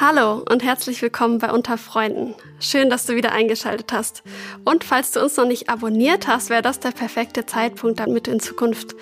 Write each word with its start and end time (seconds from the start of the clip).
Hallo 0.00 0.42
und 0.50 0.64
herzlich 0.64 1.02
willkommen 1.02 1.36
bei 1.36 1.52
Unter 1.52 1.76
Freunden. 1.76 2.34
Schön, 2.58 2.88
dass 2.88 3.04
du 3.04 3.16
wieder 3.16 3.32
eingeschaltet 3.32 3.92
hast. 3.92 4.22
Und 4.64 4.82
falls 4.82 5.12
du 5.12 5.20
uns 5.20 5.36
noch 5.36 5.44
nicht 5.44 5.68
abonniert 5.68 6.26
hast, 6.26 6.48
wäre 6.48 6.62
das 6.62 6.80
der 6.80 6.92
perfekte 6.92 7.44
Zeitpunkt, 7.44 8.00
damit 8.00 8.26
du 8.26 8.30
in 8.30 8.40
Zukunft 8.40 8.96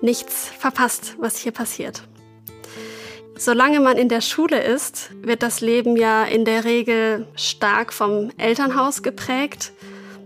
nichts 0.00 0.48
verpasst, 0.48 1.16
was 1.18 1.36
hier 1.36 1.52
passiert. 1.52 2.02
Solange 3.36 3.80
man 3.80 3.98
in 3.98 4.08
der 4.08 4.22
Schule 4.22 4.62
ist, 4.62 5.10
wird 5.20 5.42
das 5.42 5.60
Leben 5.60 5.98
ja 5.98 6.24
in 6.24 6.46
der 6.46 6.64
Regel 6.64 7.28
stark 7.36 7.92
vom 7.92 8.30
Elternhaus 8.38 9.02
geprägt. 9.02 9.72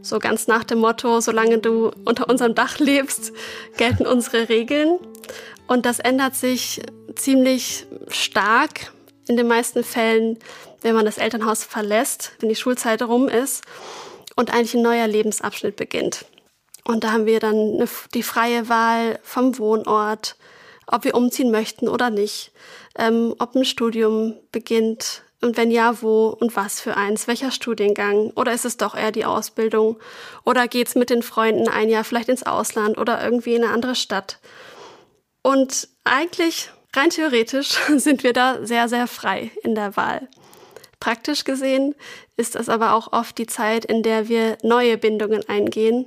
So 0.02 0.20
ganz 0.20 0.46
nach 0.46 0.62
dem 0.62 0.78
Motto, 0.78 1.20
solange 1.20 1.58
du 1.58 1.90
unter 2.04 2.30
unserem 2.30 2.54
Dach 2.54 2.78
lebst, 2.78 3.32
gelten 3.76 4.06
unsere 4.06 4.48
Regeln. 4.48 5.00
Und 5.66 5.84
das 5.84 5.98
ändert 5.98 6.36
sich 6.36 6.80
ziemlich 7.16 7.88
stark 8.06 8.92
in 9.28 9.36
den 9.36 9.46
meisten 9.46 9.84
Fällen, 9.84 10.38
wenn 10.80 10.94
man 10.94 11.04
das 11.04 11.18
Elternhaus 11.18 11.64
verlässt, 11.64 12.32
wenn 12.40 12.48
die 12.48 12.56
Schulzeit 12.56 13.02
rum 13.02 13.28
ist 13.28 13.64
und 14.36 14.52
eigentlich 14.52 14.74
ein 14.74 14.82
neuer 14.82 15.06
Lebensabschnitt 15.06 15.76
beginnt. 15.76 16.24
Und 16.84 17.04
da 17.04 17.12
haben 17.12 17.26
wir 17.26 17.38
dann 17.38 17.88
die 18.14 18.22
freie 18.22 18.68
Wahl 18.68 19.18
vom 19.22 19.58
Wohnort, 19.58 20.36
ob 20.86 21.04
wir 21.04 21.14
umziehen 21.14 21.50
möchten 21.50 21.88
oder 21.88 22.10
nicht, 22.10 22.52
ähm, 22.98 23.34
ob 23.38 23.54
ein 23.54 23.64
Studium 23.64 24.34
beginnt 24.50 25.22
und 25.42 25.56
wenn 25.56 25.72
ja, 25.72 26.00
wo 26.02 26.28
und 26.28 26.54
was 26.54 26.80
für 26.80 26.96
eins, 26.96 27.26
welcher 27.26 27.50
Studiengang 27.50 28.30
oder 28.36 28.52
ist 28.52 28.64
es 28.64 28.76
doch 28.76 28.94
eher 28.94 29.10
die 29.10 29.24
Ausbildung 29.24 29.98
oder 30.44 30.68
geht's 30.68 30.94
mit 30.94 31.10
den 31.10 31.22
Freunden 31.22 31.68
ein 31.68 31.88
Jahr 31.88 32.04
vielleicht 32.04 32.28
ins 32.28 32.44
Ausland 32.44 32.96
oder 32.96 33.22
irgendwie 33.22 33.56
in 33.56 33.64
eine 33.64 33.72
andere 33.72 33.96
Stadt. 33.96 34.38
Und 35.42 35.88
eigentlich 36.04 36.70
Rein 36.94 37.10
theoretisch 37.10 37.78
sind 37.96 38.22
wir 38.22 38.32
da 38.32 38.64
sehr, 38.64 38.88
sehr 38.88 39.06
frei 39.06 39.50
in 39.62 39.74
der 39.74 39.96
Wahl. 39.96 40.28
Praktisch 41.00 41.44
gesehen 41.44 41.94
ist 42.36 42.54
das 42.54 42.68
aber 42.68 42.94
auch 42.94 43.12
oft 43.12 43.36
die 43.38 43.46
Zeit, 43.46 43.84
in 43.84 44.02
der 44.02 44.28
wir 44.28 44.56
neue 44.62 44.98
Bindungen 44.98 45.42
eingehen, 45.48 46.06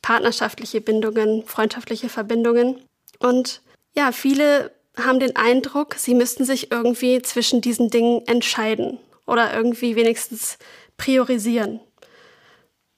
partnerschaftliche 0.00 0.80
Bindungen, 0.80 1.44
freundschaftliche 1.44 2.08
Verbindungen. 2.08 2.80
Und 3.18 3.60
ja, 3.94 4.10
viele 4.10 4.72
haben 4.96 5.20
den 5.20 5.36
Eindruck, 5.36 5.96
sie 5.96 6.14
müssten 6.14 6.44
sich 6.44 6.70
irgendwie 6.70 7.20
zwischen 7.22 7.60
diesen 7.60 7.90
Dingen 7.90 8.26
entscheiden 8.26 8.98
oder 9.26 9.54
irgendwie 9.54 9.96
wenigstens 9.96 10.58
priorisieren. 10.96 11.80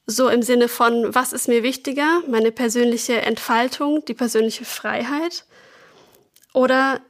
So 0.07 0.29
im 0.29 0.43
Sinne 0.43 0.69
von, 0.69 1.15
was 1.15 1.33
ist 1.33 1.49
mir 1.49 1.63
wichtiger, 1.63 2.23
meine 2.29 2.53
persönliche 2.53 3.23
Entfaltung, 3.23 4.05
die 4.05 4.15
persönliche 4.15 4.65
Freiheit 4.65 5.47
oder 6.53 7.01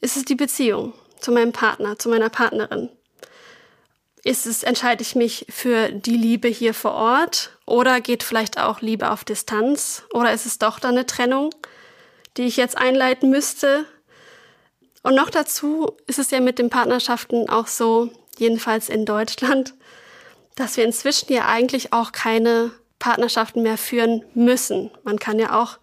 ist 0.00 0.16
es 0.16 0.24
die 0.24 0.34
Beziehung 0.34 0.94
zu 1.20 1.32
meinem 1.32 1.52
Partner, 1.52 1.98
zu 1.98 2.08
meiner 2.08 2.30
Partnerin? 2.30 2.88
Ist 4.22 4.46
es, 4.46 4.62
entscheide 4.62 5.02
ich 5.02 5.14
mich 5.14 5.46
für 5.48 5.90
die 5.90 6.16
Liebe 6.16 6.48
hier 6.48 6.74
vor 6.74 6.92
Ort 6.92 7.56
oder 7.66 8.00
geht 8.00 8.22
vielleicht 8.22 8.58
auch 8.58 8.80
Liebe 8.80 9.10
auf 9.10 9.24
Distanz? 9.24 10.02
Oder 10.12 10.32
ist 10.32 10.44
es 10.44 10.58
doch 10.58 10.78
dann 10.78 10.92
eine 10.92 11.06
Trennung, 11.06 11.50
die 12.36 12.42
ich 12.42 12.56
jetzt 12.56 12.76
einleiten 12.76 13.30
müsste? 13.30 13.86
Und 15.02 15.14
noch 15.14 15.30
dazu 15.30 15.96
ist 16.06 16.18
es 16.18 16.30
ja 16.30 16.40
mit 16.40 16.58
den 16.58 16.68
Partnerschaften 16.68 17.48
auch 17.48 17.66
so, 17.66 18.10
jedenfalls 18.36 18.88
in 18.88 19.06
Deutschland, 19.06 19.74
dass 20.56 20.76
wir 20.76 20.84
inzwischen 20.84 21.32
ja 21.32 21.46
eigentlich 21.46 21.92
auch 21.92 22.12
keine 22.12 22.72
Partnerschaften 22.98 23.62
mehr 23.62 23.78
führen 23.78 24.24
müssen. 24.34 24.90
Man 25.04 25.18
kann 25.18 25.38
ja 25.38 25.60
auch 25.60 25.78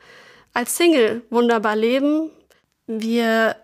als 0.54 0.78
Single 0.78 1.24
wunderbar 1.30 1.76
leben. 1.76 2.32
Wir 2.86 3.56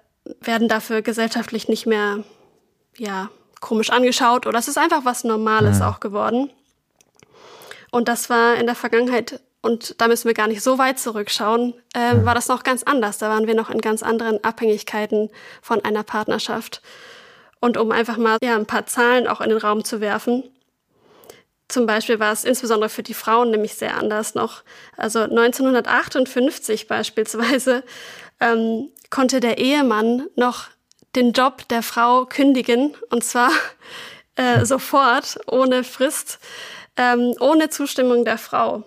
werden 0.41 0.67
dafür 0.67 1.01
gesellschaftlich 1.01 1.67
nicht 1.67 1.85
mehr, 1.85 2.23
ja, 2.97 3.29
komisch 3.59 3.89
angeschaut 3.89 4.45
oder 4.45 4.59
es 4.59 4.67
ist 4.67 4.77
einfach 4.77 5.05
was 5.05 5.23
Normales 5.23 5.79
ja. 5.79 5.89
auch 5.89 5.99
geworden. 5.99 6.51
Und 7.91 8.07
das 8.07 8.29
war 8.29 8.55
in 8.55 8.65
der 8.65 8.75
Vergangenheit, 8.75 9.39
und 9.61 10.01
da 10.01 10.07
müssen 10.07 10.27
wir 10.27 10.33
gar 10.33 10.47
nicht 10.47 10.61
so 10.61 10.77
weit 10.77 10.99
zurückschauen, 10.99 11.73
äh, 11.95 11.99
ja. 11.99 12.25
war 12.25 12.35
das 12.35 12.47
noch 12.47 12.63
ganz 12.63 12.83
anders. 12.83 13.19
Da 13.19 13.29
waren 13.29 13.47
wir 13.47 13.55
noch 13.55 13.69
in 13.69 13.81
ganz 13.81 14.03
anderen 14.03 14.43
Abhängigkeiten 14.43 15.29
von 15.61 15.85
einer 15.85 16.03
Partnerschaft. 16.03 16.81
Und 17.59 17.77
um 17.77 17.91
einfach 17.91 18.17
mal 18.17 18.37
ja, 18.41 18.55
ein 18.55 18.65
paar 18.65 18.87
Zahlen 18.87 19.27
auch 19.27 19.39
in 19.39 19.49
den 19.49 19.57
Raum 19.57 19.85
zu 19.85 20.01
werfen. 20.01 20.43
Zum 21.69 21.85
Beispiel 21.85 22.19
war 22.19 22.33
es 22.33 22.43
insbesondere 22.43 22.89
für 22.89 23.03
die 23.03 23.13
Frauen 23.13 23.51
nämlich 23.51 23.75
sehr 23.75 23.95
anders 23.97 24.35
noch. 24.35 24.63
Also 24.97 25.19
1958 25.19 26.87
beispielsweise 26.87 27.83
ähm, 28.41 28.89
konnte 29.13 29.39
der 29.39 29.59
Ehemann 29.59 30.27
noch 30.35 30.69
den 31.15 31.33
Job 31.33 31.67
der 31.67 31.83
Frau 31.83 32.25
kündigen 32.25 32.95
und 33.11 33.23
zwar 33.23 33.51
äh, 34.35 34.65
sofort, 34.65 35.39
ohne 35.45 35.83
Frist, 35.83 36.39
ähm, 36.97 37.35
ohne 37.39 37.69
Zustimmung 37.69 38.25
der 38.25 38.39
Frau. 38.39 38.83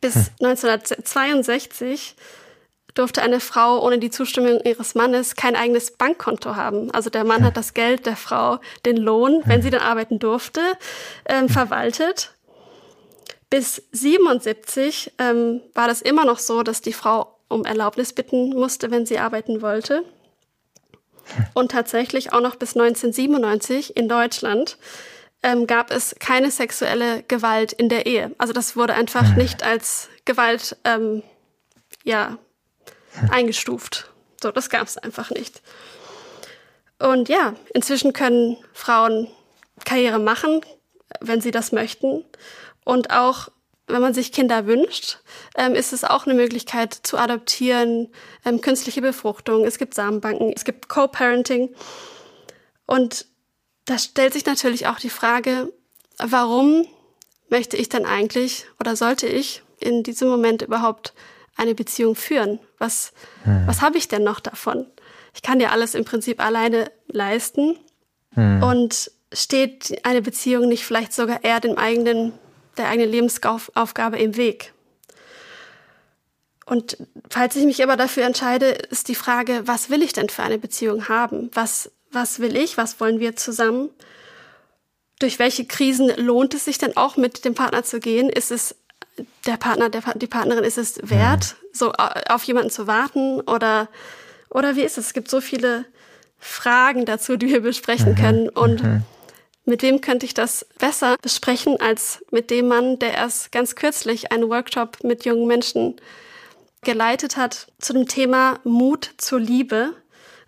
Bis 0.00 0.30
1962 0.40 2.14
hm. 2.16 2.24
durfte 2.94 3.20
eine 3.20 3.40
Frau 3.40 3.84
ohne 3.84 3.98
die 3.98 4.10
Zustimmung 4.10 4.60
ihres 4.60 4.94
Mannes 4.94 5.34
kein 5.34 5.56
eigenes 5.56 5.90
Bankkonto 5.96 6.54
haben. 6.54 6.92
Also 6.92 7.10
der 7.10 7.24
Mann 7.24 7.42
hat 7.42 7.56
das 7.56 7.74
Geld 7.74 8.06
der 8.06 8.16
Frau, 8.16 8.60
den 8.86 8.96
Lohn, 8.96 9.42
wenn 9.46 9.62
sie 9.62 9.70
dann 9.70 9.82
arbeiten 9.82 10.20
durfte, 10.20 10.60
ähm, 11.28 11.48
verwaltet. 11.48 12.34
Bis 13.50 13.82
77 13.90 15.14
ähm, 15.18 15.60
war 15.74 15.88
das 15.88 16.02
immer 16.02 16.24
noch 16.24 16.38
so, 16.38 16.62
dass 16.62 16.82
die 16.82 16.92
Frau 16.92 17.37
um 17.48 17.64
Erlaubnis 17.64 18.12
bitten 18.12 18.50
musste, 18.50 18.90
wenn 18.90 19.06
sie 19.06 19.18
arbeiten 19.18 19.62
wollte. 19.62 20.04
Und 21.54 21.70
tatsächlich 21.70 22.32
auch 22.32 22.40
noch 22.40 22.56
bis 22.56 22.76
1997 22.76 23.96
in 23.96 24.08
Deutschland 24.08 24.78
ähm, 25.42 25.66
gab 25.66 25.90
es 25.90 26.16
keine 26.18 26.50
sexuelle 26.50 27.22
Gewalt 27.24 27.72
in 27.72 27.88
der 27.88 28.06
Ehe. 28.06 28.34
Also 28.38 28.52
das 28.52 28.76
wurde 28.76 28.94
einfach 28.94 29.36
nicht 29.36 29.62
als 29.62 30.08
Gewalt 30.24 30.76
ähm, 30.84 31.22
ja, 32.04 32.38
eingestuft. 33.30 34.10
So, 34.42 34.50
das 34.50 34.70
gab 34.70 34.86
es 34.86 34.96
einfach 34.98 35.30
nicht. 35.30 35.62
Und 36.98 37.28
ja, 37.28 37.54
inzwischen 37.74 38.12
können 38.12 38.56
Frauen 38.72 39.28
Karriere 39.84 40.18
machen, 40.18 40.60
wenn 41.20 41.40
sie 41.40 41.50
das 41.50 41.72
möchten. 41.72 42.24
Und 42.84 43.10
auch 43.10 43.48
wenn 43.88 44.00
man 44.00 44.14
sich 44.14 44.32
Kinder 44.32 44.66
wünscht, 44.66 45.18
ähm, 45.56 45.74
ist 45.74 45.92
es 45.92 46.04
auch 46.04 46.26
eine 46.26 46.34
Möglichkeit 46.34 46.94
zu 46.94 47.18
adoptieren, 47.18 48.08
ähm, 48.44 48.60
künstliche 48.60 49.02
Befruchtung, 49.02 49.64
es 49.64 49.78
gibt 49.78 49.94
Samenbanken, 49.94 50.52
es 50.54 50.64
gibt 50.64 50.88
Co-Parenting. 50.88 51.70
Und 52.86 53.26
da 53.84 53.98
stellt 53.98 54.34
sich 54.34 54.46
natürlich 54.46 54.86
auch 54.86 54.98
die 54.98 55.10
Frage, 55.10 55.72
warum 56.18 56.86
möchte 57.48 57.76
ich 57.76 57.88
denn 57.88 58.04
eigentlich 58.04 58.66
oder 58.78 58.96
sollte 58.96 59.26
ich 59.26 59.62
in 59.80 60.02
diesem 60.02 60.28
Moment 60.28 60.62
überhaupt 60.62 61.14
eine 61.56 61.74
Beziehung 61.74 62.14
führen? 62.14 62.60
Was, 62.78 63.12
hm. 63.44 63.66
was 63.66 63.80
habe 63.80 63.98
ich 63.98 64.08
denn 64.08 64.22
noch 64.22 64.40
davon? 64.40 64.86
Ich 65.34 65.42
kann 65.42 65.60
ja 65.60 65.70
alles 65.70 65.94
im 65.94 66.04
Prinzip 66.04 66.44
alleine 66.44 66.90
leisten. 67.06 67.78
Hm. 68.34 68.62
Und 68.62 69.10
steht 69.32 70.04
eine 70.04 70.22
Beziehung 70.22 70.68
nicht 70.68 70.84
vielleicht 70.84 71.12
sogar 71.12 71.44
eher 71.44 71.60
dem 71.60 71.76
eigenen 71.76 72.32
der 72.78 72.88
eigenen 72.88 73.10
Lebensaufgabe 73.10 74.18
im 74.18 74.36
Weg. 74.36 74.72
Und 76.64 76.98
falls 77.30 77.56
ich 77.56 77.64
mich 77.64 77.82
aber 77.82 77.96
dafür 77.96 78.24
entscheide, 78.24 78.66
ist 78.66 79.08
die 79.08 79.14
Frage, 79.14 79.62
was 79.64 79.90
will 79.90 80.02
ich 80.02 80.12
denn 80.12 80.28
für 80.28 80.42
eine 80.42 80.58
Beziehung 80.58 81.08
haben? 81.08 81.50
Was, 81.54 81.90
was 82.12 82.40
will 82.40 82.56
ich? 82.56 82.76
Was 82.76 83.00
wollen 83.00 83.20
wir 83.20 83.36
zusammen? 83.36 83.90
durch 85.18 85.38
welche 85.38 85.64
Krisen 85.64 86.10
lohnt 86.16 86.54
es 86.54 86.64
sich 86.64 86.78
denn 86.78 86.96
auch 86.96 87.16
mit 87.16 87.44
dem 87.44 87.54
Partner 87.54 87.82
zu 87.82 88.00
gehen? 88.00 88.28
Ist 88.28 88.50
es 88.50 88.76
der 89.46 89.56
Partner, 89.56 89.88
der, 89.88 90.02
die 90.14 90.26
Partnerin, 90.26 90.64
ist 90.64 90.78
es 90.78 91.00
wert, 91.02 91.56
so 91.72 91.92
auf 91.92 92.42
jemanden 92.44 92.70
zu 92.70 92.86
warten? 92.86 93.40
Oder, 93.40 93.88
oder 94.50 94.76
wie 94.76 94.82
ist 94.82 94.98
es? 94.98 95.06
Es 95.06 95.12
gibt 95.12 95.28
so 95.28 95.40
viele 95.40 95.84
Fragen 96.38 97.04
dazu, 97.04 97.36
die 97.36 97.48
wir 97.48 97.60
besprechen 97.60 98.12
mhm. 98.12 98.16
können. 98.16 98.48
Und 98.48 98.82
mhm. 98.82 99.02
Mit 99.68 99.82
wem 99.82 100.00
könnte 100.00 100.26
ich 100.26 100.34
das 100.34 100.66
besser 100.78 101.16
besprechen 101.20 101.78
als 101.80 102.24
mit 102.30 102.50
dem 102.50 102.68
Mann, 102.68 102.98
der 102.98 103.12
erst 103.14 103.52
ganz 103.52 103.76
kürzlich 103.76 104.32
einen 104.32 104.48
Workshop 104.48 105.04
mit 105.04 105.24
jungen 105.24 105.46
Menschen 105.46 105.96
geleitet 106.82 107.36
hat 107.36 107.70
zu 107.78 107.92
dem 107.92 108.08
Thema 108.08 108.58
Mut 108.64 109.10
zur 109.18 109.38
Liebe. 109.38 109.92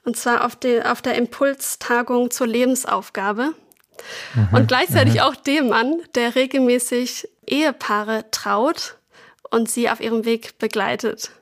Und 0.04 0.16
zwar 0.16 0.44
auf, 0.46 0.56
die, 0.56 0.82
auf 0.82 1.02
der 1.02 1.16
Impulstagung 1.16 2.30
zur 2.30 2.46
Lebensaufgabe. 2.46 3.52
Mhm, 4.34 4.48
und 4.52 4.68
gleichzeitig 4.68 5.14
mhm. 5.16 5.20
auch 5.20 5.36
dem 5.36 5.68
Mann, 5.68 6.00
der 6.14 6.34
regelmäßig 6.34 7.28
Ehepaare 7.46 8.24
traut 8.30 8.96
und 9.50 9.70
sie 9.70 9.90
auf 9.90 10.00
ihrem 10.00 10.24
Weg 10.24 10.58
begleitet. 10.58 11.32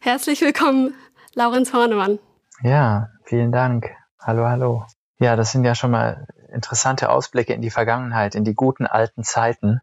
Herzlich 0.00 0.42
willkommen, 0.42 0.94
Laurenz 1.32 1.72
Hornemann. 1.72 2.18
Ja, 2.62 3.08
vielen 3.24 3.52
Dank. 3.52 3.88
Hallo, 4.20 4.46
hallo. 4.46 4.84
Ja, 5.18 5.36
das 5.36 5.52
sind 5.52 5.64
ja 5.64 5.74
schon 5.74 5.92
mal 5.92 6.26
interessante 6.52 7.10
Ausblicke 7.10 7.52
in 7.52 7.62
die 7.62 7.70
Vergangenheit, 7.70 8.34
in 8.34 8.44
die 8.44 8.54
guten 8.54 8.86
alten 8.86 9.24
Zeiten. 9.24 9.80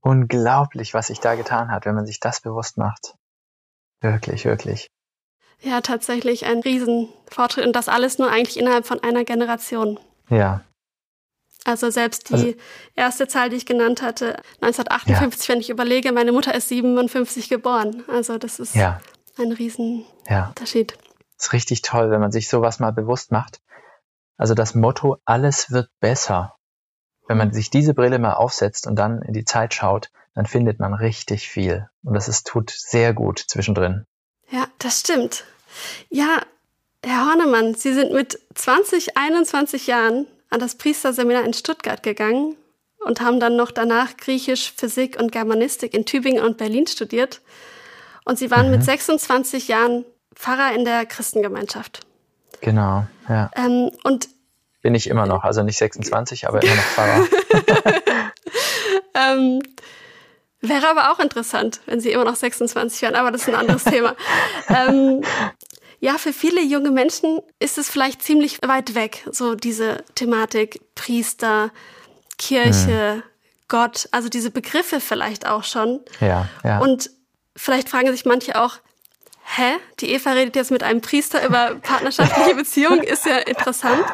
Unglaublich, 0.00 0.94
was 0.94 1.08
sich 1.08 1.20
da 1.20 1.34
getan 1.34 1.70
hat, 1.70 1.86
wenn 1.86 1.94
man 1.94 2.06
sich 2.06 2.20
das 2.20 2.40
bewusst 2.40 2.76
macht. 2.76 3.14
Wirklich, 4.00 4.44
wirklich. 4.44 4.90
Ja, 5.60 5.80
tatsächlich 5.80 6.44
ein 6.46 6.58
Riesenfortschritt 6.58 7.64
und 7.64 7.76
das 7.76 7.88
alles 7.88 8.18
nur 8.18 8.30
eigentlich 8.30 8.58
innerhalb 8.58 8.84
von 8.84 9.00
einer 9.02 9.24
Generation. 9.24 10.00
Ja, 10.28 10.62
also 11.64 11.90
selbst 11.90 12.30
die 12.30 12.34
also, 12.34 12.54
erste 12.96 13.28
Zahl, 13.28 13.50
die 13.50 13.56
ich 13.56 13.66
genannt 13.66 14.02
hatte, 14.02 14.36
1958, 14.60 15.48
ja. 15.48 15.54
wenn 15.54 15.60
ich 15.60 15.70
überlege, 15.70 16.12
meine 16.12 16.32
Mutter 16.32 16.54
ist 16.54 16.68
57 16.68 17.48
geboren. 17.48 18.02
Also 18.08 18.38
das 18.38 18.58
ist 18.58 18.74
ja. 18.74 19.00
ein 19.38 19.52
Riesenunterschied. 19.52 20.92
Ja. 20.92 20.98
ist 21.38 21.52
richtig 21.52 21.82
toll, 21.82 22.10
wenn 22.10 22.20
man 22.20 22.32
sich 22.32 22.48
sowas 22.48 22.80
mal 22.80 22.92
bewusst 22.92 23.30
macht. 23.30 23.60
Also 24.36 24.54
das 24.54 24.74
Motto, 24.74 25.18
alles 25.24 25.70
wird 25.70 25.90
besser. 26.00 26.56
Wenn 27.28 27.38
man 27.38 27.52
sich 27.52 27.70
diese 27.70 27.94
Brille 27.94 28.18
mal 28.18 28.34
aufsetzt 28.34 28.86
und 28.86 28.96
dann 28.96 29.22
in 29.22 29.32
die 29.32 29.44
Zeit 29.44 29.74
schaut, 29.74 30.10
dann 30.34 30.46
findet 30.46 30.80
man 30.80 30.94
richtig 30.94 31.48
viel. 31.48 31.88
Und 32.02 32.14
das 32.14 32.28
ist, 32.28 32.46
tut 32.46 32.70
sehr 32.70 33.12
gut 33.12 33.38
zwischendrin. 33.38 34.06
Ja, 34.50 34.66
das 34.78 35.00
stimmt. 35.00 35.44
Ja, 36.08 36.42
Herr 37.04 37.26
Hornemann, 37.26 37.74
Sie 37.74 37.94
sind 37.94 38.12
mit 38.12 38.38
20, 38.54 39.16
21 39.16 39.86
Jahren 39.86 40.26
an 40.50 40.60
das 40.60 40.76
Priesterseminar 40.76 41.44
in 41.44 41.54
Stuttgart 41.54 42.02
gegangen 42.02 42.56
und 43.04 43.20
haben 43.20 43.40
dann 43.40 43.56
noch 43.56 43.70
danach 43.70 44.16
Griechisch, 44.16 44.72
Physik 44.76 45.18
und 45.18 45.32
Germanistik 45.32 45.94
in 45.94 46.04
Tübingen 46.04 46.44
und 46.44 46.58
Berlin 46.58 46.86
studiert. 46.86 47.40
Und 48.24 48.38
sie 48.38 48.50
waren 48.50 48.66
mhm. 48.66 48.72
mit 48.72 48.84
26 48.84 49.68
Jahren 49.68 50.04
Pfarrer 50.34 50.74
in 50.74 50.84
der 50.84 51.06
Christengemeinschaft. 51.06 52.00
Genau, 52.62 53.06
ja. 53.28 53.50
Ähm, 53.56 53.90
und 54.04 54.28
bin 54.82 54.94
ich 54.94 55.08
immer 55.08 55.26
noch, 55.26 55.44
also 55.44 55.62
nicht 55.62 55.76
26, 55.76 56.48
aber 56.48 56.62
immer 56.62 56.74
noch 56.74 56.82
Pfarrer. 56.82 57.26
ähm, 59.14 59.60
wäre 60.60 60.88
aber 60.88 61.12
auch 61.12 61.20
interessant, 61.20 61.80
wenn 61.86 62.00
sie 62.00 62.10
immer 62.10 62.24
noch 62.24 62.36
26 62.36 63.02
wären, 63.02 63.14
aber 63.14 63.30
das 63.30 63.42
ist 63.42 63.48
ein 63.48 63.54
anderes 63.54 63.84
Thema. 63.84 64.16
Ähm, 64.68 65.22
ja, 66.00 66.18
für 66.18 66.32
viele 66.32 66.62
junge 66.62 66.90
Menschen 66.90 67.40
ist 67.58 67.78
es 67.78 67.90
vielleicht 67.90 68.22
ziemlich 68.22 68.58
weit 68.66 68.94
weg, 68.94 69.24
so 69.30 69.54
diese 69.54 70.02
Thematik 70.14 70.80
Priester, 70.94 71.70
Kirche, 72.38 73.16
mhm. 73.16 73.22
Gott, 73.68 74.08
also 74.12 74.28
diese 74.28 74.50
Begriffe 74.50 75.00
vielleicht 75.00 75.46
auch 75.46 75.64
schon. 75.64 76.00
Ja, 76.20 76.48
ja. 76.64 76.78
Und 76.78 77.10
vielleicht 77.54 77.88
fragen 77.88 78.10
sich 78.10 78.24
manche 78.24 78.60
auch, 78.60 78.78
hä, 79.44 79.78
die 80.00 80.12
Eva 80.12 80.32
redet 80.32 80.56
jetzt 80.56 80.70
mit 80.70 80.82
einem 80.82 81.00
Priester 81.00 81.44
über 81.44 81.76
partnerschaftliche 81.82 82.54
Beziehungen, 82.54 83.02
ist 83.02 83.26
ja 83.26 83.38
interessant. 83.38 84.04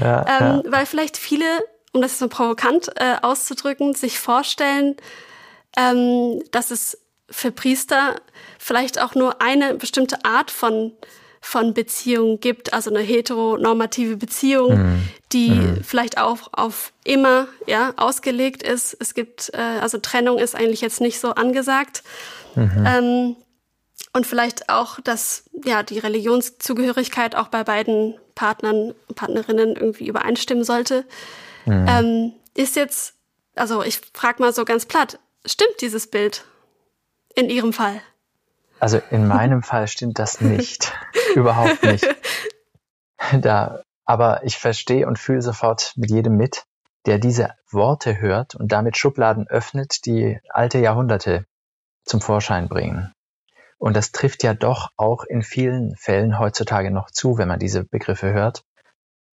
Ja, 0.00 0.20
ähm, 0.20 0.62
ja. 0.64 0.72
Weil 0.72 0.86
vielleicht 0.86 1.16
viele, 1.16 1.44
um 1.92 2.02
das 2.02 2.18
so 2.18 2.28
provokant 2.28 2.90
äh, 2.96 3.16
auszudrücken, 3.22 3.94
sich 3.94 4.18
vorstellen, 4.18 4.96
ähm, 5.76 6.42
dass 6.50 6.70
es 6.70 6.98
für 7.30 7.52
Priester 7.52 8.16
vielleicht 8.58 9.00
auch 9.00 9.14
nur 9.14 9.40
eine 9.42 9.74
bestimmte 9.74 10.24
Art 10.24 10.50
von 10.50 10.92
von 11.40 11.72
Beziehungen 11.72 12.40
gibt, 12.40 12.72
also 12.72 12.90
eine 12.90 13.00
heteronormative 13.00 14.16
Beziehung, 14.16 14.76
mhm. 14.76 15.08
die 15.32 15.50
mhm. 15.50 15.84
vielleicht 15.84 16.18
auch 16.18 16.48
auf 16.52 16.92
immer 17.04 17.46
ja 17.66 17.94
ausgelegt 17.96 18.62
ist. 18.64 18.96
Es 18.98 19.14
gibt 19.14 19.50
äh, 19.54 19.80
also 19.80 19.98
Trennung 19.98 20.38
ist 20.38 20.56
eigentlich 20.56 20.80
jetzt 20.80 21.00
nicht 21.00 21.20
so 21.20 21.30
angesagt. 21.30 22.02
Mhm. 22.56 22.84
Ähm, 22.86 23.36
und 24.18 24.26
vielleicht 24.26 24.68
auch, 24.68 24.98
dass 25.00 25.44
ja 25.64 25.84
die 25.84 26.00
Religionszugehörigkeit 26.00 27.36
auch 27.36 27.46
bei 27.48 27.62
beiden 27.62 28.18
Partnern 28.34 28.92
und 29.06 29.14
Partnerinnen 29.14 29.76
irgendwie 29.76 30.08
übereinstimmen 30.08 30.64
sollte. 30.64 31.04
Mhm. 31.66 31.86
Ähm, 31.88 32.32
ist 32.54 32.74
jetzt, 32.74 33.14
also 33.54 33.84
ich 33.84 34.00
frage 34.12 34.42
mal 34.42 34.52
so 34.52 34.64
ganz 34.64 34.86
platt, 34.86 35.20
stimmt 35.46 35.80
dieses 35.80 36.10
Bild 36.10 36.44
in 37.36 37.48
Ihrem 37.48 37.72
Fall? 37.72 38.02
Also 38.80 39.00
in 39.12 39.28
meinem 39.28 39.62
Fall 39.62 39.86
stimmt 39.86 40.18
das 40.18 40.40
nicht. 40.40 40.92
Überhaupt 41.34 41.82
nicht. 41.82 42.04
Da, 43.40 43.82
aber 44.04 44.44
ich 44.44 44.58
verstehe 44.58 45.06
und 45.06 45.18
fühle 45.18 45.42
sofort 45.42 45.92
mit 45.96 46.08
jedem 46.08 46.36
mit, 46.36 46.62
der 47.04 47.18
diese 47.18 47.50
Worte 47.68 48.20
hört 48.20 48.54
und 48.54 48.70
damit 48.70 48.96
Schubladen 48.96 49.48
öffnet, 49.48 50.06
die 50.06 50.38
alte 50.48 50.78
Jahrhunderte 50.78 51.44
zum 52.04 52.20
Vorschein 52.20 52.68
bringen. 52.68 53.12
Und 53.78 53.94
das 53.94 54.12
trifft 54.12 54.42
ja 54.42 54.54
doch 54.54 54.90
auch 54.96 55.24
in 55.24 55.42
vielen 55.42 55.94
Fällen 55.96 56.38
heutzutage 56.38 56.90
noch 56.90 57.10
zu, 57.10 57.38
wenn 57.38 57.48
man 57.48 57.60
diese 57.60 57.84
Begriffe 57.84 58.32
hört 58.32 58.64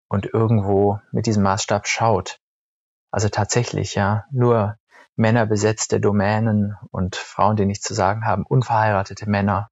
und 0.09 0.27
irgendwo 0.27 1.01
mit 1.13 1.27
diesem 1.27 1.45
Maßstab 1.45 1.87
schaut. 1.87 2.39
Also 3.11 3.29
tatsächlich, 3.29 3.95
ja, 3.95 4.25
nur 4.31 4.77
männerbesetzte 5.17 6.01
Domänen 6.01 6.77
und 6.91 7.17
Frauen, 7.17 7.57
die 7.57 7.67
nichts 7.67 7.87
zu 7.87 7.95
sagen 7.95 8.27
haben, 8.27 8.45
unverheiratete 8.45 9.29
Männer. 9.29 9.71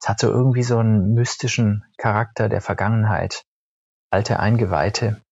Es 0.00 0.08
hat 0.08 0.20
so 0.20 0.28
irgendwie 0.28 0.62
so 0.62 0.78
einen 0.78 1.14
mystischen 1.14 1.84
Charakter 1.96 2.48
der 2.48 2.60
Vergangenheit, 2.60 3.44
alte 4.10 4.38
Eingeweihte. 4.38 5.22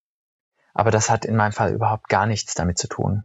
Aber 0.72 0.90
das 0.90 1.10
hat 1.10 1.24
in 1.24 1.36
meinem 1.36 1.52
Fall 1.52 1.72
überhaupt 1.72 2.08
gar 2.08 2.26
nichts 2.26 2.54
damit 2.54 2.78
zu 2.78 2.88
tun. 2.88 3.24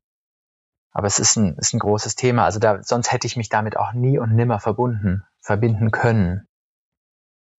Aber 0.92 1.08
es 1.08 1.20
ist 1.20 1.38
ein, 1.38 1.56
ist 1.58 1.74
ein 1.74 1.80
großes 1.80 2.16
Thema. 2.16 2.46
Also 2.46 2.60
da, 2.60 2.84
sonst 2.84 3.12
hätte 3.12 3.28
ich 3.28 3.38
mich 3.38 3.50
damit 3.50 3.78
auch 3.78 3.94
nie 3.94 4.19
und 4.19 4.36
nimmer 4.36 4.60
verbunden, 4.60 5.24
verbinden 5.42 5.92
können. 5.92 6.48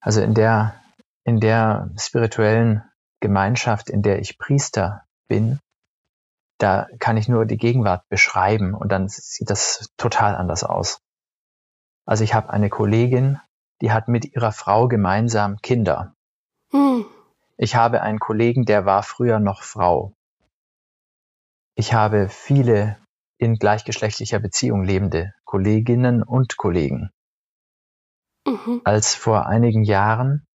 Also 0.01 0.21
in 0.21 0.35
der, 0.35 0.81
in 1.25 1.41
der 1.41 1.91
spirituellen 1.97 2.83
Gemeinschaft, 3.21 3.91
in 3.91 4.03
der 4.03 4.21
ich 4.21 4.39
Priester 4.39 5.05
bin, 5.29 5.61
da 6.59 6.89
kann 6.99 7.17
ich 7.17 7.29
nur 7.29 7.47
die 7.47 7.57
Gegenwart 7.57 8.09
beschreiben 8.09 8.75
und 8.75 8.91
dann 8.93 9.09
sieht 9.09 9.51
das 9.51 9.91
total 9.97 10.37
anders 10.37 10.65
aus. 10.65 11.01
Also 12.07 12.25
ich 12.25 12.35
habe 12.35 12.51
eine 12.51 12.69
Kollegin, 12.69 13.41
die 13.81 13.93
hat 13.93 14.09
mit 14.09 14.35
ihrer 14.35 14.53
Frau 14.53 14.89
gemeinsam 14.89 15.57
Kinder. 15.59 16.15
Hm. 16.71 17.07
Ich 17.57 17.77
habe 17.77 18.03
einen 18.03 18.19
Kollegen, 18.19 18.65
der 18.65 18.85
war 18.85 19.03
früher 19.03 19.39
noch 19.39 19.63
Frau. 19.63 20.13
Ich 21.75 21.95
habe 21.95 22.29
viele 22.29 22.99
in 23.39 23.57
gleichgeschlechtlicher 23.57 24.39
Beziehung 24.39 24.83
lebende 24.83 25.33
Kolleginnen 25.45 26.23
und 26.23 26.57
Kollegen. 26.59 27.11
Mhm. 28.47 28.81
Als 28.85 29.15
vor 29.15 29.47
einigen 29.47 29.85
Jahren 29.85 30.47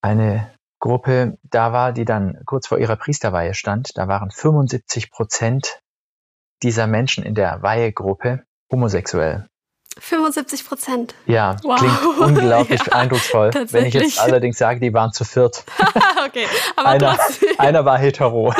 eine 0.00 0.52
Gruppe 0.80 1.38
da 1.42 1.72
war, 1.72 1.92
die 1.92 2.04
dann 2.04 2.40
kurz 2.46 2.68
vor 2.68 2.78
ihrer 2.78 2.96
Priesterweihe 2.96 3.54
stand, 3.54 3.96
da 3.96 4.06
waren 4.06 4.30
75 4.30 5.10
Prozent 5.10 5.80
dieser 6.62 6.86
Menschen 6.86 7.24
in 7.24 7.34
der 7.34 7.62
Weihegruppe 7.62 8.44
homosexuell. 8.70 9.48
75 9.98 10.66
Prozent. 10.66 11.14
Ja, 11.26 11.56
wow. 11.62 11.78
klingt 11.78 12.18
unglaublich 12.20 12.80
ja, 12.86 12.92
eindrucksvoll. 12.92 13.50
Wenn 13.70 13.86
ich 13.86 13.94
jetzt 13.94 14.20
allerdings 14.20 14.58
sage, 14.58 14.78
die 14.78 14.94
waren 14.94 15.12
zu 15.12 15.24
viert. 15.24 15.64
okay, 16.26 16.46
aber 16.76 16.88
einer, 16.88 17.18
einer 17.58 17.84
war 17.84 17.98
hetero. 17.98 18.54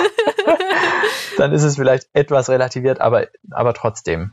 dann 1.36 1.52
ist 1.52 1.62
es 1.62 1.76
vielleicht 1.76 2.08
etwas 2.12 2.48
relativiert, 2.48 3.00
aber, 3.00 3.28
aber 3.50 3.74
trotzdem. 3.74 4.32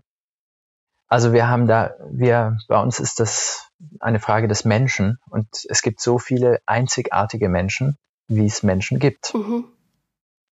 Also 1.07 1.33
wir 1.33 1.47
haben 1.47 1.67
da, 1.67 1.93
wir, 2.09 2.57
bei 2.67 2.81
uns 2.81 2.99
ist 2.99 3.19
das 3.19 3.64
eine 3.99 4.19
Frage 4.19 4.47
des 4.47 4.65
Menschen 4.65 5.19
und 5.29 5.47
es 5.69 5.81
gibt 5.81 5.99
so 5.99 6.17
viele 6.17 6.59
einzigartige 6.65 7.49
Menschen, 7.49 7.97
wie 8.27 8.45
es 8.45 8.63
Menschen 8.63 8.99
gibt. 8.99 9.33
Mhm. 9.33 9.65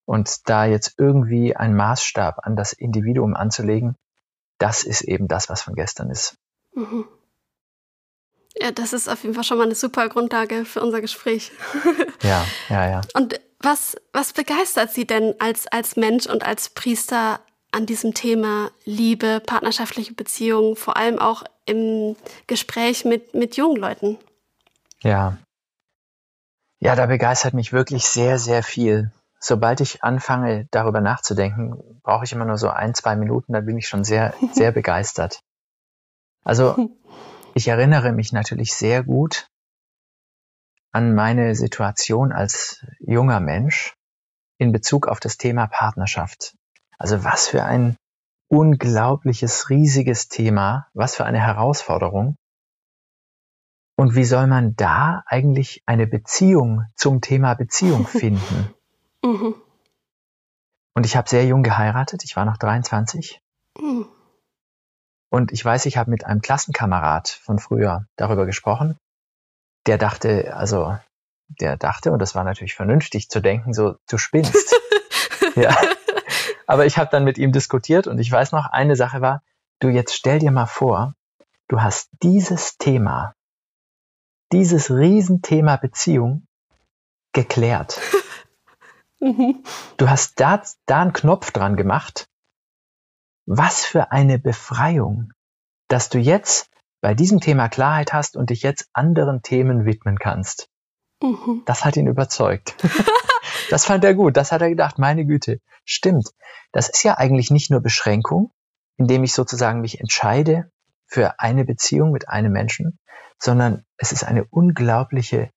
Und 0.06 0.50
da 0.50 0.65
jetzt 0.65 0.96
irgendwie 0.98 1.56
ein 1.56 1.75
Maßstab 1.75 2.46
an 2.46 2.56
das 2.56 2.74
Individuum 2.74 3.36
anzulegen, 3.36 3.96
das 4.58 4.84
ist 4.84 5.01
eben 5.01 5.27
das, 5.27 5.50
was 5.50 5.62
von 5.62 5.75
gestern 5.75 6.10
ist. 6.10 6.38
Mhm. 6.75 7.06
Ja, 8.56 8.72
das 8.72 8.94
ist 8.94 9.08
auf 9.08 9.24
jeden 9.24 9.34
Fall 9.34 9.44
schon 9.44 9.58
mal 9.58 9.63
eine 9.63 9.75
super 9.75 10.10
Grundlage 10.10 10.65
für 10.65 10.82
unser 10.82 11.01
Gespräch. 11.01 11.51
ja, 12.22 12.46
ja, 12.70 12.89
ja. 12.89 13.01
Und 13.13 13.39
Was, 13.65 13.96
was 14.12 14.34
begeistert 14.34 14.92
Sie 14.92 15.08
denn 15.08 15.36
als, 15.39 15.68
als 15.68 15.96
Mensch 15.96 16.27
und 16.27 16.46
als 16.46 16.70
Priester 16.70 17.39
an 17.72 17.86
diesem 17.86 18.13
Thema 18.13 18.72
Liebe, 18.84 19.42
partnerschaftliche 19.46 20.13
Beziehungen, 20.13 20.75
vor 20.75 20.98
allem 20.98 21.18
auch 21.18 21.44
im 21.65 22.15
Gespräch 22.48 23.05
mit, 23.05 23.34
mit 23.34 23.58
jungen 23.58 23.77
Leuten? 23.77 24.17
Ja. 25.01 25.38
Ja, 26.79 26.96
da 26.96 27.05
begeistert 27.05 27.53
mich 27.53 27.72
wirklich 27.72 28.05
sehr, 28.05 28.39
sehr 28.39 28.63
viel. 28.63 29.12
Sobald 29.39 29.82
ich 29.82 30.03
anfange, 30.03 30.67
darüber 30.72 31.01
nachzudenken, 31.01 32.00
brauche 32.03 32.25
ich 32.25 32.32
immer 32.34 32.46
nur 32.46 32.58
so 32.58 32.70
ein, 32.70 32.93
zwei 32.93 33.15
Minuten, 33.15 33.53
dann 33.53 33.65
bin 33.65 33.77
ich 33.77 33.88
schon 33.88 34.03
sehr, 34.03 34.34
sehr 34.53 34.72
begeistert. 34.72 35.41
Also, 36.43 36.89
ich 37.53 37.67
erinnere 37.67 38.12
mich 38.12 38.34
natürlich 38.34 38.74
sehr 38.74 39.03
gut 39.03 39.48
an 40.91 41.15
meine 41.15 41.55
Situation 41.55 42.32
als 42.32 42.86
junger 43.00 43.39
Mensch 43.39 43.96
in 44.58 44.72
Bezug 44.72 45.08
auf 45.08 45.20
das 45.20 45.38
Thema 45.38 45.67
Partnerschaft. 45.67 46.55
Also 46.98 47.24
was 47.24 47.48
für 47.48 47.63
ein 47.63 47.98
unglaubliches, 48.53 49.69
riesiges 49.69 50.29
Thema, 50.29 50.88
was 50.93 51.15
für 51.15 51.25
eine 51.25 51.39
Herausforderung. 51.39 52.38
Und 53.95 54.15
wie 54.15 54.24
soll 54.24 54.48
man 54.48 54.75
da 54.75 55.24
eigentlich 55.27 55.83
eine 55.86 56.07
Beziehung 56.07 56.83
zum 56.95 57.22
Thema 57.22 57.53
Beziehung 57.53 58.07
finden? 58.07 58.74
Mhm. 59.24 59.55
Und 60.95 61.05
ich 61.05 61.15
habe 61.15 61.29
sehr 61.29 61.45
jung 61.45 61.63
geheiratet, 61.63 62.24
ich 62.24 62.36
war 62.36 62.45
noch 62.45 62.57
23. 62.57 63.41
Mhm. 63.79 64.07
Und 65.29 65.51
ich 65.51 65.65
weiß, 65.65 65.88
ich 65.88 65.98
habe 65.98 66.12
mit 66.12 66.25
einem 66.25 66.41
Klassenkamerad 66.41 67.27
von 67.29 67.57
früher 67.57 68.05
darüber 68.15 68.45
gesprochen 68.45 69.00
der 69.86 69.98
dachte, 69.98 70.55
also 70.55 70.98
der 71.48 71.77
dachte, 71.77 72.12
und 72.12 72.19
das 72.19 72.36
war 72.36 72.43
natürlich 72.43 72.75
vernünftig 72.75 73.29
zu 73.29 73.41
denken, 73.41 73.74
so, 73.74 73.95
du 74.10 74.17
spinnst. 74.17 74.75
ja. 75.55 75.75
Aber 76.67 76.86
ich 76.86 76.98
habe 76.98 77.10
dann 77.12 77.24
mit 77.24 77.38
ihm 77.38 77.51
diskutiert 77.51 78.08
und 78.08 78.20
ich 78.20 78.32
weiß 78.32 78.51
noch, 78.51 78.65
eine 78.65 78.96
Sache 78.96 79.22
war, 79.22 79.43
du 79.79 79.89
jetzt 79.89 80.15
stell 80.15 80.39
dir 80.39 80.51
mal 80.51 80.65
vor, 80.65 81.15
du 81.67 81.82
hast 81.82 82.10
dieses 82.22 82.77
Thema, 82.77 83.34
dieses 84.51 84.89
Riesenthema 84.89 85.77
Beziehung 85.77 86.48
geklärt. 87.34 88.00
Mhm. 89.24 89.63
Du 89.96 90.10
hast 90.10 90.41
da, 90.41 90.62
da 90.86 91.01
einen 91.01 91.13
Knopf 91.13 91.51
dran 91.51 91.77
gemacht. 91.77 92.27
Was 93.46 93.86
für 93.86 94.12
eine 94.12 94.38
Befreiung, 94.38 95.32
dass 95.88 96.10
du 96.10 96.20
jetzt 96.20 96.70
bei 97.00 97.13
diesem 97.13 97.39
Thema 97.39 97.70
Klarheit 97.70 98.12
hast 98.12 98.36
und 98.36 98.50
dich 98.50 98.63
jetzt 98.63 98.89
anderen 98.91 99.41
Themen 99.41 99.86
widmen 99.86 100.20
kannst. 100.20 100.70
Mhm. 101.22 101.63
Das 101.65 101.86
hat 101.86 101.96
ihn 101.96 102.08
überzeugt. 102.08 102.75
das 103.70 103.86
fand 103.86 104.03
er 104.03 104.13
gut. 104.13 104.38
Das 104.38 104.51
hat 104.51 104.62
er 104.62 104.70
gedacht, 104.70 105.00
meine 105.00 105.25
Güte, 105.25 105.60
stimmt. 105.86 106.32
Das 106.72 106.89
ist 106.89 107.03
ja 107.03 107.17
eigentlich 107.17 107.51
nicht 107.51 107.70
nur 107.72 107.82
Beschränkung, 107.82 108.51
indem 108.98 109.24
ich 109.24 109.34
sozusagen 109.34 109.82
mich 109.82 110.00
entscheide 110.00 110.72
für 111.05 111.39
eine 111.39 111.65
Beziehung 111.65 112.12
mit 112.12 112.29
einem 112.29 112.51
Menschen, 112.51 112.98
sondern 113.39 113.86
es 113.98 114.12
ist 114.12 114.24
eine 114.24 114.46
unglaubliche 114.46 115.51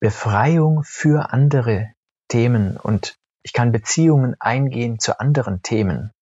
Befreiung 0.00 0.82
für 0.84 1.32
andere 1.32 1.92
Themen 2.28 2.76
und 2.76 3.16
ich 3.42 3.52
kann 3.52 3.72
Beziehungen 3.72 4.34
eingehen 4.40 4.98
zu 4.98 5.18
anderen 5.20 5.62
Themen. 5.62 6.12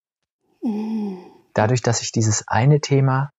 Mhm. 0.63 1.19
Dadurch, 1.55 1.83
dass 1.83 2.03
ich 2.03 2.13
dieses 2.13 2.47
eine 2.49 2.81
Thema 2.81 3.31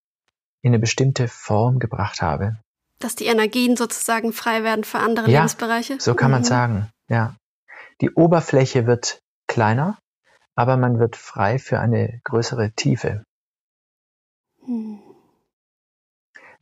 in 0.62 0.72
eine 0.72 0.80
bestimmte 0.80 1.27
Form 1.27 1.80
gebracht 1.80 2.22
habe. 2.22 2.58
Dass 3.00 3.15
die 3.15 3.25
Energien 3.25 3.77
sozusagen 3.77 4.34
frei 4.34 4.63
werden 4.63 4.84
für 4.84 5.00
andere 5.00 5.30
ja, 5.30 5.42
Lebensbereiche? 5.42 5.98
So 6.00 6.15
kann 6.15 6.32
man 6.32 6.42
mhm. 6.42 6.46
sagen, 6.46 6.89
ja. 7.08 7.36
Die 8.02 8.12
Oberfläche 8.12 8.88
wird 8.88 9.22
kleiner, 9.48 9.98
aber 10.56 10.78
man 10.78 11.00
wird 11.00 11.16
frei 11.16 11.60
für 11.60 11.80
eine 11.80 12.20
größere 12.24 12.72
Tiefe. 12.72 13.24
Mhm. 14.66 15.00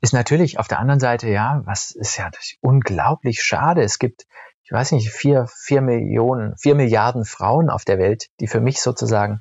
Ist 0.02 0.14
natürlich 0.14 0.60
auf 0.60 0.68
der 0.68 0.80
anderen 0.80 1.00
Seite, 1.00 1.30
ja, 1.30 1.62
was 1.64 1.92
ist 1.92 2.18
ja 2.18 2.30
unglaublich 2.60 3.42
schade. 3.42 3.84
Es 3.84 4.00
gibt, 4.00 4.26
ich 4.64 4.72
weiß 4.72 4.92
nicht, 4.92 5.10
vier, 5.10 5.48
vier 5.48 5.82
Millionen, 5.82 6.58
vier 6.58 6.76
Milliarden 6.76 7.24
Frauen 7.24 7.70
auf 7.70 7.86
der 7.86 8.00
Welt, 8.00 8.28
die 8.42 8.48
für 8.48 8.60
mich 8.60 8.82
sozusagen 8.82 9.40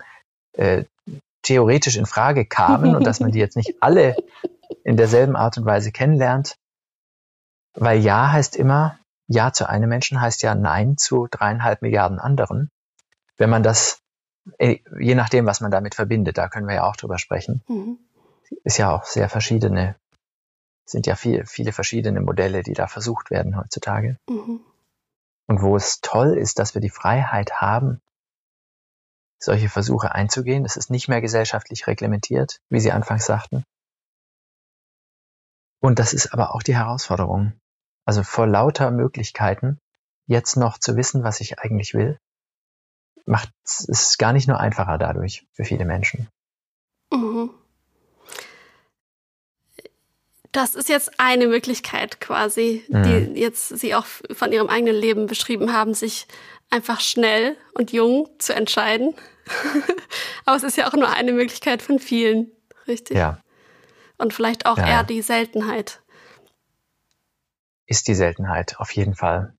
äh, 0.52 0.84
theoretisch 1.42 1.96
in 1.96 2.06
Frage 2.06 2.46
kamen 2.46 2.94
und 2.94 3.04
dass 3.04 3.18
man 3.18 3.32
die 3.32 3.40
jetzt 3.40 3.56
nicht 3.56 3.74
alle 3.82 4.14
in 4.84 4.96
derselben 4.96 5.34
Art 5.34 5.58
und 5.58 5.64
Weise 5.64 5.90
kennenlernt. 5.90 6.56
Weil 7.74 7.98
Ja 7.98 8.30
heißt 8.30 8.54
immer, 8.54 9.00
Ja 9.28 9.52
zu 9.52 9.68
einem 9.68 9.88
Menschen 9.88 10.20
heißt 10.20 10.42
ja 10.42 10.54
Nein 10.54 10.96
zu 10.96 11.28
dreieinhalb 11.30 11.82
Milliarden 11.82 12.18
anderen. 12.18 12.70
Wenn 13.36 13.50
man 13.50 13.62
das, 13.62 14.00
äh, 14.58 14.78
je 14.98 15.14
nachdem, 15.14 15.46
was 15.46 15.60
man 15.60 15.70
damit 15.70 15.94
verbindet, 15.94 16.38
da 16.38 16.48
können 16.48 16.66
wir 16.66 16.74
ja 16.74 16.84
auch 16.84 16.96
drüber 16.96 17.18
sprechen, 17.18 17.62
mhm. 17.68 17.98
ist 18.64 18.78
ja 18.78 18.94
auch 18.94 19.04
sehr 19.04 19.28
verschiedene, 19.28 19.96
sind 20.84 21.06
ja 21.06 21.16
viel, 21.16 21.46
viele 21.46 21.72
verschiedene 21.72 22.20
Modelle, 22.20 22.62
die 22.62 22.74
da 22.74 22.86
versucht 22.86 23.30
werden 23.30 23.56
heutzutage. 23.56 24.18
Mhm. 24.28 24.60
Und 25.46 25.62
wo 25.62 25.76
es 25.76 26.00
toll 26.00 26.36
ist, 26.36 26.58
dass 26.58 26.74
wir 26.74 26.80
die 26.80 26.90
Freiheit 26.90 27.60
haben, 27.60 28.00
solche 29.42 29.68
Versuche 29.68 30.12
einzugehen. 30.12 30.64
Es 30.64 30.76
ist 30.76 30.90
nicht 30.90 31.08
mehr 31.08 31.20
gesellschaftlich 31.20 31.86
reglementiert, 31.86 32.60
wie 32.68 32.80
Sie 32.80 32.92
anfangs 32.92 33.26
sagten. 33.26 33.64
Und 35.80 35.98
das 35.98 36.12
ist 36.12 36.32
aber 36.32 36.54
auch 36.54 36.62
die 36.62 36.76
Herausforderung. 36.76 37.52
Also 38.04 38.22
vor 38.22 38.46
lauter 38.46 38.90
Möglichkeiten, 38.90 39.78
jetzt 40.26 40.56
noch 40.56 40.78
zu 40.78 40.96
wissen, 40.96 41.22
was 41.24 41.40
ich 41.40 41.58
eigentlich 41.58 41.94
will, 41.94 42.18
macht 43.24 43.50
es 43.64 44.18
gar 44.18 44.32
nicht 44.32 44.48
nur 44.48 44.58
einfacher 44.58 44.98
dadurch 44.98 45.46
für 45.52 45.64
viele 45.64 45.84
Menschen. 45.84 46.28
Mhm. 47.12 47.50
Das 50.50 50.74
ist 50.74 50.90
jetzt 50.90 51.18
eine 51.18 51.46
Möglichkeit 51.46 52.20
quasi, 52.20 52.84
mhm. 52.88 53.02
die 53.04 53.40
jetzt 53.40 53.68
Sie 53.68 53.94
auch 53.94 54.04
von 54.04 54.52
Ihrem 54.52 54.68
eigenen 54.68 54.94
Leben 54.94 55.26
beschrieben 55.26 55.72
haben, 55.72 55.94
sich 55.94 56.26
einfach 56.68 57.00
schnell 57.00 57.56
und 57.74 57.92
jung 57.92 58.28
zu 58.38 58.54
entscheiden. 58.54 59.14
Aber 60.44 60.56
es 60.56 60.62
ist 60.62 60.76
ja 60.76 60.88
auch 60.88 60.92
nur 60.92 61.08
eine 61.08 61.32
Möglichkeit 61.32 61.80
von 61.80 61.98
vielen, 61.98 62.50
richtig? 62.86 63.16
Ja. 63.16 63.40
Und 64.18 64.34
vielleicht 64.34 64.66
auch 64.66 64.78
ja. 64.78 64.86
eher 64.86 65.04
die 65.04 65.22
Seltenheit. 65.22 66.01
Ist 67.92 68.08
die 68.08 68.14
Seltenheit, 68.14 68.76
auf 68.78 68.90
jeden 68.92 69.14
Fall. 69.14 69.52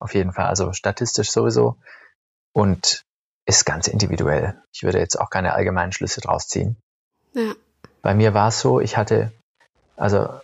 Auf 0.00 0.12
jeden 0.12 0.32
Fall. 0.32 0.46
Also 0.46 0.72
statistisch 0.72 1.30
sowieso. 1.30 1.76
Und 2.52 3.04
ist 3.46 3.64
ganz 3.66 3.86
individuell. 3.86 4.60
Ich 4.72 4.82
würde 4.82 4.98
jetzt 4.98 5.14
auch 5.20 5.30
keine 5.30 5.52
allgemeinen 5.52 5.92
Schlüsse 5.92 6.20
draus 6.20 6.48
ziehen. 6.48 6.76
Ja. 7.34 7.52
Bei 8.02 8.14
mir 8.14 8.34
war 8.34 8.48
es 8.48 8.58
so, 8.58 8.80
ich 8.80 8.96
hatte, 8.96 9.30
also 9.94 10.40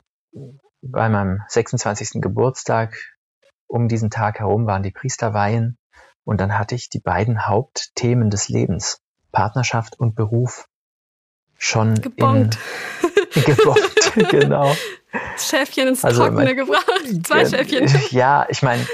bei 0.80 1.08
meinem 1.08 1.42
26. 1.48 2.22
Geburtstag 2.22 2.96
um 3.66 3.88
diesen 3.88 4.10
Tag 4.10 4.38
herum 4.38 4.68
waren 4.68 4.84
die 4.84 4.92
Priesterweihen 4.92 5.76
und 6.22 6.40
dann 6.40 6.56
hatte 6.56 6.76
ich 6.76 6.88
die 6.88 7.00
beiden 7.00 7.48
Hauptthemen 7.48 8.30
des 8.30 8.48
Lebens, 8.48 9.02
Partnerschaft 9.32 9.98
und 9.98 10.14
Beruf, 10.14 10.68
schon 11.58 11.96
gebongt. 12.00 12.58
Gebongt, 13.46 14.12
genau. 14.30 14.74
Schäfchen 15.36 15.88
ins 15.88 16.04
also, 16.04 16.22
Trockene 16.22 16.44
mein, 16.44 16.56
gebracht, 16.56 17.02
zwei 17.24 17.44
Schäfchen. 17.44 17.88
Ja, 18.10 18.46
ich 18.48 18.62
meine, 18.62 18.86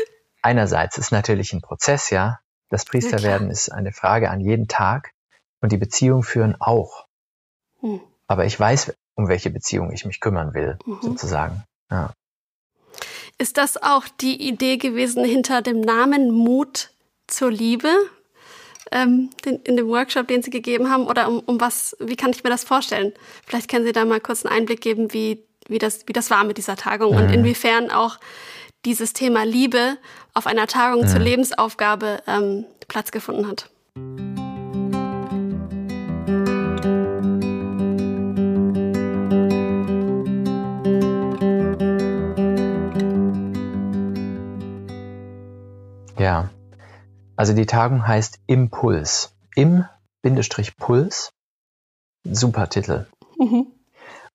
einerseits 0.42 0.99
ist 0.99 1.12
natürlich 1.12 1.52
ein 1.52 1.61
Prozess, 1.61 2.11
ja. 2.11 2.40
Das 2.70 2.85
Priesterwerden 2.85 3.49
ja, 3.49 3.52
ist 3.52 3.70
eine 3.70 3.92
Frage 3.92 4.30
an 4.30 4.40
jeden 4.40 4.68
Tag 4.68 5.12
und 5.61 5.73
die 5.73 5.76
Beziehungen 5.76 6.23
führen 6.23 6.56
auch. 6.59 7.06
Hm. 7.80 8.00
Aber 8.26 8.44
ich 8.47 8.59
weiß, 8.59 8.94
um 9.16 9.28
welche 9.28 9.50
Beziehung 9.50 9.92
ich 9.92 10.04
mich 10.04 10.20
kümmern 10.20 10.54
will, 10.54 10.78
mhm. 10.87 10.99
sozusagen. 11.02 11.64
Ja. 11.90 12.12
Ist 13.38 13.56
das 13.56 13.82
auch 13.82 14.06
die 14.20 14.49
Idee 14.49 14.76
gewesen 14.76 15.25
hinter 15.25 15.62
dem 15.62 15.80
Namen 15.80 16.30
Mut 16.30 16.90
zur 17.26 17.50
Liebe? 17.50 17.90
Ähm, 18.92 19.30
den, 19.44 19.56
in 19.61 19.76
dem 19.76 19.88
Workshop, 19.88 20.28
den 20.28 20.42
Sie 20.42 20.50
gegeben 20.50 20.90
haben? 20.90 21.06
Oder 21.06 21.28
um, 21.28 21.40
um 21.40 21.61
was, 21.61 21.97
wie 22.00 22.16
kann 22.16 22.30
ich 22.30 22.44
mir 22.44 22.50
das 22.50 22.64
vorstellen? 22.64 23.12
Vielleicht 23.47 23.70
können 23.70 23.85
Sie 23.85 23.92
da 23.92 24.04
mal 24.04 24.20
kurz 24.20 24.44
einen 24.44 24.54
Einblick 24.54 24.80
geben, 24.80 25.12
wie, 25.12 25.42
wie, 25.68 25.78
das, 25.78 26.06
wie 26.06 26.12
das 26.12 26.30
war 26.30 26.44
mit 26.44 26.59
dieser 26.59 26.76
Tagung 26.76 27.12
mhm. 27.12 27.18
und 27.18 27.30
inwiefern 27.30 27.90
auch 27.90 28.18
dieses 28.85 29.12
Thema 29.12 29.44
Liebe 29.44 29.99
auf 30.35 30.47
einer 30.47 30.66
Tagung 30.66 31.02
mhm. 31.02 31.09
zur 31.09 31.20
Lebensaufgabe 31.20 32.23
ähm, 32.26 32.64
Platz 32.88 33.11
gefunden 33.11 33.47
hat. 33.47 33.68
Also 47.40 47.54
die 47.54 47.64
Tagung 47.64 48.06
heißt 48.06 48.38
Impuls. 48.49 49.35
Im 49.56 49.87
Bindestrich 50.20 50.76
Puls. 50.76 51.32
Super 52.23 52.68
Titel. 52.68 53.06
Mhm. 53.38 53.73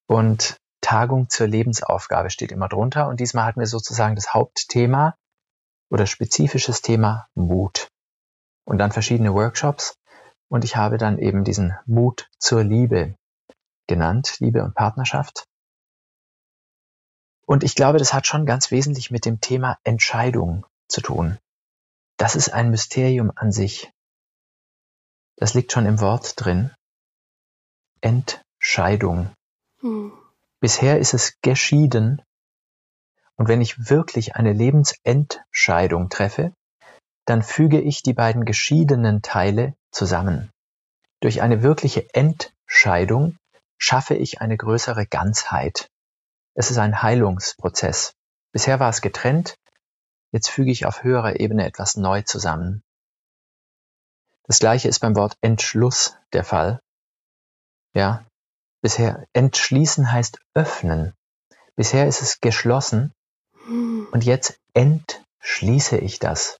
Und 0.08 0.58
Tagung 0.82 1.30
zur 1.30 1.46
Lebensaufgabe 1.46 2.32
steht 2.32 2.52
immer 2.52 2.68
drunter. 2.68 3.08
Und 3.08 3.20
diesmal 3.20 3.46
hatten 3.46 3.60
wir 3.60 3.68
sozusagen 3.68 4.16
das 4.16 4.34
Hauptthema 4.34 5.16
oder 5.92 6.08
spezifisches 6.08 6.82
Thema 6.82 7.28
Mut. 7.36 7.90
Und 8.64 8.80
dann 8.80 8.92
verschiedene 8.92 9.36
Workshops. 9.36 10.00
Und 10.50 10.64
ich 10.64 10.76
habe 10.76 10.98
dann 10.98 11.20
eben 11.20 11.44
diesen 11.44 11.78
Mut 11.86 12.28
zur 12.40 12.64
Liebe 12.64 13.14
genannt, 13.86 14.38
Liebe 14.40 14.64
und 14.64 14.74
Partnerschaft. 14.74 15.46
Und 17.46 17.64
ich 17.64 17.76
glaube, 17.76 18.00
das 18.00 18.16
hat 18.16 18.26
schon 18.26 18.48
ganz 18.48 18.72
wesentlich 18.72 19.12
mit 19.12 19.26
dem 19.26 19.42
Thema 19.42 19.78
Entscheidung 19.84 20.66
zu 20.88 21.02
tun. 21.02 21.38
Das 22.18 22.36
ist 22.36 22.50
ein 22.50 22.70
Mysterium 22.70 23.32
an 23.36 23.52
sich. 23.52 23.92
Das 25.38 25.54
liegt 25.54 25.72
schon 25.72 25.86
im 25.86 26.00
Wort 26.00 26.34
drin. 26.38 26.72
Entscheidung. 28.02 29.34
Hm. 29.82 30.14
Bisher 30.60 31.00
ist 31.00 31.14
es 31.14 31.40
geschieden. 31.42 32.22
Und 33.36 33.50
wenn 33.50 33.62
ich 33.62 33.90
wirklich 33.90 34.36
eine 34.36 34.54
Lebensentscheidung 34.54 36.10
treffe, 36.10 36.54
dann 37.26 37.44
füge 37.44 37.82
ich 37.82 38.02
die 38.02 38.14
beiden 38.14 38.46
geschiedenen 38.46 39.22
Teile 39.22 39.76
zusammen. 39.92 40.52
Durch 41.20 41.42
eine 41.42 41.64
wirkliche 41.64 42.08
Entscheidung 42.14 43.38
schaffe 43.78 44.16
ich 44.16 44.42
eine 44.42 44.56
größere 44.56 45.06
Ganzheit. 45.06 45.90
Es 46.54 46.72
ist 46.72 46.78
ein 46.78 47.02
Heilungsprozess. 47.02 48.14
Bisher 48.54 48.80
war 48.80 48.90
es 48.90 49.02
getrennt, 49.02 49.56
jetzt 50.36 50.50
füge 50.50 50.70
ich 50.70 50.86
auf 50.86 51.04
höherer 51.04 51.40
Ebene 51.40 51.66
etwas 51.66 51.96
neu 51.96 52.22
zusammen. 52.22 52.84
Das 54.44 54.60
gleiche 54.60 54.90
ist 54.90 55.00
beim 55.00 55.16
Wort 55.16 55.38
Entschluss 55.40 56.18
der 56.34 56.44
Fall. 56.44 56.82
Ja, 57.94 58.26
bisher 58.82 59.26
entschließen 59.32 60.12
heißt 60.12 60.40
öffnen. 60.54 61.14
Bisher 61.78 62.06
ist 62.08 62.22
es 62.22 62.42
geschlossen 62.42 63.14
und 64.12 64.26
jetzt 64.26 64.60
entschließe 64.74 66.00
ich 66.00 66.20
das. 66.20 66.58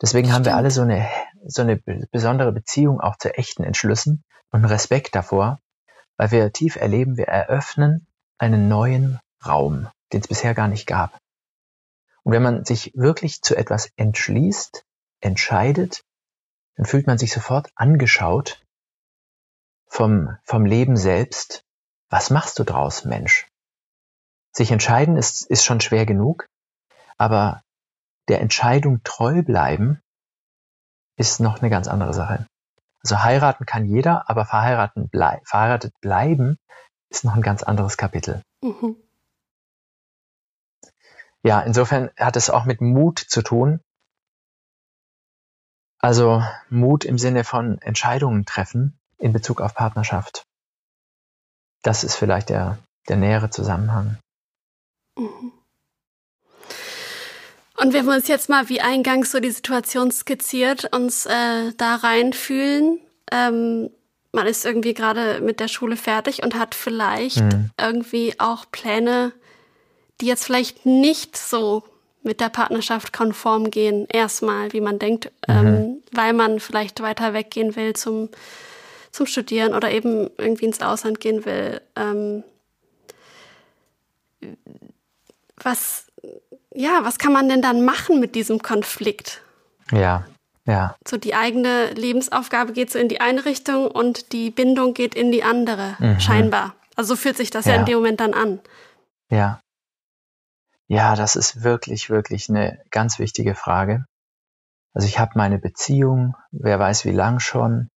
Deswegen 0.00 0.28
Stimmt. 0.28 0.34
haben 0.34 0.44
wir 0.46 0.56
alle 0.56 0.70
so 0.70 0.80
eine, 0.80 1.06
so 1.44 1.60
eine 1.60 1.76
besondere 1.76 2.52
Beziehung 2.52 2.98
auch 2.98 3.18
zu 3.18 3.34
echten 3.34 3.62
Entschlüssen 3.62 4.24
und 4.52 4.64
Respekt 4.64 5.14
davor, 5.14 5.60
weil 6.16 6.30
wir 6.30 6.50
tief 6.50 6.76
erleben, 6.76 7.18
wir 7.18 7.28
eröffnen 7.28 8.06
einen 8.38 8.68
neuen 8.68 9.20
Raum, 9.44 9.88
den 10.14 10.22
es 10.22 10.28
bisher 10.28 10.54
gar 10.54 10.68
nicht 10.68 10.86
gab. 10.86 11.21
Und 12.24 12.32
wenn 12.32 12.42
man 12.42 12.64
sich 12.64 12.92
wirklich 12.94 13.42
zu 13.42 13.56
etwas 13.56 13.90
entschließt, 13.96 14.84
entscheidet, 15.20 16.04
dann 16.76 16.86
fühlt 16.86 17.06
man 17.06 17.18
sich 17.18 17.32
sofort 17.32 17.70
angeschaut 17.74 18.62
vom, 19.88 20.36
vom 20.44 20.64
Leben 20.64 20.96
selbst. 20.96 21.64
Was 22.08 22.30
machst 22.30 22.58
du 22.58 22.64
draus, 22.64 23.04
Mensch? 23.04 23.48
Sich 24.54 24.70
entscheiden 24.70 25.16
ist, 25.16 25.46
ist 25.46 25.64
schon 25.64 25.80
schwer 25.80 26.06
genug, 26.06 26.46
aber 27.16 27.62
der 28.28 28.40
Entscheidung 28.40 29.02
treu 29.02 29.42
bleiben 29.42 30.00
ist 31.16 31.40
noch 31.40 31.60
eine 31.60 31.70
ganz 31.70 31.88
andere 31.88 32.14
Sache. 32.14 32.46
Also 33.02 33.22
heiraten 33.22 33.66
kann 33.66 33.84
jeder, 33.84 34.28
aber 34.30 34.44
verheiratet, 34.44 35.10
blei 35.10 35.40
verheiratet 35.44 35.92
bleiben 36.00 36.58
ist 37.10 37.24
noch 37.24 37.34
ein 37.34 37.42
ganz 37.42 37.62
anderes 37.62 37.96
Kapitel. 37.96 38.42
Mhm. 38.62 38.96
Ja, 41.42 41.60
insofern 41.60 42.10
hat 42.16 42.36
es 42.36 42.50
auch 42.50 42.64
mit 42.64 42.80
Mut 42.80 43.18
zu 43.18 43.42
tun. 43.42 43.80
Also 45.98 46.42
Mut 46.68 47.04
im 47.04 47.18
Sinne 47.18 47.44
von 47.44 47.78
Entscheidungen 47.80 48.44
treffen 48.44 48.98
in 49.18 49.32
Bezug 49.32 49.60
auf 49.60 49.74
Partnerschaft. 49.74 50.44
Das 51.82 52.04
ist 52.04 52.16
vielleicht 52.16 52.48
der, 52.48 52.78
der 53.08 53.16
nähere 53.16 53.50
Zusammenhang. 53.50 54.18
Mhm. 55.18 55.52
Und 57.76 57.92
wir 57.92 58.00
haben 58.00 58.08
uns 58.08 58.28
jetzt 58.28 58.48
mal 58.48 58.68
wie 58.68 58.80
eingangs 58.80 59.32
so 59.32 59.40
die 59.40 59.50
Situation 59.50 60.12
skizziert, 60.12 60.94
uns 60.94 61.26
äh, 61.26 61.72
da 61.76 61.96
reinfühlen. 61.96 63.00
Ähm, 63.32 63.90
man 64.32 64.46
ist 64.46 64.64
irgendwie 64.64 64.94
gerade 64.94 65.40
mit 65.40 65.58
der 65.58 65.68
Schule 65.68 65.96
fertig 65.96 66.42
und 66.42 66.54
hat 66.54 66.74
vielleicht 66.74 67.40
mhm. 67.40 67.70
irgendwie 67.80 68.38
auch 68.38 68.66
Pläne, 68.70 69.32
die 70.22 70.26
jetzt 70.26 70.44
vielleicht 70.44 70.86
nicht 70.86 71.36
so 71.36 71.82
mit 72.22 72.40
der 72.40 72.48
Partnerschaft 72.48 73.12
konform 73.12 73.70
gehen, 73.70 74.06
erstmal, 74.08 74.72
wie 74.72 74.80
man 74.80 75.00
denkt, 75.00 75.32
mhm. 75.48 75.54
ähm, 75.54 76.02
weil 76.12 76.32
man 76.32 76.60
vielleicht 76.60 77.02
weiter 77.02 77.34
weggehen 77.34 77.74
will 77.74 77.94
zum, 77.94 78.28
zum 79.10 79.26
Studieren 79.26 79.74
oder 79.74 79.90
eben 79.90 80.30
irgendwie 80.38 80.66
ins 80.66 80.80
Ausland 80.80 81.18
gehen 81.18 81.44
will. 81.44 81.80
Ähm, 81.96 82.44
was, 85.56 86.06
ja, 86.72 87.00
was 87.02 87.18
kann 87.18 87.32
man 87.32 87.48
denn 87.48 87.60
dann 87.60 87.84
machen 87.84 88.20
mit 88.20 88.36
diesem 88.36 88.62
Konflikt? 88.62 89.42
Ja, 89.90 90.24
ja. 90.64 90.94
So 91.06 91.16
die 91.16 91.34
eigene 91.34 91.90
Lebensaufgabe 91.94 92.72
geht 92.72 92.92
so 92.92 93.00
in 93.00 93.08
die 93.08 93.20
eine 93.20 93.44
Richtung 93.44 93.88
und 93.90 94.32
die 94.32 94.50
Bindung 94.50 94.94
geht 94.94 95.16
in 95.16 95.32
die 95.32 95.42
andere, 95.42 95.96
mhm. 95.98 96.20
scheinbar. 96.20 96.76
Also 96.94 97.14
so 97.14 97.20
fühlt 97.20 97.36
sich 97.36 97.50
das 97.50 97.64
ja. 97.64 97.72
ja 97.72 97.80
in 97.80 97.86
dem 97.86 97.96
Moment 97.96 98.20
dann 98.20 98.34
an. 98.34 98.60
Ja. 99.28 99.58
Ja, 100.92 101.16
das 101.16 101.36
ist 101.36 101.62
wirklich, 101.62 102.10
wirklich 102.10 102.48
eine 102.48 102.84
ganz 102.90 103.18
wichtige 103.18 103.54
Frage. 103.54 104.04
Also 104.94 105.08
ich 105.08 105.18
habe 105.18 105.32
meine 105.36 105.58
Beziehung, 105.58 106.36
wer 106.50 106.78
weiß 106.78 107.04
wie 107.04 107.12
lang 107.12 107.40
schon. 107.40 107.88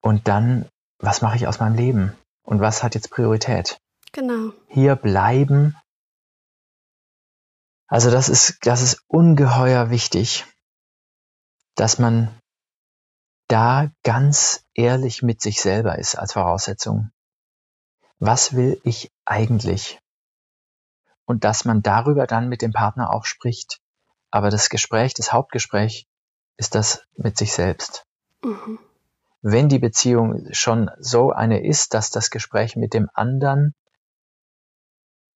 Und 0.00 0.28
dann, 0.28 0.68
was 0.98 1.20
mache 1.20 1.36
ich 1.36 1.48
aus 1.48 1.58
meinem 1.58 1.74
Leben? 1.74 2.16
Und 2.42 2.60
was 2.60 2.82
hat 2.82 2.94
jetzt 2.94 3.10
Priorität? 3.10 3.78
Genau. 4.12 4.52
Hier 4.68 4.94
bleiben. 4.94 5.76
Also 7.88 8.10
das 8.10 8.28
ist, 8.28 8.58
das 8.62 8.82
ist 8.82 9.02
ungeheuer 9.08 9.90
wichtig 9.90 10.46
dass 11.78 11.98
man 11.98 12.36
da 13.48 13.90
ganz 14.02 14.64
ehrlich 14.74 15.22
mit 15.22 15.40
sich 15.40 15.60
selber 15.60 15.96
ist 15.96 16.16
als 16.16 16.32
Voraussetzung. 16.32 17.10
Was 18.18 18.54
will 18.54 18.80
ich 18.82 19.12
eigentlich? 19.24 20.00
Und 21.28 21.44
dass 21.44 21.66
man 21.66 21.82
darüber 21.82 22.26
dann 22.26 22.48
mit 22.48 22.62
dem 22.62 22.72
Partner 22.72 23.12
auch 23.12 23.26
spricht. 23.26 23.80
Aber 24.30 24.48
das 24.48 24.70
Gespräch, 24.70 25.12
das 25.12 25.30
Hauptgespräch 25.30 26.06
ist 26.56 26.74
das 26.74 27.04
mit 27.16 27.36
sich 27.36 27.52
selbst. 27.52 28.06
Mhm. 28.42 28.78
Wenn 29.42 29.68
die 29.68 29.78
Beziehung 29.78 30.48
schon 30.52 30.90
so 30.98 31.30
eine 31.30 31.62
ist, 31.62 31.92
dass 31.92 32.10
das 32.10 32.30
Gespräch 32.30 32.76
mit 32.76 32.94
dem 32.94 33.10
anderen 33.12 33.74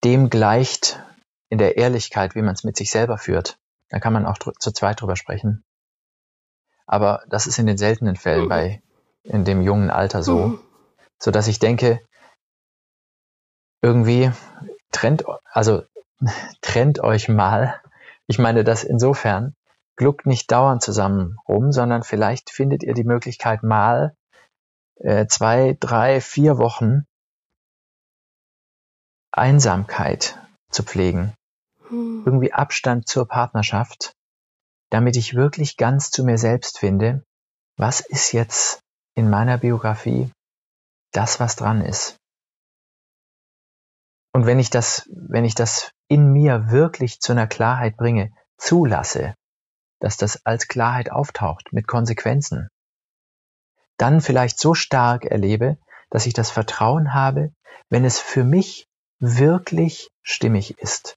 dem 0.03 0.31
gleicht 0.31 0.99
in 1.49 1.59
der 1.59 1.77
Ehrlichkeit, 1.77 2.33
wie 2.33 2.41
man 2.41 2.55
es 2.55 2.63
mit 2.63 2.75
sich 2.75 2.89
selber 2.89 3.19
führt, 3.19 3.59
dann 3.89 4.01
kann 4.01 4.13
man 4.13 4.25
auch 4.25 4.39
zu 4.39 4.71
zweit 4.71 4.99
drüber 4.99 5.15
sprechen. 5.15 5.63
Aber 6.87 7.23
das 7.29 7.45
ist 7.45 7.59
in 7.59 7.67
den 7.67 7.77
seltenen 7.77 8.15
Fällen 8.15 8.45
mhm. 8.45 8.49
bei 8.49 8.83
in 9.21 9.45
dem 9.45 9.61
jungen 9.61 9.91
Alter 9.91 10.23
so, 10.23 10.47
mhm. 10.47 10.59
so 11.19 11.29
dass 11.29 11.47
ich 11.47 11.59
denke, 11.59 12.01
irgendwie 13.83 14.31
trennt, 14.93 15.25
also 15.51 15.83
trennt 16.61 17.01
euch 17.01 17.27
mal. 17.27 17.81
Ich 18.27 18.39
meine 18.39 18.63
das 18.63 18.83
insofern, 18.83 19.55
gluckt 19.97 20.25
nicht 20.25 20.51
dauernd 20.51 20.81
zusammen 20.81 21.37
rum, 21.47 21.71
sondern 21.71 22.03
vielleicht 22.03 22.49
findet 22.49 22.83
ihr 22.83 22.93
die 22.93 23.03
Möglichkeit 23.03 23.63
mal 23.63 24.15
äh, 24.95 25.27
zwei, 25.27 25.75
drei, 25.79 26.21
vier 26.21 26.57
Wochen 26.57 27.03
Einsamkeit 29.31 30.39
zu 30.69 30.83
pflegen. 30.83 31.33
Hm. 31.89 32.23
Irgendwie 32.25 32.53
Abstand 32.53 33.07
zur 33.07 33.27
Partnerschaft 33.27 34.15
damit 34.93 35.17
ich 35.17 35.33
wirklich 35.33 35.75
ganz 35.75 36.11
zu 36.11 36.23
mir 36.23 36.37
selbst 36.37 36.77
finde, 36.77 37.25
was 37.77 37.99
ist 37.99 38.31
jetzt 38.31 38.79
in 39.15 39.27
meiner 39.27 39.57
Biografie 39.57 40.31
das, 41.11 41.39
was 41.39 41.55
dran 41.55 41.81
ist. 41.81 42.17
Und 44.33 44.45
wenn 44.45 44.59
ich 44.59 44.69
das, 44.69 45.07
wenn 45.11 45.45
ich 45.45 45.55
das 45.55 45.91
in 46.07 46.33
mir 46.33 46.71
wirklich 46.71 47.19
zu 47.19 47.31
einer 47.31 47.47
Klarheit 47.47 47.95
bringe, 47.97 48.31
zulasse, 48.57 49.35
dass 49.99 50.17
das 50.17 50.45
als 50.45 50.67
Klarheit 50.67 51.11
auftaucht 51.11 51.71
mit 51.71 51.87
Konsequenzen, 51.87 52.69
dann 53.97 54.21
vielleicht 54.21 54.59
so 54.59 54.73
stark 54.73 55.25
erlebe, 55.25 55.77
dass 56.09 56.25
ich 56.25 56.33
das 56.33 56.49
Vertrauen 56.49 57.13
habe, 57.13 57.53
wenn 57.89 58.03
es 58.03 58.19
für 58.19 58.43
mich 58.43 58.87
wirklich 59.19 60.09
stimmig 60.23 60.77
ist 60.79 61.15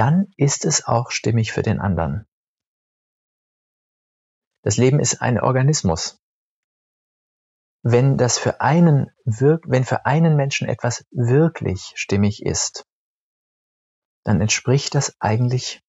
dann 0.00 0.32
ist 0.38 0.64
es 0.64 0.86
auch 0.86 1.10
stimmig 1.10 1.52
für 1.52 1.60
den 1.60 1.78
anderen. 1.78 2.26
Das 4.62 4.78
Leben 4.78 4.98
ist 4.98 5.20
ein 5.20 5.38
Organismus. 5.38 6.19
Wenn 7.82 8.18
das 8.18 8.38
für 8.38 8.60
einen 8.60 9.10
wirk 9.24 9.64
wenn 9.66 9.84
für 9.84 10.04
einen 10.04 10.36
Menschen 10.36 10.68
etwas 10.68 11.06
wirklich 11.10 11.92
stimmig 11.94 12.44
ist, 12.44 12.86
dann 14.22 14.40
entspricht 14.40 14.94
das 14.94 15.16
eigentlich 15.18 15.82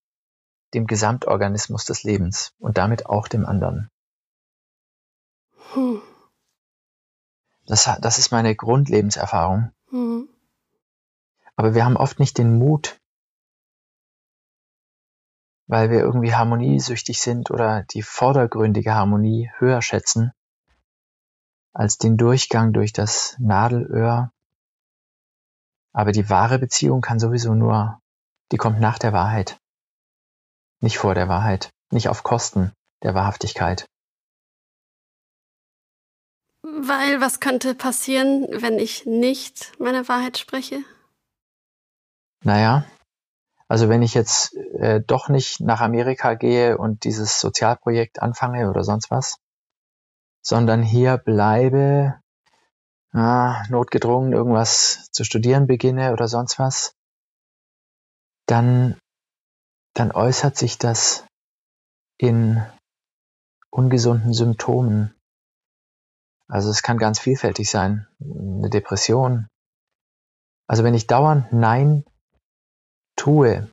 dem 0.74 0.88
Gesamtorganismus 0.88 1.84
des 1.84 2.04
Lebens 2.04 2.54
und 2.60 2.78
damit 2.78 3.08
auch 3.08 3.28
dem 3.28 3.46
anderen. 3.46 3.90
Hm. 5.74 6.02
Das, 7.66 7.90
das 8.00 8.18
ist 8.20 8.32
meine 8.32 8.56
Grundlebenserfahrung. 8.56 9.74
Hm. 9.90 10.30
Aber 11.58 11.76
wir 11.76 11.84
haben 11.84 11.98
oft 11.98 12.20
nicht 12.20 12.38
den 12.38 12.58
Mut, 12.58 13.02
weil 15.68 15.90
wir 15.90 16.00
irgendwie 16.00 16.34
harmoniesüchtig 16.34 17.22
sind 17.22 17.52
oder 17.52 17.84
die 17.84 18.02
vordergründige 18.02 18.94
Harmonie 18.94 19.52
höher 19.58 19.82
schätzen 19.82 20.32
als 21.74 21.98
den 21.98 22.18
Durchgang 22.18 22.74
durch 22.74 22.94
das 22.94 23.36
Nadelöhr. 23.40 24.32
Aber 25.94 26.12
die 26.12 26.30
wahre 26.30 26.60
Beziehung 26.60 27.02
kann 27.02 27.20
sowieso 27.20 27.54
nur, 27.54 28.00
die 28.52 28.58
kommt 28.58 28.80
nach 28.80 29.00
der 29.00 29.14
Wahrheit, 29.14 29.58
nicht 30.80 30.98
vor 30.98 31.16
der 31.16 31.28
Wahrheit, 31.28 31.70
nicht 31.92 32.10
auf 32.10 32.24
Kosten 32.24 32.72
der 33.04 33.14
Wahrhaftigkeit. 33.14 33.86
Weil 36.64 37.22
was 37.22 37.40
könnte 37.40 37.76
passieren, 37.76 38.48
wenn 38.52 38.78
ich 38.78 39.06
nicht 39.06 39.72
meine 39.80 40.08
Wahrheit 40.08 40.38
spreche? 40.38 40.84
Naja, 42.44 42.86
also 43.68 43.88
wenn 43.88 44.02
ich 44.02 44.14
jetzt 44.14 44.54
äh, 44.56 45.02
doch 45.02 45.30
nicht 45.30 45.62
nach 45.62 45.82
Amerika 45.82 46.34
gehe 46.34 46.78
und 46.78 47.04
dieses 47.04 47.40
Sozialprojekt 47.40 48.22
anfange 48.22 48.70
oder 48.70 48.84
sonst 48.84 49.10
was, 49.12 49.38
sondern 50.42 50.84
hier 50.84 51.18
bleibe, 51.18 52.20
ah, 53.14 53.64
notgedrungen 53.70 54.34
irgendwas 54.34 55.10
zu 55.12 55.24
studieren 55.24 55.68
beginne 55.68 56.14
oder 56.14 56.28
sonst 56.28 56.60
was, 56.60 56.94
dann, 58.48 59.00
dann 59.94 60.12
äußert 60.12 60.58
sich 60.58 60.78
das 60.78 61.26
in 62.18 62.62
ungesunden 63.70 64.34
Symptomen. 64.34 65.16
Also 66.48 66.70
es 66.70 66.84
kann 66.84 66.98
ganz 66.98 67.20
vielfältig 67.20 67.70
sein. 67.70 68.08
Eine 68.20 68.70
Depression. 68.70 69.48
Also 70.68 70.84
wenn 70.84 70.94
ich 70.94 71.08
dauernd 71.08 71.52
Nein 71.54 72.04
tue, 73.16 73.70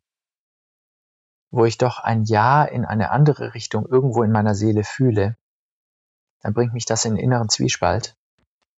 wo 1.51 1.65
ich 1.65 1.79
doch 1.79 1.99
ein 1.99 2.25
Ja 2.25 2.65
in 2.65 2.85
eine 2.85 3.11
andere 3.11 3.55
Richtung 3.55 3.87
irgendwo 3.87 4.23
in 4.23 4.31
meiner 4.31 4.55
Seele 4.55 4.85
fühle, 4.85 5.37
dann 6.43 6.55
bringt 6.55 6.73
mich 6.73 6.87
das 6.87 7.05
in 7.05 7.15
den 7.15 7.25
inneren 7.25 7.49
Zwiespalt 7.49 8.15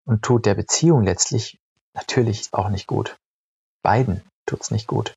und 0.04 0.22
tut 0.22 0.46
der 0.46 0.54
Beziehung 0.54 1.02
letztlich 1.02 1.60
natürlich 1.94 2.48
auch 2.52 2.68
nicht 2.68 2.86
gut. 2.86 3.16
Beiden 3.82 4.22
tut's 4.46 4.70
nicht 4.70 4.86
gut. 4.86 5.14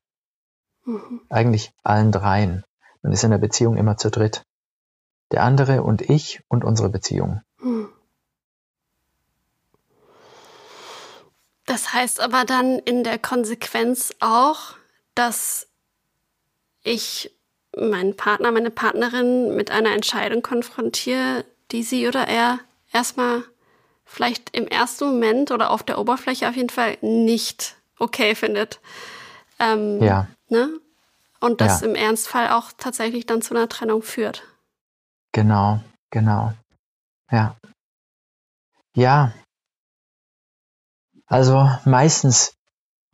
Mhm. 0.84 1.20
Eigentlich 1.28 1.72
allen 1.82 2.12
dreien. 2.12 2.64
Man 3.02 3.12
ist 3.12 3.24
in 3.24 3.30
der 3.30 3.38
Beziehung 3.38 3.76
immer 3.76 3.96
zu 3.96 4.10
dritt. 4.10 4.42
Der 5.32 5.42
andere 5.42 5.82
und 5.82 6.02
ich 6.02 6.42
und 6.48 6.64
unsere 6.64 6.90
Beziehung. 6.90 7.42
Mhm. 7.58 7.88
Das 11.66 11.92
heißt 11.92 12.20
aber 12.20 12.44
dann 12.44 12.78
in 12.78 13.04
der 13.04 13.18
Konsequenz 13.18 14.14
auch, 14.20 14.76
dass 15.14 15.66
ich 16.82 17.34
meinen 17.76 18.16
Partner, 18.16 18.52
meine 18.52 18.70
Partnerin 18.70 19.56
mit 19.56 19.70
einer 19.70 19.92
Entscheidung 19.92 20.42
konfrontiere, 20.42 21.44
die 21.74 21.82
sie 21.82 22.08
oder 22.08 22.26
er 22.26 22.60
erstmal 22.92 23.44
vielleicht 24.06 24.56
im 24.56 24.66
ersten 24.66 25.04
Moment 25.04 25.50
oder 25.50 25.70
auf 25.70 25.82
der 25.82 25.98
Oberfläche 25.98 26.48
auf 26.48 26.56
jeden 26.56 26.70
Fall 26.70 26.96
nicht 27.02 27.76
okay 27.98 28.34
findet. 28.34 28.80
Ähm, 29.58 30.02
ja. 30.02 30.28
Ne? 30.48 30.80
Und 31.40 31.60
das 31.60 31.82
ja. 31.82 31.88
im 31.88 31.94
Ernstfall 31.94 32.48
auch 32.48 32.72
tatsächlich 32.78 33.26
dann 33.26 33.42
zu 33.42 33.54
einer 33.54 33.68
Trennung 33.68 34.02
führt. 34.02 34.42
Genau, 35.32 35.80
genau. 36.10 36.54
Ja. 37.30 37.56
Ja. 38.94 39.32
Also 41.26 41.68
meistens 41.84 42.54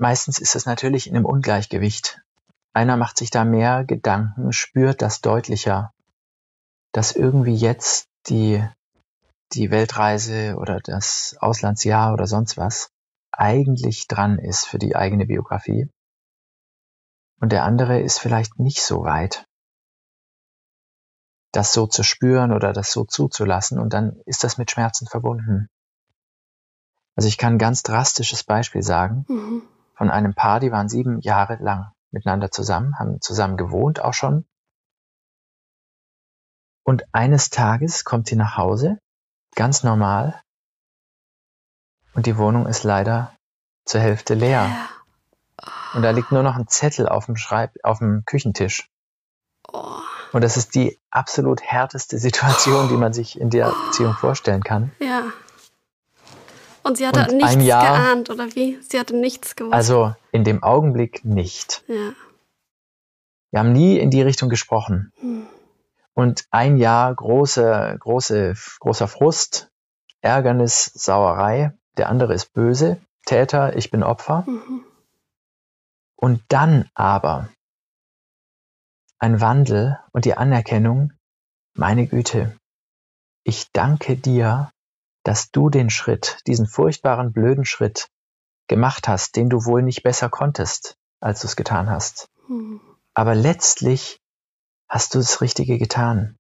Meistens 0.01 0.38
ist 0.38 0.57
es 0.57 0.64
natürlich 0.64 1.09
in 1.09 1.14
einem 1.14 1.27
Ungleichgewicht. 1.27 2.23
Einer 2.73 2.96
macht 2.96 3.18
sich 3.18 3.31
da 3.31 3.44
mehr 3.44 3.85
Gedanken, 3.85 4.51
spürt 4.51 5.03
das 5.03 5.20
deutlicher, 5.20 5.92
dass 6.92 7.12
irgendwie 7.12 7.55
jetzt 7.55 8.09
die, 8.28 8.64
die 9.52 9.70
Weltreise 9.70 10.56
oder 10.56 10.80
das 10.80 11.37
Auslandsjahr 11.40 12.12
oder 12.12 12.26
sonst 12.26 12.56
was 12.56 12.90
eigentlich 13.33 14.06
dran 14.09 14.38
ist 14.38 14.66
für 14.66 14.78
die 14.78 14.96
eigene 14.96 15.26
Biografie. 15.26 15.88
Und 17.40 17.52
der 17.52 17.64
andere 17.64 18.00
ist 18.00 18.18
vielleicht 18.18 18.59
nicht 18.59 18.83
so 18.83 19.04
weit, 19.04 19.46
das 21.52 21.72
so 21.72 21.87
zu 21.87 22.02
spüren 22.02 22.52
oder 22.52 22.72
das 22.72 22.92
so 22.92 23.04
zuzulassen 23.04 23.78
und 23.78 23.92
dann 23.92 24.20
ist 24.26 24.44
das 24.44 24.59
mit 24.59 24.70
Schmerzen 24.70 25.06
verbunden. 25.06 25.68
Also 27.16 27.28
ich 27.28 27.38
kann 27.38 27.54
ein 27.54 27.59
ganz 27.59 27.83
drastisches 27.83 28.44
Beispiel 28.44 28.83
sagen. 28.83 29.24
Mhm 29.28 29.62
von 30.00 30.09
einem 30.09 30.33
Paar, 30.33 30.61
die 30.61 30.72
waren 30.72 30.88
sieben 30.88 31.20
Jahre 31.20 31.59
lang 31.61 31.92
miteinander 32.11 32.50
zusammen, 32.50 32.98
haben 32.98 33.20
zusammen 33.20 33.59
gewohnt 33.59 34.00
auch 34.00 34.14
schon. 34.14 34.46
Und 36.90 37.05
eines 37.12 37.50
Tages 37.50 38.05
kommt 38.05 38.26
sie 38.26 38.35
nach 38.35 38.57
Hause, 38.57 38.98
ganz 39.55 39.85
normal, 39.85 40.42
und 42.14 42.26
die 42.26 42.37
Wohnung 42.37 42.66
ist 42.66 42.83
leider 42.83 43.33
zur 43.85 44.00
Hälfte 44.00 44.35
leer. 44.35 44.68
Und 45.94 46.03
da 46.03 46.11
liegt 46.11 46.33
nur 46.33 46.42
noch 46.42 46.57
ein 46.57 46.66
Zettel 46.66 47.09
auf 47.09 47.26
dem 47.26 47.37
Schreib, 47.37 47.76
auf 47.85 47.98
dem 47.98 48.24
Küchentisch. 48.26 48.90
Oh. 49.72 50.00
Und 50.33 50.42
das 50.42 50.57
ist 50.57 50.74
die 50.74 50.98
absolut 51.12 51.62
härteste 51.62 52.18
Situation, 52.18 52.88
die 52.88 52.96
man 52.96 53.12
sich 53.12 53.40
in 53.40 53.50
der 53.50 53.72
Beziehung 53.87 54.14
vorstellen 54.14 54.64
kann. 54.64 54.90
Ja. 54.98 55.26
Und 56.83 56.96
sie 56.96 57.07
hatte 57.07 57.31
und 57.31 57.37
nichts 57.37 57.64
Jahr, 57.64 57.85
geahnt, 57.85 58.31
oder 58.31 58.53
wie? 58.57 58.81
Sie 58.83 58.98
hatte 58.98 59.14
nichts 59.14 59.55
gewusst. 59.55 59.74
Also 59.74 60.12
in 60.33 60.42
dem 60.42 60.64
Augenblick 60.64 61.24
nicht. 61.24 61.85
Ja. 61.87 62.14
Wir 63.53 63.61
haben 63.61 63.72
nie 63.72 63.96
in 63.96 64.11
die 64.11 64.22
Richtung 64.22 64.48
gesprochen. 64.48 65.12
Hm. 65.20 65.46
Und 66.14 66.44
ein 66.51 66.77
Jahr 66.77 67.14
große, 67.14 67.96
große, 67.99 68.55
großer 68.81 69.09
Frust, 69.09 69.70
Ärgernis, 70.20 70.85
Sauerei. 70.87 71.73
Der 71.96 72.09
andere 72.09 72.35
ist 72.35 72.53
böse, 72.53 73.01
Täter, 73.27 73.77
ich 73.77 73.90
bin 73.90 74.03
Opfer. 74.03 74.44
Mhm. 74.46 74.85
Und 76.16 76.42
dann 76.49 76.90
aber 76.94 77.49
ein 79.18 79.40
Wandel 79.40 79.99
und 80.12 80.25
die 80.25 80.37
Anerkennung, 80.37 81.12
meine 81.75 82.07
Güte, 82.07 82.57
ich 83.44 83.70
danke 83.73 84.16
dir, 84.16 84.70
dass 85.25 85.51
du 85.51 85.70
den 85.70 85.90
Schritt, 85.90 86.40
diesen 86.46 86.66
furchtbaren, 86.66 87.33
blöden 87.33 87.64
Schritt 87.64 88.09
gemacht 88.68 89.09
hast, 89.09 89.37
den 89.37 89.51
du 89.51 89.64
wohl 89.64 89.83
nicht 89.83 90.03
besser 90.03 90.29
konntest, 90.29 90.96
als 91.20 91.40
du 91.40 91.46
es 91.46 91.57
getan 91.57 91.90
hast. 91.90 92.29
Hm. 92.46 92.81
Aber 93.14 93.35
letztlich 93.35 94.19
hast 94.90 95.14
du 95.14 95.18
das 95.18 95.40
Richtige 95.40 95.79
getan. 95.79 96.37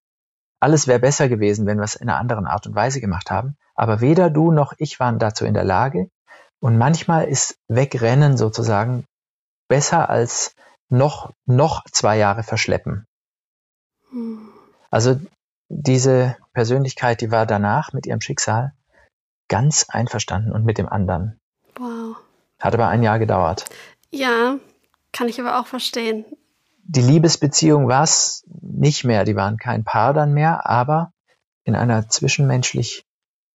Alles 0.60 0.86
wäre 0.86 0.98
besser 0.98 1.28
gewesen, 1.28 1.66
wenn 1.66 1.78
wir 1.78 1.84
es 1.84 1.94
in 1.94 2.08
einer 2.08 2.18
anderen 2.18 2.46
Art 2.46 2.66
und 2.66 2.74
Weise 2.74 3.00
gemacht 3.00 3.30
haben. 3.30 3.56
Aber 3.74 4.02
weder 4.02 4.28
du 4.28 4.50
noch 4.50 4.74
ich 4.76 5.00
waren 5.00 5.18
dazu 5.18 5.46
in 5.46 5.54
der 5.54 5.64
Lage. 5.64 6.10
Und 6.58 6.76
manchmal 6.76 7.26
ist 7.28 7.56
Wegrennen 7.68 8.36
sozusagen 8.36 9.06
besser 9.68 10.10
als 10.10 10.54
noch, 10.90 11.32
noch 11.46 11.84
zwei 11.90 12.18
Jahre 12.18 12.42
verschleppen. 12.42 13.06
Also 14.90 15.18
diese 15.68 16.36
Persönlichkeit, 16.52 17.20
die 17.22 17.30
war 17.30 17.46
danach 17.46 17.92
mit 17.92 18.06
ihrem 18.06 18.20
Schicksal 18.20 18.72
ganz 19.48 19.86
einverstanden 19.88 20.52
und 20.52 20.64
mit 20.64 20.76
dem 20.76 20.88
anderen. 20.88 21.38
Wow. 21.76 22.16
Hat 22.58 22.74
aber 22.74 22.88
ein 22.88 23.02
Jahr 23.02 23.18
gedauert. 23.18 23.64
Ja, 24.10 24.58
kann 25.12 25.28
ich 25.28 25.40
aber 25.40 25.60
auch 25.60 25.66
verstehen. 25.66 26.24
Die 26.92 27.02
Liebesbeziehung 27.02 27.86
war 27.86 28.02
es 28.02 28.42
nicht 28.48 29.04
mehr, 29.04 29.24
die 29.24 29.36
waren 29.36 29.58
kein 29.58 29.84
Paar 29.84 30.12
dann 30.12 30.34
mehr, 30.34 30.68
aber 30.68 31.12
in 31.62 31.76
einer 31.76 32.08
zwischenmenschlich 32.08 33.04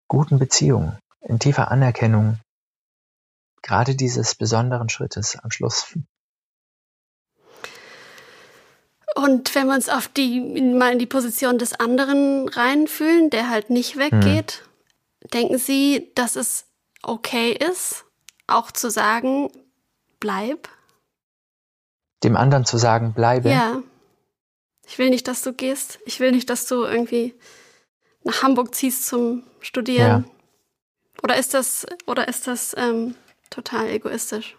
guten 0.07 0.39
Beziehung, 0.39 0.97
in 1.19 1.37
tiefer 1.37 1.69
Anerkennung, 1.69 2.39
gerade 3.61 3.95
dieses 3.95 4.35
besonderen 4.35 4.87
Schrittes 4.87 5.37
am 5.37 5.51
Schluss. 5.51 5.97
Und 9.15 9.53
wenn 9.53 9.67
wir 9.67 9.75
uns 9.75 9.89
auf 9.89 10.07
die, 10.07 10.39
mal 10.73 10.93
in 10.93 10.99
die 10.99 11.05
Position 11.05 11.57
des 11.57 11.73
anderen 11.77 12.47
reinfühlen, 12.47 13.29
der 13.31 13.49
halt 13.49 13.69
nicht 13.69 13.97
weggeht, 13.97 14.63
hm. 15.23 15.29
denken 15.33 15.57
Sie, 15.57 16.13
dass 16.15 16.37
es 16.37 16.67
okay 17.03 17.51
ist, 17.51 18.05
auch 18.47 18.71
zu 18.71 18.89
sagen, 18.89 19.49
bleib? 20.21 20.69
Dem 22.25 22.35
anderen 22.35 22.65
zu 22.65 22.79
sagen, 22.79 23.13
bleibe? 23.13 23.51
Ja. 23.51 23.83
Ich 24.87 24.97
will 24.97 25.11
nicht, 25.11 25.27
dass 25.27 25.43
du 25.43 25.53
gehst. 25.53 25.99
Ich 26.07 26.19
will 26.19 26.31
nicht, 26.31 26.49
dass 26.49 26.65
du 26.65 26.83
irgendwie 26.83 27.35
nach 28.23 28.41
Hamburg 28.41 28.73
ziehst 28.73 29.05
zum 29.05 29.43
Studieren. 29.61 30.25
Ja. 30.25 30.31
Oder 31.21 31.37
ist 31.37 31.53
das, 31.53 31.85
oder 32.07 32.27
ist 32.27 32.47
das 32.47 32.75
ähm, 32.77 33.13
total 33.51 33.89
egoistisch? 33.89 34.57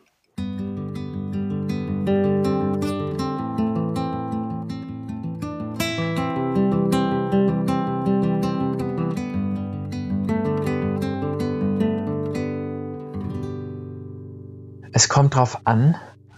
Es 14.93 15.09
kommt 15.09 15.35
drauf 15.35 15.59
an, 15.65 15.97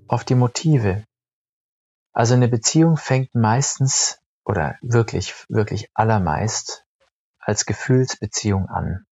auf 0.09 0.25
die 0.25 0.35
Motive. 0.35 1.05
Also 2.19 2.35
eine 2.35 2.49
Beziehung 2.49 2.97
fängt 2.97 3.37
meistens 3.37 4.19
oder 4.45 4.75
wirklich, 4.83 5.47
wirklich 5.49 5.89
allermeist 5.95 6.85
als 7.39 7.65
Gefühlsbeziehung 7.65 8.67
an. 8.69 9.07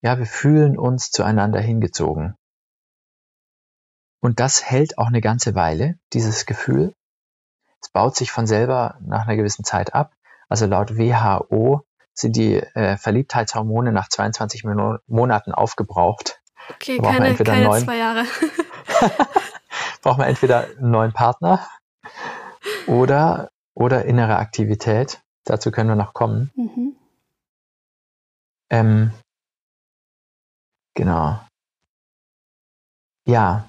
Ja, 0.00 0.18
wir 0.18 0.24
fühlen 0.24 0.78
uns 0.78 1.10
zueinander 1.10 1.60
hingezogen. 1.60 2.38
Und 4.22 4.40
das 4.40 4.64
hält 4.64 4.96
auch 4.96 5.08
eine 5.08 5.20
ganze 5.20 5.54
Weile, 5.54 5.98
dieses 6.14 6.46
Gefühl. 6.46 6.94
Es 7.82 7.90
baut 7.90 8.16
sich 8.16 8.32
von 8.32 8.46
selber 8.46 8.96
nach 9.02 9.26
einer 9.26 9.36
gewissen 9.36 9.62
Zeit 9.62 9.92
ab. 9.92 10.14
Also 10.48 10.64
laut 10.64 10.96
WHO 10.96 11.84
sind 12.14 12.34
die 12.34 12.60
äh, 12.60 12.96
Verliebtheitshormone 12.96 13.92
nach 13.92 14.08
22 14.08 14.64
Monaten 14.64 15.52
aufgebraucht. 15.52 16.40
Okay, 16.70 16.96
keine, 16.96 17.34
keine 17.34 17.78
zwei 17.78 17.98
Jahre. 17.98 18.24
braucht 20.02 20.18
man 20.18 20.28
entweder 20.28 20.64
einen 20.64 20.90
neuen 20.90 21.12
Partner 21.12 21.66
oder, 22.86 23.50
oder 23.74 24.04
innere 24.04 24.36
Aktivität. 24.36 25.20
Dazu 25.44 25.70
können 25.70 25.88
wir 25.88 25.96
noch 25.96 26.14
kommen. 26.14 26.50
Mhm. 26.54 26.96
Ähm, 28.70 29.12
genau. 30.94 31.40
Ja, 33.26 33.68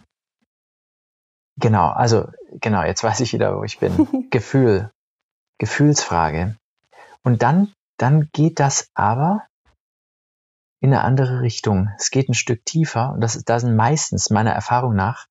Genau, 1.58 1.90
also 1.90 2.30
genau, 2.52 2.84
jetzt 2.84 3.04
weiß 3.04 3.20
ich 3.20 3.34
wieder, 3.34 3.58
wo 3.58 3.64
ich 3.64 3.80
bin. 3.80 4.28
Gefühl, 4.32 4.92
Gefühlsfrage. 5.60 6.58
Und 7.24 7.42
dann, 7.42 7.72
dann 7.98 8.30
geht 8.34 8.60
das 8.60 8.90
aber 8.96 9.46
in 10.82 10.94
eine 10.94 11.04
andere 11.04 11.42
Richtung. 11.42 11.90
Es 11.98 12.12
geht 12.12 12.28
ein 12.28 12.34
Stück 12.34 12.66
tiefer 12.66 13.14
und 13.14 13.22
das, 13.22 13.42
da 13.46 13.60
sind 13.60 13.76
meistens 13.76 14.30
meiner 14.30 14.52
Erfahrung 14.52 14.96
nach 14.96 15.28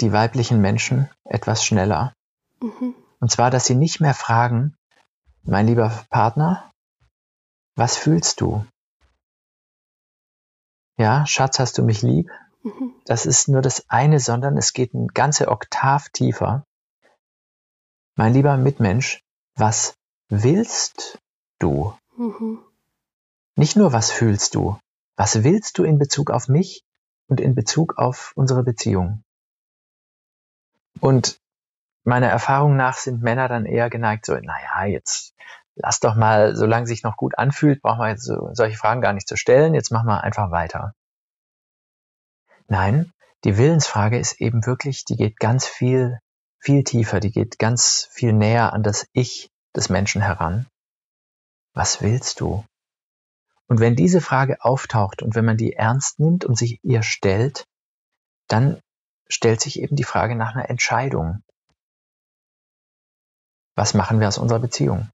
die 0.00 0.12
weiblichen 0.12 0.60
Menschen 0.60 1.08
etwas 1.24 1.64
schneller. 1.64 2.14
Mhm. 2.60 2.94
Und 3.20 3.30
zwar, 3.30 3.50
dass 3.50 3.66
sie 3.66 3.74
nicht 3.74 4.00
mehr 4.00 4.14
fragen, 4.14 4.76
mein 5.42 5.66
lieber 5.66 6.04
Partner, 6.10 6.72
was 7.76 7.96
fühlst 7.96 8.40
du? 8.40 8.64
Ja, 10.98 11.26
Schatz, 11.26 11.58
hast 11.58 11.78
du 11.78 11.82
mich 11.82 12.02
lieb? 12.02 12.30
Mhm. 12.62 12.94
Das 13.06 13.26
ist 13.26 13.48
nur 13.48 13.62
das 13.62 13.88
eine, 13.88 14.20
sondern 14.20 14.56
es 14.58 14.72
geht 14.72 14.92
ein 14.92 15.08
ganze 15.08 15.48
Oktav 15.48 16.10
tiefer. 16.10 16.66
Mein 18.16 18.34
lieber 18.34 18.56
Mitmensch, 18.56 19.22
was 19.56 19.94
willst 20.28 21.18
du? 21.58 21.94
Mhm. 22.16 22.62
Nicht 23.56 23.76
nur, 23.76 23.92
was 23.92 24.10
fühlst 24.10 24.54
du? 24.54 24.78
Was 25.16 25.42
willst 25.42 25.78
du 25.78 25.84
in 25.84 25.98
Bezug 25.98 26.30
auf 26.30 26.48
mich 26.48 26.82
und 27.28 27.40
in 27.40 27.54
Bezug 27.54 27.96
auf 27.98 28.32
unsere 28.36 28.62
Beziehung? 28.62 29.22
Und 30.98 31.40
meiner 32.04 32.28
Erfahrung 32.28 32.76
nach 32.76 32.96
sind 32.96 33.22
Männer 33.22 33.48
dann 33.48 33.66
eher 33.66 33.90
geneigt, 33.90 34.26
so, 34.26 34.34
naja, 34.34 34.84
jetzt 34.86 35.34
lass 35.76 36.00
doch 36.00 36.14
mal, 36.14 36.56
solange 36.56 36.86
sich 36.86 37.02
noch 37.02 37.16
gut 37.16 37.38
anfühlt, 37.38 37.82
brauchen 37.82 38.00
wir 38.00 38.08
jetzt 38.08 38.24
so, 38.24 38.50
solche 38.52 38.76
Fragen 38.76 39.00
gar 39.00 39.12
nicht 39.12 39.28
zu 39.28 39.36
stellen, 39.36 39.74
jetzt 39.74 39.90
machen 39.90 40.08
wir 40.08 40.22
einfach 40.22 40.50
weiter. 40.50 40.94
Nein, 42.68 43.12
die 43.44 43.56
Willensfrage 43.56 44.18
ist 44.18 44.40
eben 44.40 44.66
wirklich, 44.66 45.04
die 45.04 45.16
geht 45.16 45.38
ganz 45.38 45.66
viel, 45.66 46.18
viel 46.58 46.84
tiefer, 46.84 47.20
die 47.20 47.32
geht 47.32 47.58
ganz 47.58 48.08
viel 48.10 48.32
näher 48.32 48.72
an 48.72 48.82
das 48.82 49.06
Ich 49.12 49.50
des 49.74 49.88
Menschen 49.88 50.22
heran. 50.22 50.66
Was 51.74 52.02
willst 52.02 52.40
du? 52.40 52.64
Und 53.66 53.80
wenn 53.80 53.94
diese 53.94 54.20
Frage 54.20 54.62
auftaucht 54.64 55.22
und 55.22 55.34
wenn 55.34 55.44
man 55.44 55.56
die 55.56 55.74
ernst 55.74 56.18
nimmt 56.18 56.44
und 56.44 56.58
sich 56.58 56.80
ihr 56.82 57.02
stellt, 57.02 57.66
dann 58.48 58.80
stellt 59.30 59.60
sich 59.60 59.80
eben 59.80 59.96
die 59.96 60.04
Frage 60.04 60.36
nach 60.36 60.54
einer 60.54 60.68
Entscheidung. 60.68 61.42
Was 63.76 63.94
machen 63.94 64.20
wir 64.20 64.28
aus 64.28 64.38
unserer 64.38 64.58
Beziehung? 64.58 65.08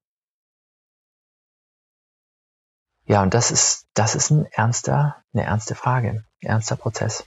Ja, 3.04 3.22
und 3.22 3.34
das 3.34 3.52
ist, 3.52 3.86
das 3.94 4.16
ist 4.16 4.30
ein 4.30 4.46
ernster, 4.46 5.22
eine 5.32 5.44
ernste 5.44 5.76
Frage, 5.76 6.24
ein 6.42 6.48
ernster 6.48 6.74
Prozess. 6.74 7.24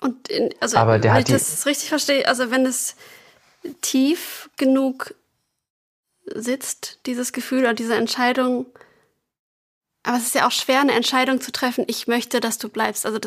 Und 0.00 0.28
in, 0.28 0.54
also, 0.60 0.76
Aber 0.76 1.00
der 1.00 1.12
wenn 1.12 1.20
hat 1.20 1.28
ich 1.28 1.34
das 1.34 1.66
richtig 1.66 1.88
verstehe, 1.88 2.28
also 2.28 2.52
wenn 2.52 2.66
es 2.66 2.94
tief 3.80 4.48
genug 4.56 5.14
sitzt, 6.26 7.04
dieses 7.06 7.32
Gefühl 7.32 7.60
oder 7.60 7.74
diese 7.74 7.96
Entscheidung, 7.96 8.66
aber 10.04 10.18
es 10.18 10.24
ist 10.24 10.34
ja 10.36 10.46
auch 10.46 10.52
schwer, 10.52 10.80
eine 10.80 10.92
Entscheidung 10.92 11.40
zu 11.40 11.50
treffen, 11.50 11.84
ich 11.88 12.06
möchte, 12.06 12.38
dass 12.38 12.58
du 12.58 12.68
bleibst. 12.68 13.06
Also 13.06 13.18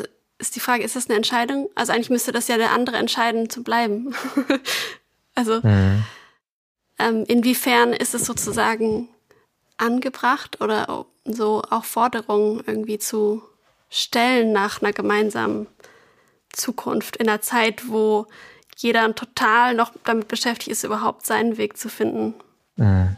ist 0.42 0.56
die 0.56 0.60
Frage, 0.60 0.84
ist 0.84 0.96
das 0.96 1.08
eine 1.08 1.16
Entscheidung? 1.16 1.70
Also 1.74 1.92
eigentlich 1.92 2.10
müsste 2.10 2.32
das 2.32 2.48
ja 2.48 2.58
der 2.58 2.72
andere 2.72 2.96
entscheiden, 2.96 3.48
zu 3.48 3.62
bleiben. 3.62 4.14
also 5.34 5.60
mhm. 5.62 6.04
ähm, 6.98 7.24
inwiefern 7.26 7.92
ist 7.92 8.14
es 8.14 8.26
sozusagen 8.26 9.08
angebracht 9.78 10.60
oder 10.60 11.06
so 11.24 11.62
auch 11.70 11.84
Forderungen 11.84 12.62
irgendwie 12.66 12.98
zu 12.98 13.42
stellen 13.88 14.52
nach 14.52 14.82
einer 14.82 14.92
gemeinsamen 14.92 15.66
Zukunft, 16.50 17.16
in 17.16 17.28
einer 17.28 17.40
Zeit, 17.40 17.88
wo 17.88 18.26
jeder 18.76 19.14
total 19.14 19.74
noch 19.74 19.92
damit 20.04 20.28
beschäftigt 20.28 20.68
ist, 20.68 20.84
überhaupt 20.84 21.24
seinen 21.24 21.56
Weg 21.56 21.76
zu 21.76 21.88
finden. 21.88 22.34
Mhm. 22.76 23.16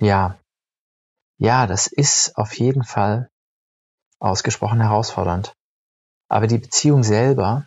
Ja. 0.00 0.38
Ja, 1.38 1.66
das 1.66 1.86
ist 1.86 2.36
auf 2.36 2.58
jeden 2.58 2.82
Fall 2.82 3.28
ausgesprochen 4.18 4.80
herausfordernd. 4.80 5.52
Aber 6.28 6.46
die 6.46 6.58
Beziehung 6.58 7.02
selber 7.02 7.66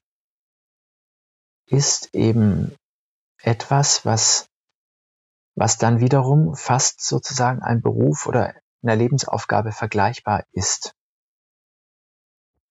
ist 1.68 2.14
eben 2.14 2.76
etwas, 3.42 4.06
was, 4.06 4.48
was 5.56 5.78
dann 5.78 6.00
wiederum 6.00 6.56
fast 6.56 7.02
sozusagen 7.02 7.62
ein 7.62 7.82
Beruf 7.82 8.28
oder 8.28 8.54
einer 8.84 8.96
Lebensaufgabe 8.96 9.72
vergleichbar 9.72 10.44
ist. 10.52 10.94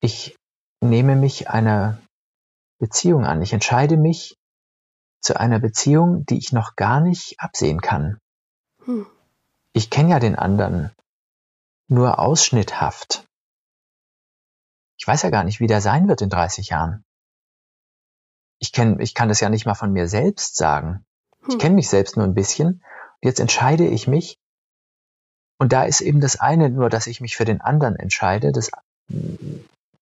Ich 0.00 0.36
nehme 0.80 1.16
mich 1.16 1.48
einer 1.48 2.00
Beziehung 2.78 3.24
an. 3.24 3.42
Ich 3.42 3.52
entscheide 3.52 3.96
mich 3.96 4.36
zu 5.20 5.38
einer 5.38 5.58
Beziehung, 5.58 6.24
die 6.26 6.38
ich 6.38 6.52
noch 6.52 6.76
gar 6.76 7.00
nicht 7.00 7.40
absehen 7.40 7.80
kann. 7.80 8.18
Hm. 8.84 9.06
Ich 9.72 9.90
kenne 9.90 10.10
ja 10.10 10.18
den 10.18 10.36
anderen 10.36 10.92
nur 11.88 12.18
ausschnitthaft. 12.18 13.27
Ich 14.98 15.06
weiß 15.06 15.22
ja 15.22 15.30
gar 15.30 15.44
nicht, 15.44 15.60
wie 15.60 15.66
der 15.66 15.80
sein 15.80 16.08
wird 16.08 16.22
in 16.22 16.28
30 16.28 16.68
Jahren. 16.68 17.04
Ich, 18.58 18.72
kenn, 18.72 19.00
ich 19.00 19.14
kann 19.14 19.28
das 19.28 19.40
ja 19.40 19.48
nicht 19.48 19.64
mal 19.64 19.74
von 19.74 19.92
mir 19.92 20.08
selbst 20.08 20.56
sagen. 20.56 21.04
Hm. 21.42 21.50
Ich 21.50 21.58
kenne 21.58 21.76
mich 21.76 21.88
selbst 21.88 22.16
nur 22.16 22.26
ein 22.26 22.34
bisschen. 22.34 22.66
Und 22.68 23.22
jetzt 23.22 23.40
entscheide 23.40 23.86
ich 23.86 24.08
mich. 24.08 24.38
Und 25.58 25.72
da 25.72 25.84
ist 25.84 26.00
eben 26.00 26.20
das 26.20 26.38
eine 26.38 26.68
nur, 26.68 26.90
dass 26.90 27.06
ich 27.06 27.20
mich 27.20 27.36
für 27.36 27.44
den 27.44 27.60
anderen 27.60 27.96
entscheide. 27.96 28.52
Das 28.52 28.70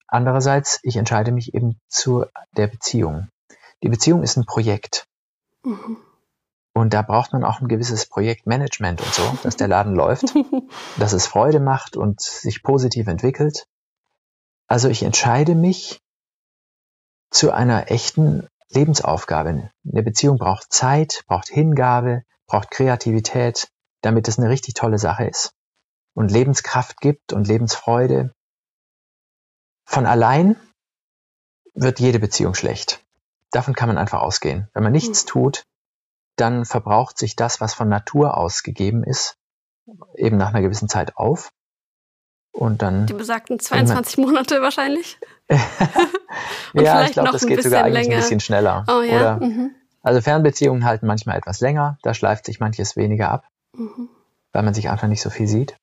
Andererseits, 0.09 0.81
ich 0.83 0.97
entscheide 0.97 1.33
mich 1.33 1.55
eben 1.55 1.79
zu 1.89 2.27
der 2.57 2.69
Beziehung. 2.69 3.29
Die 3.83 3.89
Beziehung 3.89 4.23
ist 4.23 4.37
ein 4.37 4.47
Projekt. 4.47 5.07
Mhm. 5.65 5.99
Und 6.75 6.93
da 6.93 7.03
braucht 7.03 7.33
man 7.33 7.43
auch 7.43 7.61
ein 7.61 7.69
gewisses 7.69 8.07
Projektmanagement 8.07 9.01
und 9.01 9.15
so, 9.15 9.39
dass 9.43 9.57
der 9.57 9.69
Laden 9.69 9.95
läuft, 9.95 10.35
dass 10.99 11.13
es 11.13 11.27
Freude 11.27 11.61
macht 11.61 11.97
und 11.97 12.21
sich 12.21 12.63
positiv 12.63 13.07
entwickelt. 13.07 13.67
Also 14.69 14.89
ich 14.89 15.03
entscheide 15.03 15.55
mich 15.55 16.01
zu 17.31 17.53
einer 17.53 17.91
echten 17.91 18.49
Lebensaufgabe. 18.69 19.71
Eine 19.91 20.03
Beziehung 20.03 20.39
braucht 20.39 20.73
Zeit, 20.73 21.25
braucht 21.27 21.49
Hingabe, 21.49 22.25
braucht 22.47 22.71
Kreativität, 22.71 23.69
damit 24.03 24.29
es 24.29 24.39
eine 24.39 24.51
richtig 24.51 24.75
tolle 24.75 24.99
Sache 24.99 25.27
ist 25.27 25.53
und 26.15 26.31
Lebenskraft 26.31 27.01
gibt 27.01 27.33
und 27.33 27.47
Lebensfreude 27.47 28.33
von 29.87 30.07
allein 30.07 30.57
wird 31.75 32.01
jede 32.01 32.19
Beziehung 32.19 32.55
schlecht. 32.55 33.05
Davon 33.51 33.75
kann 33.75 33.89
man 33.89 33.99
einfach 33.99 34.21
ausgehen. 34.21 34.69
Wenn 34.73 34.83
man 34.83 34.93
nichts 34.93 35.25
mhm. 35.25 35.29
tut, 35.29 35.65
dann 36.37 36.65
verbraucht 36.65 37.19
sich 37.19 37.37
das, 37.37 37.61
was 37.61 37.75
von 37.75 37.89
Natur 37.89 38.37
aus 38.37 38.63
gegeben 38.63 39.05
ist, 39.05 39.37
eben 40.17 40.37
nach 40.37 40.49
einer 40.49 40.63
gewissen 40.63 40.89
Zeit 40.89 41.17
auf. 41.17 41.51
Und 42.57 42.83
dann. 42.83 43.07
Die 43.07 43.13
besagten 43.13 43.59
22 43.59 44.19
Monate 44.19 44.63
wahrscheinlich. 44.63 45.19
ja, 46.73 47.05
ich 47.05 47.13
glaube, 47.13 47.33
das 47.33 47.47
geht 47.47 47.63
sogar 47.63 47.85
eigentlich 47.85 48.05
länger. 48.05 48.17
ein 48.17 48.23
bisschen 48.23 48.41
schneller. 48.41 48.85
Oh, 48.89 49.03
ja? 49.03 49.37
Oder, 49.37 49.47
mhm. 49.47 49.75
Also 50.03 50.21
Fernbeziehungen 50.21 50.85
halten 50.85 51.07
manchmal 51.07 51.37
etwas 51.37 51.61
länger, 51.61 51.99
da 52.03 52.15
schleift 52.15 52.47
sich 52.47 52.61
manches 52.61 52.97
weniger 52.97 53.31
ab, 53.31 53.47
mhm. 53.73 54.09
weil 54.53 54.63
man 54.63 54.73
sich 54.73 54.89
einfach 54.89 55.09
nicht 55.09 55.21
so 55.21 55.31
viel 55.31 55.49
sieht 55.49 55.77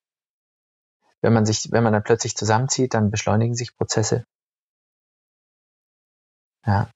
wenn 1.24 1.34
man 1.34 1.46
sich, 1.46 1.72
wenn 1.72 1.84
man 1.84 1.94
dann 1.94 2.04
plötzlich 2.04 2.36
zusammenzieht, 2.36 2.94
dann 2.94 3.10
beschleunigen 3.10 3.56
sich 3.56 3.76
Prozesse. 3.78 4.26
Ja. 6.66 6.92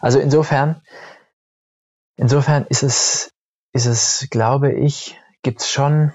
Also 0.00 0.20
insofern, 0.20 0.82
insofern 2.16 2.66
ist 2.66 2.82
es, 2.82 3.32
ist 3.72 3.86
es, 3.86 4.28
glaube 4.30 4.72
ich, 4.72 5.18
gibt 5.42 5.62
es 5.62 5.70
schon 5.70 6.12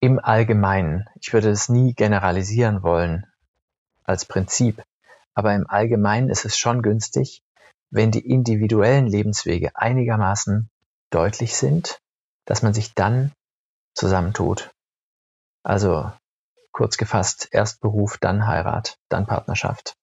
im 0.00 0.18
Allgemeinen, 0.18 1.06
ich 1.20 1.32
würde 1.32 1.50
es 1.50 1.68
nie 1.68 1.94
generalisieren 1.94 2.82
wollen 2.82 3.26
als 4.04 4.24
Prinzip, 4.24 4.82
aber 5.34 5.54
im 5.54 5.68
Allgemeinen 5.68 6.28
ist 6.30 6.44
es 6.44 6.56
schon 6.58 6.82
günstig, 6.82 7.42
wenn 7.90 8.10
die 8.10 8.26
individuellen 8.28 9.06
Lebenswege 9.06 9.70
einigermaßen 9.74 10.68
deutlich 11.10 11.56
sind, 11.56 11.98
dass 12.44 12.62
man 12.62 12.74
sich 12.74 12.94
dann 12.94 13.32
zusammentut. 13.94 14.70
Also 15.62 16.12
kurz 16.72 16.96
gefasst, 16.98 17.48
erst 17.50 17.80
Beruf, 17.80 18.18
dann 18.18 18.46
Heirat, 18.46 18.98
dann 19.08 19.26
Partnerschaft. 19.26 19.94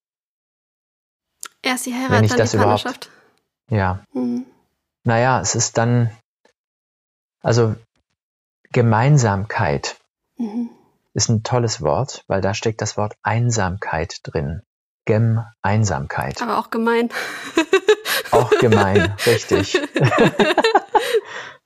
Erst 1.61 1.85
die 1.85 1.93
Heirat, 1.93 2.11
Wenn 2.11 2.23
ich 2.23 2.31
dann 2.31 2.39
das 2.39 2.51
die 2.51 2.57
überhaupt- 2.57 2.83
Partnerschaft. 2.83 3.09
Ja, 3.69 4.03
Mhm. 4.13 4.45
naja, 5.03 5.39
es 5.39 5.55
ist 5.55 5.77
dann, 5.77 6.09
also 7.41 7.75
Gemeinsamkeit 8.73 9.95
Mhm. 10.37 10.69
ist 11.13 11.29
ein 11.29 11.43
tolles 11.43 11.81
Wort, 11.81 12.23
weil 12.27 12.41
da 12.41 12.53
steckt 12.53 12.81
das 12.81 12.97
Wort 12.97 13.13
Einsamkeit 13.21 14.17
drin. 14.23 14.63
Gem-Einsamkeit. 15.05 16.41
Aber 16.41 16.57
auch 16.57 16.69
gemein. 16.69 17.09
Auch 18.31 18.49
gemein, 18.59 19.15
richtig. 19.25 19.79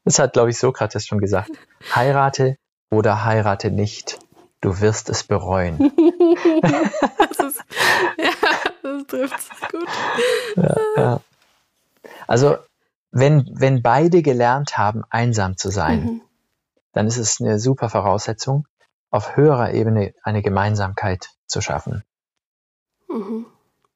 Das 0.04 0.20
hat, 0.20 0.32
glaube 0.34 0.50
ich, 0.50 0.58
Sokrates 0.58 1.06
schon 1.06 1.20
gesagt. 1.20 1.52
Heirate 1.94 2.56
oder 2.90 3.26
heirate 3.26 3.72
nicht. 3.72 4.20
Du 4.62 4.80
wirst 4.80 5.10
es 5.10 5.26
bereuen. 5.26 5.78
das 6.62 7.40
ist, 7.40 7.64
ja, 8.18 8.32
das 8.84 9.06
trifft 9.08 9.72
gut. 9.72 9.88
Ja, 10.56 10.76
ja. 10.96 11.22
Also, 12.26 12.56
wenn, 13.12 13.50
wenn 13.52 13.82
beide 13.82 14.22
gelernt 14.22 14.78
haben, 14.78 15.04
einsam 15.10 15.58
zu 15.58 15.70
sein, 15.72 16.04
Mhm. 16.04 16.22
Dann 16.94 17.08
ist 17.08 17.18
es 17.18 17.42
eine 17.42 17.60
super 17.60 17.90
Voraussetzung, 17.90 18.68
auf 19.10 19.36
höherer 19.36 19.74
Ebene 19.74 20.14
eine 20.24 20.42
Gemeinsamkeit 20.42 21.30
zu 21.46 21.62
schaffen. 21.62 22.04
Mhm. 23.08 23.46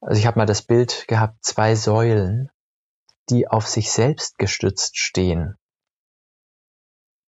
Also 0.00 0.18
ich 0.18 0.26
habe 0.26 0.38
mal 0.38 0.46
das 0.46 0.62
Bild 0.62 1.06
gehabt, 1.06 1.44
zwei 1.44 1.74
Säulen, 1.74 2.50
die 3.30 3.46
auf 3.48 3.68
sich 3.68 3.90
selbst 3.90 4.38
gestützt 4.38 4.98
stehen. 4.98 5.56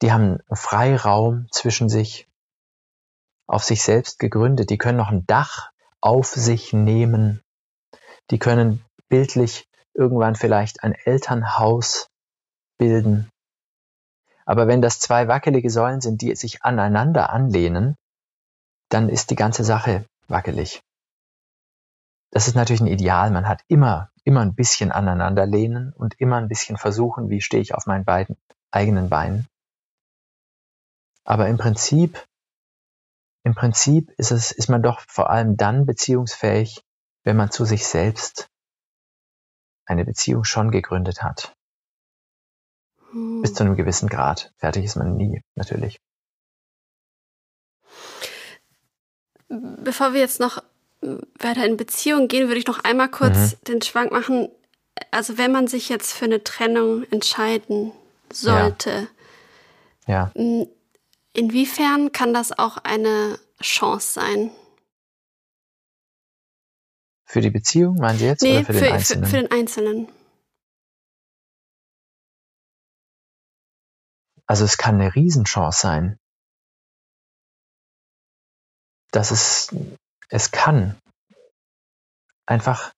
Die 0.02 0.12
haben 0.12 0.40
einen 0.40 0.56
Freiraum 0.56 1.46
zwischen 1.50 1.88
sich, 1.88 2.28
auf 3.46 3.62
sich 3.62 3.82
selbst 3.82 4.18
gegründet. 4.18 4.70
Die 4.70 4.78
können 4.78 4.98
noch 4.98 5.10
ein 5.10 5.26
Dach 5.26 5.70
auf 6.00 6.26
sich 6.26 6.72
nehmen. 6.72 7.42
Die 8.30 8.38
können 8.38 8.84
bildlich 9.08 9.68
irgendwann 9.94 10.34
vielleicht 10.34 10.82
ein 10.82 10.92
Elternhaus 10.92 12.08
bilden. 12.78 13.30
Aber 14.44 14.66
wenn 14.66 14.82
das 14.82 15.00
zwei 15.00 15.28
wackelige 15.28 15.70
Säulen 15.70 16.00
sind, 16.00 16.20
die 16.20 16.34
sich 16.34 16.62
aneinander 16.62 17.30
anlehnen, 17.30 17.96
dann 18.90 19.08
ist 19.08 19.30
die 19.30 19.36
ganze 19.36 19.64
Sache 19.64 20.04
wackelig. 20.28 20.82
Das 22.30 22.48
ist 22.48 22.54
natürlich 22.54 22.80
ein 22.80 22.88
Ideal. 22.88 23.30
Man 23.30 23.48
hat 23.48 23.62
immer, 23.68 24.10
immer 24.24 24.40
ein 24.40 24.54
bisschen 24.54 24.92
aneinander 24.92 25.46
lehnen 25.46 25.92
und 25.92 26.20
immer 26.20 26.36
ein 26.36 26.48
bisschen 26.48 26.76
versuchen, 26.76 27.30
wie 27.30 27.40
stehe 27.40 27.62
ich 27.62 27.74
auf 27.74 27.86
meinen 27.86 28.04
beiden 28.04 28.36
eigenen 28.70 29.08
Beinen. 29.08 29.46
Aber 31.24 31.48
im 31.48 31.56
Prinzip, 31.56 32.26
im 33.44 33.54
Prinzip 33.54 34.10
ist 34.18 34.30
es, 34.30 34.52
ist 34.52 34.68
man 34.68 34.82
doch 34.82 35.00
vor 35.00 35.30
allem 35.30 35.56
dann 35.56 35.86
beziehungsfähig, 35.86 36.82
wenn 37.22 37.36
man 37.36 37.50
zu 37.50 37.64
sich 37.64 37.86
selbst 37.86 38.48
eine 39.86 40.04
Beziehung 40.04 40.44
schon 40.44 40.70
gegründet 40.70 41.22
hat. 41.22 41.54
Bis 43.42 43.54
zu 43.54 43.62
einem 43.64 43.76
gewissen 43.76 44.08
Grad. 44.08 44.52
Fertig 44.58 44.84
ist 44.84 44.96
man 44.96 45.16
nie, 45.16 45.40
natürlich. 45.54 46.00
Bevor 49.48 50.12
wir 50.14 50.20
jetzt 50.20 50.40
noch 50.40 50.62
weiter 51.38 51.64
in 51.66 51.76
Beziehung 51.76 52.28
gehen, 52.28 52.48
würde 52.48 52.58
ich 52.58 52.66
noch 52.66 52.82
einmal 52.82 53.08
kurz 53.10 53.52
Mhm. 53.52 53.64
den 53.68 53.82
Schwank 53.82 54.10
machen. 54.10 54.48
Also 55.10 55.38
wenn 55.38 55.52
man 55.52 55.66
sich 55.68 55.88
jetzt 55.88 56.12
für 56.12 56.24
eine 56.24 56.42
Trennung 56.42 57.04
entscheiden 57.10 57.92
sollte, 58.32 59.08
Ja. 60.06 60.32
m, 60.34 60.66
inwiefern 61.34 62.10
kann 62.10 62.32
das 62.34 62.58
auch 62.58 62.78
eine 62.78 63.38
Chance 63.62 64.12
sein? 64.14 64.50
Für 67.26 67.40
die 67.40 67.50
Beziehung, 67.50 67.96
meinen 67.96 68.18
Sie 68.18 68.26
jetzt? 68.26 68.42
Nee, 68.42 68.58
oder 68.58 68.66
für, 68.66 68.72
für, 68.74 68.80
den 68.84 69.00
für, 69.00 69.26
für 69.26 69.36
den 69.36 69.50
Einzelnen. 69.50 70.08
Also 74.46 74.64
es 74.64 74.76
kann 74.76 74.96
eine 74.96 75.14
Riesenchance 75.14 75.80
sein. 75.80 76.18
Dass 79.10 79.30
es, 79.30 79.74
es 80.28 80.50
kann 80.50 80.98
einfach 82.46 82.92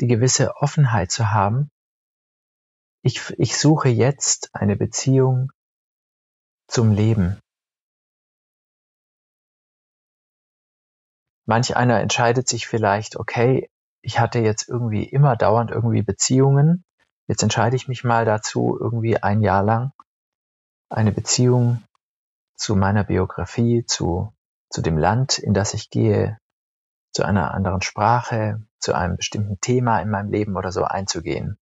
die 0.00 0.08
gewisse 0.08 0.56
Offenheit 0.56 1.10
zu 1.10 1.30
haben. 1.30 1.70
Ich, 3.02 3.30
ich 3.38 3.56
suche 3.56 3.88
jetzt 3.88 4.50
eine 4.54 4.76
Beziehung 4.76 5.50
zum 6.68 6.92
Leben. 6.92 7.40
Manch 11.46 11.76
einer 11.76 12.00
entscheidet 12.00 12.46
sich 12.46 12.68
vielleicht, 12.68 13.16
okay, 13.16 13.70
ich 14.02 14.18
hatte 14.18 14.38
jetzt 14.38 14.68
irgendwie 14.68 15.04
immer 15.04 15.36
dauernd 15.36 15.70
irgendwie 15.70 16.02
Beziehungen. 16.02 16.84
Jetzt 17.26 17.42
entscheide 17.42 17.76
ich 17.76 17.88
mich 17.88 18.04
mal 18.04 18.24
dazu, 18.24 18.76
irgendwie 18.78 19.22
ein 19.22 19.40
Jahr 19.40 19.62
lang 19.62 19.92
eine 20.90 21.12
Beziehung 21.12 21.82
zu 22.56 22.76
meiner 22.76 23.04
Biografie, 23.04 23.84
zu, 23.86 24.34
zu 24.68 24.82
dem 24.82 24.98
Land, 24.98 25.38
in 25.38 25.54
das 25.54 25.72
ich 25.72 25.88
gehe, 25.88 26.38
zu 27.12 27.22
einer 27.24 27.54
anderen 27.54 27.80
Sprache, 27.80 28.62
zu 28.78 28.94
einem 28.94 29.16
bestimmten 29.16 29.60
Thema 29.60 30.00
in 30.00 30.10
meinem 30.10 30.30
Leben 30.30 30.56
oder 30.56 30.72
so 30.72 30.84
einzugehen. 30.84 31.58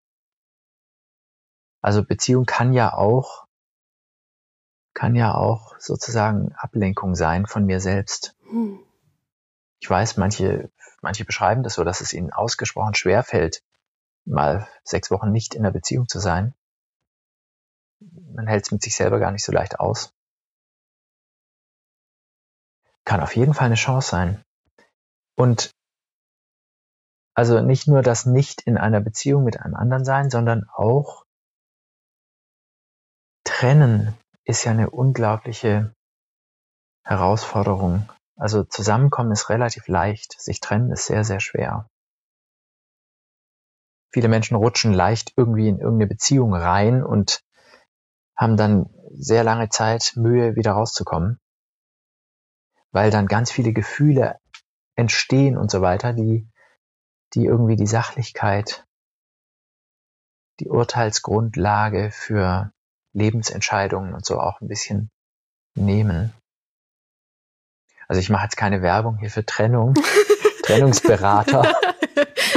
Also 1.83 2.05
Beziehung 2.05 2.47
kann 2.47 2.73
ja 2.73 2.95
auch, 2.95 3.47
kann 4.95 5.15
ja 5.15 5.35
auch 5.35 5.79
sozusagen 5.79 6.53
Ablenkung 6.55 7.15
sein 7.15 7.47
von 7.47 7.65
mir 7.65 7.81
selbst. 7.81 8.35
Hm. 8.49 8.81
Ich 9.81 9.91
weiß, 9.91 10.17
manche, 10.17 10.71
manche 11.03 11.25
beschreiben 11.25 11.63
das 11.63 11.75
so, 11.75 11.85
dass 11.85 12.01
es 12.01 12.13
ihnen 12.13 12.33
ausgesprochen 12.33 12.95
schwer 12.95 13.23
fällt, 13.23 13.63
mal 14.25 14.67
sechs 14.83 15.11
Wochen 15.11 15.31
nicht 15.31 15.55
in 15.55 15.63
einer 15.63 15.73
Beziehung 15.73 16.09
zu 16.09 16.19
sein. 16.19 16.55
Man 18.01 18.47
hält 18.47 18.65
es 18.65 18.73
mit 18.73 18.83
sich 18.83 18.95
selber 18.95 19.19
gar 19.19 19.33
nicht 19.33 19.45
so 19.45 19.53
leicht 19.53 19.81
aus. 19.81 20.13
Kann 23.05 23.21
auf 23.21 23.37
jeden 23.37 23.55
Fall 23.55 23.67
eine 23.67 23.77
Chance 23.77 24.11
sein. 24.11 24.43
Und 25.37 25.71
also 27.35 27.61
nicht 27.61 27.87
nur 27.87 28.03
das 28.03 28.27
nicht 28.27 28.63
in 28.63 28.79
einer 28.79 29.01
Beziehung 29.01 29.45
mit 29.45 29.61
einem 29.61 29.75
anderen 29.75 30.05
sein, 30.05 30.31
sondern 30.31 30.69
auch 30.73 31.25
trennen 33.45 34.17
ist 34.45 34.65
ja 34.65 34.73
eine 34.73 34.91
unglaubliche 34.91 35.95
Herausforderung. 37.05 38.11
Also 38.37 38.65
zusammenkommen 38.65 39.33
ist 39.33 39.49
relativ 39.49 39.89
leicht, 39.89 40.41
sich 40.41 40.61
trennen 40.61 40.91
ist 40.91 41.07
sehr, 41.07 41.25
sehr 41.25 41.41
schwer. 41.41 41.89
Viele 44.13 44.29
Menschen 44.29 44.57
rutschen 44.57 44.93
leicht 44.93 45.33
irgendwie 45.37 45.69
in 45.69 45.79
irgendeine 45.79 46.09
Beziehung 46.09 46.55
rein 46.55 47.05
und 47.05 47.46
haben 48.37 48.57
dann 48.57 48.91
sehr 49.13 49.45
lange 49.45 49.69
Zeit 49.69 50.13
Mühe, 50.17 50.57
wieder 50.57 50.73
rauszukommen, 50.73 51.41
weil 52.93 53.11
dann 53.11 53.27
ganz 53.27 53.51
viele 53.51 53.73
Gefühle 53.73 54.39
entstehen 54.95 55.57
und 55.57 55.71
so 55.71 55.81
weiter, 55.81 56.13
die, 56.13 56.49
die 57.35 57.45
irgendwie 57.45 57.77
die 57.77 57.87
Sachlichkeit, 57.87 58.87
die 60.61 60.69
Urteilsgrundlage 60.69 62.11
für 62.11 62.73
Lebensentscheidungen 63.13 64.15
und 64.15 64.25
so 64.25 64.41
auch 64.41 64.61
ein 64.61 64.69
bisschen 64.69 65.11
nehmen. 65.75 66.33
Also 68.09 68.21
ich 68.21 68.31
mache 68.31 68.45
jetzt 68.45 68.57
keine 68.57 68.83
Werbung 68.83 69.19
hier 69.19 69.31
für 69.31 69.45
Trennung, 69.45 69.95
Trennungsberater, 70.63 71.73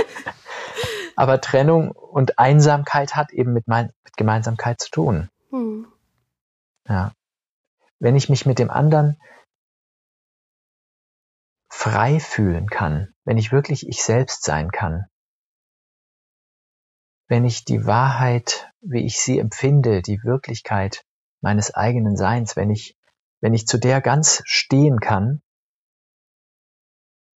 aber 1.16 1.42
Trennung 1.42 1.92
und 1.92 2.38
Einsamkeit 2.38 3.16
hat 3.16 3.32
eben 3.32 3.54
mit, 3.54 3.68
mein, 3.68 3.92
mit 4.04 4.16
Gemeinsamkeit 4.16 4.80
zu 4.80 4.90
tun. 4.92 5.30
Hm. 5.52 5.92
Ja. 6.88 7.14
Wenn 8.00 8.16
ich 8.16 8.30
mich 8.30 8.46
mit 8.46 8.60
dem 8.60 8.70
anderen 8.70 9.20
frei 11.70 12.20
fühlen 12.20 12.68
kann, 12.68 13.14
wenn 13.26 13.38
ich 13.38 13.52
wirklich 13.52 13.88
ich 13.88 14.04
selbst 14.04 14.44
sein 14.44 14.72
kann, 14.72 15.06
wenn 17.28 17.46
ich 17.46 17.64
die 17.64 17.86
Wahrheit, 17.86 18.72
wie 18.82 19.06
ich 19.06 19.20
sie 19.20 19.38
empfinde, 19.40 20.02
die 20.02 20.24
Wirklichkeit 20.24 21.06
meines 21.42 21.74
eigenen 21.74 22.18
Seins, 22.18 22.56
wenn 22.56 22.70
ich, 22.70 22.98
wenn 23.40 23.54
ich 23.54 23.68
zu 23.68 23.78
der 23.78 24.02
ganz 24.02 24.42
stehen 24.46 25.00
kann 25.00 25.42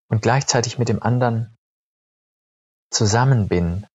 und 0.08 0.22
gleichzeitig 0.22 0.78
mit 0.78 0.88
dem 0.88 1.02
anderen 1.02 1.56
zusammen 2.90 3.48
bin, 3.48 3.86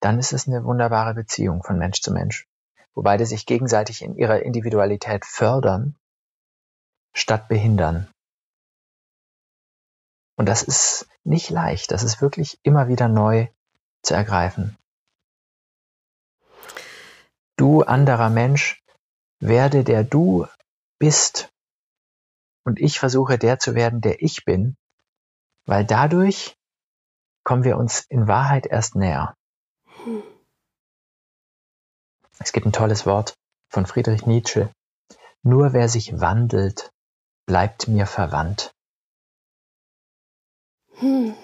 dann 0.00 0.18
ist 0.18 0.32
es 0.32 0.46
eine 0.46 0.64
wunderbare 0.64 1.14
Beziehung 1.14 1.62
von 1.62 1.78
Mensch 1.78 2.00
zu 2.00 2.12
Mensch 2.12 2.46
wo 2.96 3.02
beide 3.02 3.26
sich 3.26 3.44
gegenseitig 3.44 4.02
in 4.02 4.16
ihrer 4.16 4.42
Individualität 4.42 5.26
fördern, 5.26 5.94
statt 7.14 7.46
behindern. 7.46 8.08
Und 10.36 10.46
das 10.46 10.62
ist 10.62 11.06
nicht 11.22 11.50
leicht. 11.50 11.90
Das 11.92 12.02
ist 12.02 12.20
wirklich 12.22 12.58
immer 12.62 12.88
wieder 12.88 13.08
neu 13.08 13.48
zu 14.02 14.14
ergreifen. 14.14 14.76
Du 17.56 17.82
anderer 17.82 18.30
Mensch, 18.30 18.82
werde 19.40 19.84
der 19.84 20.02
du 20.02 20.46
bist. 20.98 21.50
Und 22.64 22.80
ich 22.80 22.98
versuche 22.98 23.38
der 23.38 23.58
zu 23.58 23.74
werden, 23.74 24.00
der 24.00 24.22
ich 24.22 24.44
bin, 24.44 24.76
weil 25.66 25.84
dadurch 25.84 26.56
kommen 27.44 27.64
wir 27.64 27.76
uns 27.76 28.00
in 28.08 28.26
Wahrheit 28.26 28.66
erst 28.66 28.94
näher. 28.96 29.36
Es 32.38 32.52
gibt 32.52 32.66
ein 32.66 32.72
tolles 32.72 33.06
Wort 33.06 33.34
von 33.68 33.86
Friedrich 33.86 34.26
Nietzsche. 34.26 34.70
Nur 35.42 35.72
wer 35.72 35.88
sich 35.88 36.20
wandelt, 36.20 36.90
bleibt 37.46 37.88
mir 37.88 38.06
verwandt. 38.06 38.72
Hm. 40.94 41.34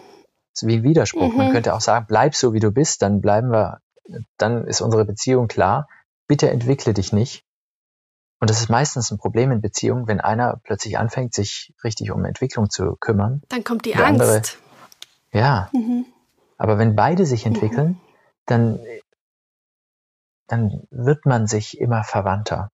Das 0.53 0.62
ist 0.62 0.68
wie 0.68 0.76
ein 0.76 0.82
Widerspruch. 0.82 1.32
Mhm. 1.32 1.36
Man 1.36 1.53
könnte 1.53 1.74
auch 1.74 1.80
sagen, 1.80 2.07
bleib 2.09 2.34
so 2.34 2.53
wie 2.53 2.61
du 2.61 2.70
bist, 2.70 3.03
dann 3.03 3.20
bleiben 3.20 3.51
wir, 3.51 3.80
dann 4.36 4.66
ist 4.66 4.80
unsere 4.80 5.05
Beziehung 5.05 5.49
klar. 5.49 5.88
Bitte 6.26 6.51
entwickle 6.51 6.95
dich 6.95 7.12
nicht. 7.12 7.45
Und 8.40 8.51
das 8.51 8.61
ist 8.61 8.68
meistens 8.68 9.11
ein 9.11 9.18
Problem 9.18 9.53
in 9.53 9.61
Beziehungen, 9.61 10.09
wenn 10.09 10.20
einer 10.20 10.61
plötzlich 10.64 10.99
anfängt, 10.99 11.32
sich 11.32 11.72
richtig 11.84 12.11
um 12.11 12.24
Entwicklung 12.24 12.70
zu 12.70 12.97
kümmern. 12.97 13.43
Dann 13.49 13.62
kommt 13.62 13.84
die 13.84 13.95
Angst. 13.95 14.20
Andere, 14.20 14.43
ja. 15.32 15.70
Mhm. 15.72 16.07
Aber 16.59 16.76
wenn 16.78 16.97
beide 16.97 17.24
sich 17.24 17.47
entwickeln, 17.47 17.88
mhm. 17.88 18.01
dann, 18.47 18.80
dann 20.53 20.86
wird 20.90 21.24
man 21.24 21.46
sich 21.46 21.80
immer 21.80 22.05
verwandter. 22.05 22.68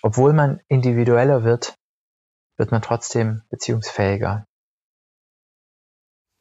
Obwohl 0.00 0.32
man 0.32 0.60
individueller 0.68 1.42
wird, 1.42 1.74
wird 2.56 2.70
man 2.70 2.82
trotzdem 2.82 3.42
beziehungsfähiger. 3.50 4.46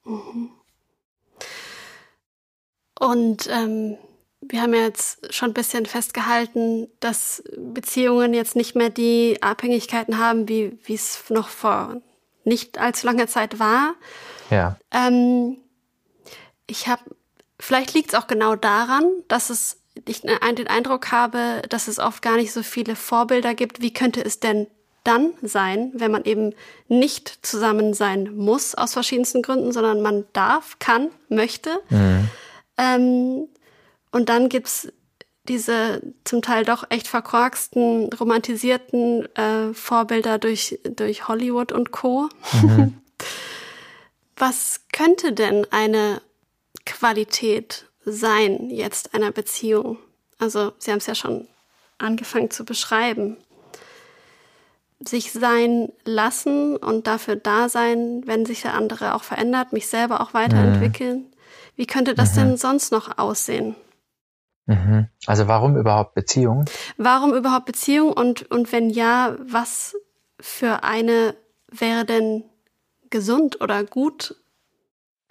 Mhm. 0.06 0.52
Und 3.00 3.50
ähm, 3.50 3.98
wir 4.42 4.62
haben 4.62 4.76
ja 4.76 4.82
jetzt 4.82 5.34
schon 5.34 5.50
ein 5.50 5.56
bisschen 5.56 5.88
festgehalten, 5.88 6.88
dass 7.00 7.44
Beziehungen 7.58 8.36
jetzt 8.36 8.56
nicht 8.56 8.76
mehr 8.76 8.92
die 8.92 9.42
Abhängigkeiten 9.42 10.20
haben, 10.20 10.48
wie 10.48 10.78
wie 10.84 10.94
es 10.94 11.30
noch 11.30 11.48
vor 11.48 12.00
nicht 12.44 12.78
allzu 12.78 13.08
langer 13.08 13.28
Zeit 13.28 13.58
war. 13.58 13.96
Ja. 14.50 14.78
Ähm, 14.92 15.58
ich 16.68 16.88
habe, 16.88 17.02
vielleicht 17.64 17.94
liegt 17.94 18.10
es 18.14 18.20
auch 18.20 18.28
genau 18.28 18.56
daran, 18.56 19.06
dass 19.28 19.50
es 19.50 19.78
ich 20.06 20.22
den 20.22 20.68
Eindruck 20.68 21.12
habe, 21.12 21.62
dass 21.70 21.88
es 21.88 22.00
oft 22.00 22.22
gar 22.22 22.36
nicht 22.36 22.52
so 22.52 22.64
viele 22.64 22.96
Vorbilder 22.96 23.54
gibt. 23.54 23.82
Wie 23.82 23.94
könnte 23.94 24.24
es 24.24 24.40
denn 24.40 24.68
dann 25.04 25.34
sein, 25.42 25.92
wenn 25.94 26.12
man 26.12 26.24
eben 26.24 26.54
nicht 26.88 27.46
zusammen 27.46 27.94
sein 27.94 28.36
muss 28.36 28.74
aus 28.74 28.94
verschiedensten 28.94 29.42
Gründen, 29.42 29.72
sondern 29.72 30.02
man 30.02 30.26
darf, 30.34 30.80
kann, 30.80 31.10
möchte. 31.30 31.80
Mhm. 31.90 32.30
Ähm, 32.78 33.48
und 34.12 34.30
dann 34.30 34.50
gibt's 34.50 34.88
diese 35.48 36.02
zum 36.24 36.42
Teil 36.42 36.64
doch 36.64 36.86
echt 36.90 37.08
verkorksten, 37.08 38.12
romantisierten 38.14 39.28
äh, 39.36 39.74
Vorbilder 39.74 40.38
durch, 40.38 40.80
durch 40.96 41.28
Hollywood 41.28 41.72
und 41.72 41.92
Co. 41.92 42.30
Mhm. 42.62 42.98
Was 44.38 44.82
könnte 44.92 45.34
denn 45.34 45.68
eine 45.70 46.22
Qualität 46.86 47.90
sein 48.06 48.70
jetzt 48.70 49.14
einer 49.14 49.32
Beziehung? 49.32 49.98
Also 50.40 50.74
Sie 50.78 50.92
haben 50.92 51.00
es 51.00 51.08
ja 51.08 51.16
schon 51.16 51.48
angefangen 51.98 52.52
zu 52.52 52.66
beschreiben 52.66 53.38
sich 55.08 55.32
sein 55.32 55.92
lassen 56.06 56.78
und 56.78 57.08
dafür 57.08 57.36
da 57.36 57.70
sein, 57.70 58.24
wenn 58.26 58.46
sich 58.46 58.62
der 58.62 58.74
andere 58.74 59.16
auch 59.16 59.24
verändert, 59.24 59.74
mich 59.74 59.88
selber 59.88 60.22
auch 60.22 60.34
weiterentwickeln. 60.34 61.18
Mhm. 61.18 61.34
Wie 61.76 61.86
könnte 61.86 62.14
das 62.14 62.34
mhm. 62.34 62.40
denn 62.40 62.58
sonst 62.58 62.92
noch 62.92 63.18
aussehen? 63.18 63.76
Mhm. 64.66 65.08
Also 65.26 65.48
warum 65.48 65.76
überhaupt 65.76 66.14
Beziehung? 66.14 66.66
Warum 66.98 67.34
überhaupt 67.34 67.66
Beziehung 67.66 68.14
und, 68.14 68.50
und 68.52 68.72
wenn 68.72 68.90
ja, 68.90 69.36
was 69.46 69.96
für 70.40 70.84
eine 70.84 71.36
wäre 71.70 72.06
denn 72.06 72.44
gesund 73.10 73.62
oder 73.62 73.84
gut 73.84 74.36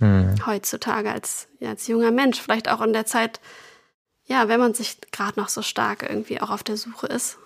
mhm. 0.02 0.46
heutzutage 0.46 1.10
als, 1.10 1.48
ja, 1.60 1.70
als 1.70 1.86
junger 1.86 2.10
Mensch? 2.10 2.40
Vielleicht 2.40 2.68
auch 2.68 2.80
in 2.80 2.92
der 2.92 3.06
Zeit, 3.06 3.40
ja, 4.24 4.48
wenn 4.48 4.60
man 4.60 4.74
sich 4.74 4.98
gerade 5.12 5.38
noch 5.38 5.48
so 5.48 5.62
stark 5.62 6.02
irgendwie 6.02 6.40
auch 6.40 6.50
auf 6.50 6.62
der 6.62 6.76
Suche 6.76 7.06
ist. 7.06 7.38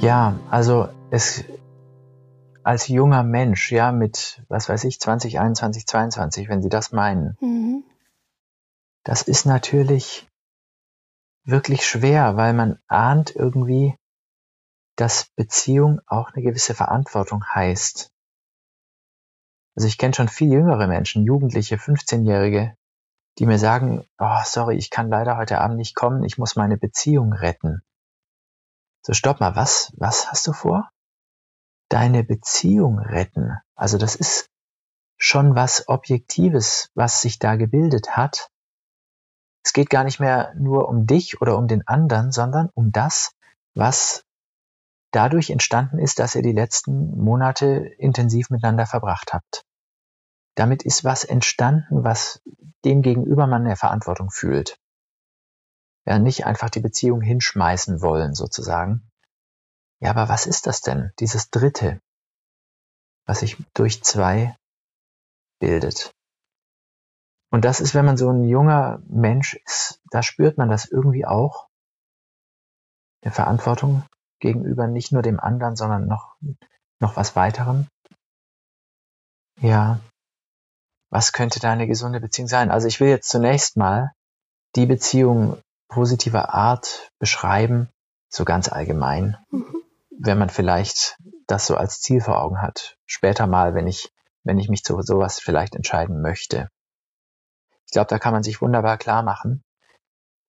Ja, 0.00 0.38
also 0.50 0.88
es 1.10 1.44
als 2.62 2.88
junger 2.88 3.22
Mensch, 3.22 3.72
ja, 3.72 3.92
mit, 3.92 4.42
was 4.48 4.68
weiß 4.68 4.84
ich, 4.84 5.00
20, 5.00 5.40
21, 5.40 5.86
22, 5.86 6.48
wenn 6.48 6.62
Sie 6.62 6.68
das 6.68 6.92
meinen, 6.92 7.36
mhm. 7.40 7.84
Das 9.10 9.22
ist 9.22 9.44
natürlich 9.44 10.30
wirklich 11.44 11.84
schwer, 11.84 12.36
weil 12.36 12.52
man 12.52 12.78
ahnt 12.86 13.34
irgendwie, 13.34 13.96
dass 14.94 15.32
Beziehung 15.34 16.00
auch 16.06 16.30
eine 16.30 16.44
gewisse 16.44 16.76
Verantwortung 16.76 17.44
heißt. 17.44 18.08
Also 19.74 19.88
ich 19.88 19.98
kenne 19.98 20.14
schon 20.14 20.28
viel 20.28 20.52
jüngere 20.52 20.86
Menschen, 20.86 21.24
Jugendliche, 21.24 21.74
15-Jährige, 21.74 22.76
die 23.40 23.46
mir 23.46 23.58
sagen, 23.58 24.06
oh, 24.20 24.38
sorry, 24.44 24.76
ich 24.76 24.90
kann 24.90 25.08
leider 25.08 25.36
heute 25.36 25.60
Abend 25.60 25.78
nicht 25.78 25.96
kommen, 25.96 26.22
ich 26.22 26.38
muss 26.38 26.54
meine 26.54 26.76
Beziehung 26.76 27.32
retten. 27.32 27.82
So, 29.04 29.12
stopp 29.12 29.40
mal, 29.40 29.56
was, 29.56 29.92
was 29.96 30.30
hast 30.30 30.46
du 30.46 30.52
vor? 30.52 30.88
Deine 31.88 32.22
Beziehung 32.22 33.00
retten. 33.00 33.58
Also 33.74 33.98
das 33.98 34.14
ist 34.14 34.46
schon 35.18 35.56
was 35.56 35.88
Objektives, 35.88 36.92
was 36.94 37.22
sich 37.22 37.40
da 37.40 37.56
gebildet 37.56 38.16
hat. 38.16 38.52
Es 39.64 39.72
geht 39.72 39.90
gar 39.90 40.04
nicht 40.04 40.20
mehr 40.20 40.54
nur 40.56 40.88
um 40.88 41.06
dich 41.06 41.40
oder 41.40 41.56
um 41.56 41.68
den 41.68 41.86
anderen, 41.86 42.32
sondern 42.32 42.70
um 42.74 42.92
das, 42.92 43.32
was 43.74 44.24
dadurch 45.12 45.50
entstanden 45.50 45.98
ist, 45.98 46.18
dass 46.18 46.34
ihr 46.34 46.42
die 46.42 46.52
letzten 46.52 47.16
Monate 47.18 47.66
intensiv 47.98 48.50
miteinander 48.50 48.86
verbracht 48.86 49.32
habt. 49.32 49.64
Damit 50.56 50.82
ist 50.82 51.04
was 51.04 51.24
entstanden, 51.24 52.04
was 52.04 52.42
dem 52.84 53.02
gegenüber 53.02 53.46
man 53.46 53.66
eine 53.66 53.76
Verantwortung 53.76 54.30
fühlt 54.30 54.78
ja 56.06 56.18
nicht 56.18 56.46
einfach 56.46 56.70
die 56.70 56.80
Beziehung 56.80 57.20
hinschmeißen 57.20 58.00
wollen, 58.00 58.34
sozusagen. 58.34 59.08
Ja, 60.00 60.10
aber 60.10 60.28
was 60.28 60.46
ist 60.46 60.66
das 60.66 60.80
denn, 60.80 61.12
dieses 61.20 61.50
Dritte, 61.50 62.00
was 63.26 63.40
sich 63.40 63.56
durch 63.74 64.02
zwei 64.02 64.56
bildet? 65.60 66.12
Und 67.50 67.64
das 67.64 67.80
ist, 67.80 67.94
wenn 67.94 68.04
man 68.04 68.16
so 68.16 68.30
ein 68.30 68.44
junger 68.44 69.02
Mensch 69.08 69.54
ist, 69.54 70.00
da 70.10 70.22
spürt 70.22 70.56
man 70.56 70.68
das 70.68 70.86
irgendwie 70.86 71.26
auch. 71.26 71.68
Der 73.24 73.32
Verantwortung 73.32 74.04
gegenüber 74.38 74.86
nicht 74.86 75.12
nur 75.12 75.22
dem 75.22 75.40
anderen, 75.40 75.76
sondern 75.76 76.06
noch, 76.06 76.36
noch 77.00 77.16
was 77.16 77.36
weiterem. 77.36 77.86
Ja, 79.60 80.00
was 81.10 81.32
könnte 81.32 81.60
da 81.60 81.72
eine 81.72 81.86
gesunde 81.86 82.20
Beziehung 82.20 82.48
sein? 82.48 82.70
Also 82.70 82.86
ich 82.86 83.00
will 83.00 83.08
jetzt 83.08 83.28
zunächst 83.28 83.76
mal 83.76 84.12
die 84.76 84.86
Beziehung 84.86 85.60
positiver 85.88 86.54
Art 86.54 87.10
beschreiben, 87.18 87.90
so 88.28 88.44
ganz 88.44 88.70
allgemein, 88.70 89.36
mhm. 89.50 89.82
wenn 90.18 90.38
man 90.38 90.48
vielleicht 90.48 91.18
das 91.46 91.66
so 91.66 91.76
als 91.76 92.00
Ziel 92.00 92.20
vor 92.20 92.40
Augen 92.40 92.62
hat. 92.62 92.96
Später 93.06 93.48
mal, 93.48 93.74
wenn 93.74 93.88
ich, 93.88 94.12
wenn 94.44 94.58
ich 94.58 94.68
mich 94.68 94.84
zu 94.84 95.02
sowas 95.02 95.40
vielleicht 95.40 95.74
entscheiden 95.74 96.22
möchte. 96.22 96.70
Ich 97.90 97.92
glaube, 97.92 98.06
da 98.06 98.20
kann 98.20 98.32
man 98.32 98.44
sich 98.44 98.62
wunderbar 98.62 98.98
klar 98.98 99.24
machen, 99.24 99.64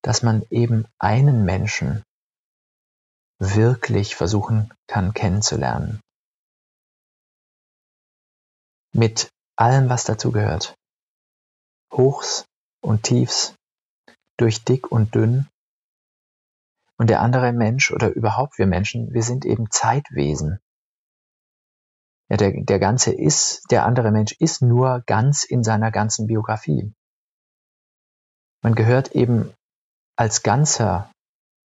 dass 0.02 0.22
man 0.22 0.46
eben 0.50 0.86
einen 1.00 1.44
Menschen 1.44 2.04
wirklich 3.40 4.14
versuchen 4.14 4.72
kann 4.86 5.12
kennenzulernen. 5.12 6.00
Mit 8.94 9.28
allem, 9.56 9.88
was 9.88 10.04
dazugehört. 10.04 10.76
Hochs 11.92 12.44
und 12.80 13.02
Tiefs, 13.02 13.56
durch 14.36 14.62
dick 14.62 14.92
und 14.92 15.16
dünn. 15.16 15.48
Und 16.96 17.10
der 17.10 17.22
andere 17.22 17.52
Mensch 17.52 17.90
oder 17.90 18.10
überhaupt 18.10 18.56
wir 18.58 18.68
Menschen, 18.68 19.12
wir 19.14 19.24
sind 19.24 19.44
eben 19.44 19.68
Zeitwesen. 19.68 20.60
Ja, 22.28 22.36
der, 22.36 22.52
der 22.62 22.78
ganze 22.78 23.12
ist, 23.12 23.68
der 23.72 23.84
andere 23.84 24.12
Mensch 24.12 24.30
ist 24.38 24.62
nur 24.62 25.02
ganz 25.06 25.42
in 25.42 25.64
seiner 25.64 25.90
ganzen 25.90 26.28
Biografie. 26.28 26.94
Man 28.62 28.74
gehört 28.74 29.12
eben 29.12 29.52
als 30.16 30.42
Ganzer 30.42 31.10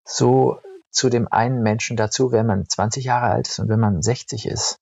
so 0.08 0.62
zu 0.92 1.10
dem 1.10 1.28
einen 1.32 1.62
Menschen 1.62 1.98
dazu, 1.98 2.32
wenn 2.32 2.46
man 2.46 2.70
20 2.70 3.04
Jahre 3.06 3.28
alt 3.28 3.48
ist 3.48 3.60
und 3.60 3.70
wenn 3.70 3.80
man 3.80 4.02
60 4.02 4.46
ist. 4.46 4.78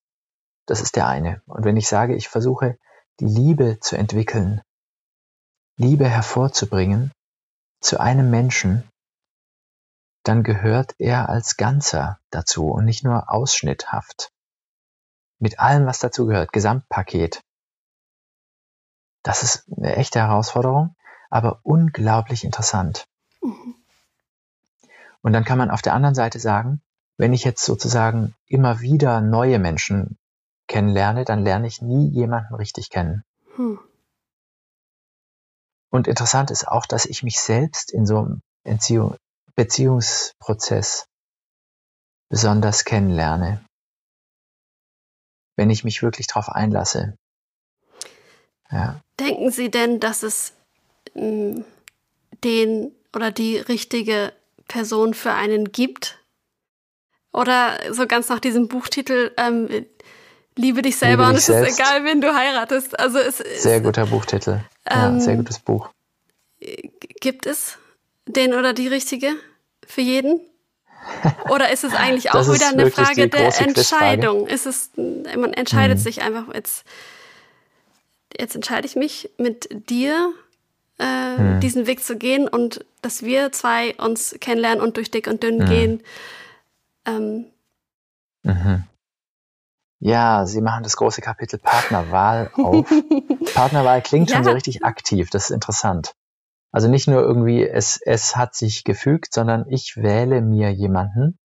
Das 0.66 0.82
ist 0.82 0.96
der 0.96 1.08
eine. 1.08 1.42
Und 1.48 1.66
wenn 1.66 1.78
ich 1.78 1.88
sage, 1.88 2.16
ich 2.16 2.30
versuche, 2.30 2.78
die 3.20 3.26
Liebe 3.26 3.80
zu 3.80 3.98
entwickeln, 3.98 4.62
Liebe 5.78 6.08
hervorzubringen 6.08 7.12
zu 7.82 8.00
einem 8.00 8.30
Menschen, 8.30 8.88
dann 10.24 10.44
gehört 10.44 10.96
er 11.00 11.30
als 11.30 11.58
Ganzer 11.58 12.20
dazu 12.30 12.68
und 12.68 12.86
nicht 12.86 13.04
nur 13.04 13.32
ausschnitthaft. 13.32 14.30
Mit 15.40 15.60
allem, 15.60 15.86
was 15.86 16.00
dazu 16.00 16.28
gehört, 16.28 16.54
Gesamtpaket. 16.54 17.42
Das 19.24 19.44
ist 19.44 19.66
eine 19.76 19.96
echte 19.96 20.20
Herausforderung, 20.20 20.96
aber 21.34 21.62
unglaublich 21.64 22.44
interessant. 22.44 23.08
Mhm. 23.42 23.74
Und 25.22 25.34
dann 25.34 25.44
kann 25.44 25.58
man 25.58 25.72
auf 25.72 25.82
der 25.82 25.96
anderen 25.96 26.14
Seite 26.14 26.38
sagen, 26.38 26.80
wenn 27.18 27.34
ich 27.34 27.44
jetzt 27.44 27.66
sozusagen 27.66 28.36
immer 28.46 28.82
wieder 28.82 29.20
neue 29.20 29.58
Menschen 29.58 30.20
kennenlerne, 30.68 31.26
dann 31.26 31.44
lerne 31.44 31.66
ich 31.66 31.82
nie 31.82 32.08
jemanden 32.08 32.54
richtig 32.54 32.92
kennen. 32.92 33.24
Hm. 33.56 33.80
Und 35.90 36.08
interessant 36.08 36.52
ist 36.52 36.68
auch, 36.68 36.86
dass 36.86 37.06
ich 37.06 37.24
mich 37.24 37.40
selbst 37.40 37.92
in 37.92 38.06
so 38.06 38.20
einem 38.20 38.42
Entziehung, 38.64 39.16
Beziehungsprozess 39.56 41.08
besonders 42.30 42.86
kennenlerne, 42.86 43.64
wenn 45.56 45.72
ich 45.72 45.84
mich 45.84 46.04
wirklich 46.04 46.28
darauf 46.28 46.50
einlasse. 46.50 47.16
Ja. 48.72 49.02
Denken 49.20 49.52
Sie 49.52 49.72
denn, 49.72 50.00
dass 50.00 50.24
es 50.24 50.54
den 51.16 52.92
oder 53.16 53.32
die 53.32 53.58
richtige 53.58 54.34
Person 54.68 55.14
für 55.14 55.34
einen 55.34 55.72
gibt? 55.72 56.20
Oder 57.32 57.80
so 57.92 58.06
ganz 58.06 58.30
nach 58.30 58.40
diesem 58.40 58.68
Buchtitel, 58.68 59.32
ähm, 59.38 59.68
Liebe 60.56 60.84
dich 60.84 60.98
selber 60.98 61.24
Liebe 61.24 61.32
und 61.32 61.38
es 61.38 61.48
selbst. 61.48 61.72
ist 61.72 61.80
egal, 61.80 62.06
wen 62.06 62.22
du 62.22 62.34
heiratest. 62.34 63.00
Also 63.00 63.18
es 63.18 63.38
Sehr 63.38 63.82
guter 63.82 64.06
Buchtitel. 64.06 64.60
Ja, 64.90 65.10
ähm, 65.10 65.20
sehr 65.20 65.36
gutes 65.36 65.60
Buch. 65.60 65.90
Gibt 67.20 67.46
es 67.46 67.78
den 68.28 68.54
oder 68.54 68.74
die 68.74 68.88
richtige 68.88 69.32
für 69.86 70.02
jeden? 70.02 70.40
Oder 71.50 71.72
ist 71.72 71.84
es 71.84 71.94
eigentlich 71.96 72.32
auch 72.32 72.48
wieder 72.54 72.68
eine 72.68 72.92
Frage 72.92 73.28
der 73.30 73.60
Entscheidung? 73.62 74.48
Ist 74.48 74.66
es, 74.66 74.92
man 74.96 75.54
entscheidet 75.54 75.98
hm. 75.98 76.04
sich 76.04 76.22
einfach 76.22 76.54
jetzt, 76.54 76.86
jetzt 78.40 78.56
entscheide 78.56 78.86
ich 78.86 78.96
mich 78.96 79.32
mit 79.38 79.68
dir 79.90 80.34
äh, 80.98 81.38
hm. 81.38 81.60
diesen 81.60 81.88
Weg 81.88 82.04
zu 82.04 82.18
gehen 82.18 82.48
und 82.48 82.86
dass 83.02 83.24
wir 83.24 83.52
zwei 83.52 83.96
uns 83.96 84.36
kennenlernen 84.40 84.82
und 84.82 84.98
durch 84.98 85.12
dick 85.12 85.28
und 85.28 85.44
dünn 85.44 85.62
hm. 85.62 85.70
gehen. 85.70 86.04
Ähm, 87.06 87.46
mhm. 88.44 88.84
Ja, 90.00 90.46
Sie 90.46 90.62
machen 90.62 90.84
das 90.84 90.98
große 90.98 91.22
Kapitel 91.22 91.60
Partnerwahl 91.60 92.52
auf. 92.56 92.86
Partnerwahl 93.54 94.02
klingt 94.02 94.30
ja. 94.30 94.36
schon 94.36 94.44
so 94.44 94.52
richtig 94.52 94.84
aktiv, 94.84 95.30
das 95.30 95.46
ist 95.46 95.52
interessant. 95.52 96.14
Also 96.74 96.90
nicht 96.90 97.08
nur 97.08 97.22
irgendwie, 97.22 97.66
es, 97.66 98.02
es 98.02 98.36
hat 98.36 98.56
sich 98.56 98.84
gefügt, 98.84 99.34
sondern 99.34 99.66
ich 99.70 99.96
wähle 99.96 100.42
mir 100.42 100.74
jemanden 100.74 101.38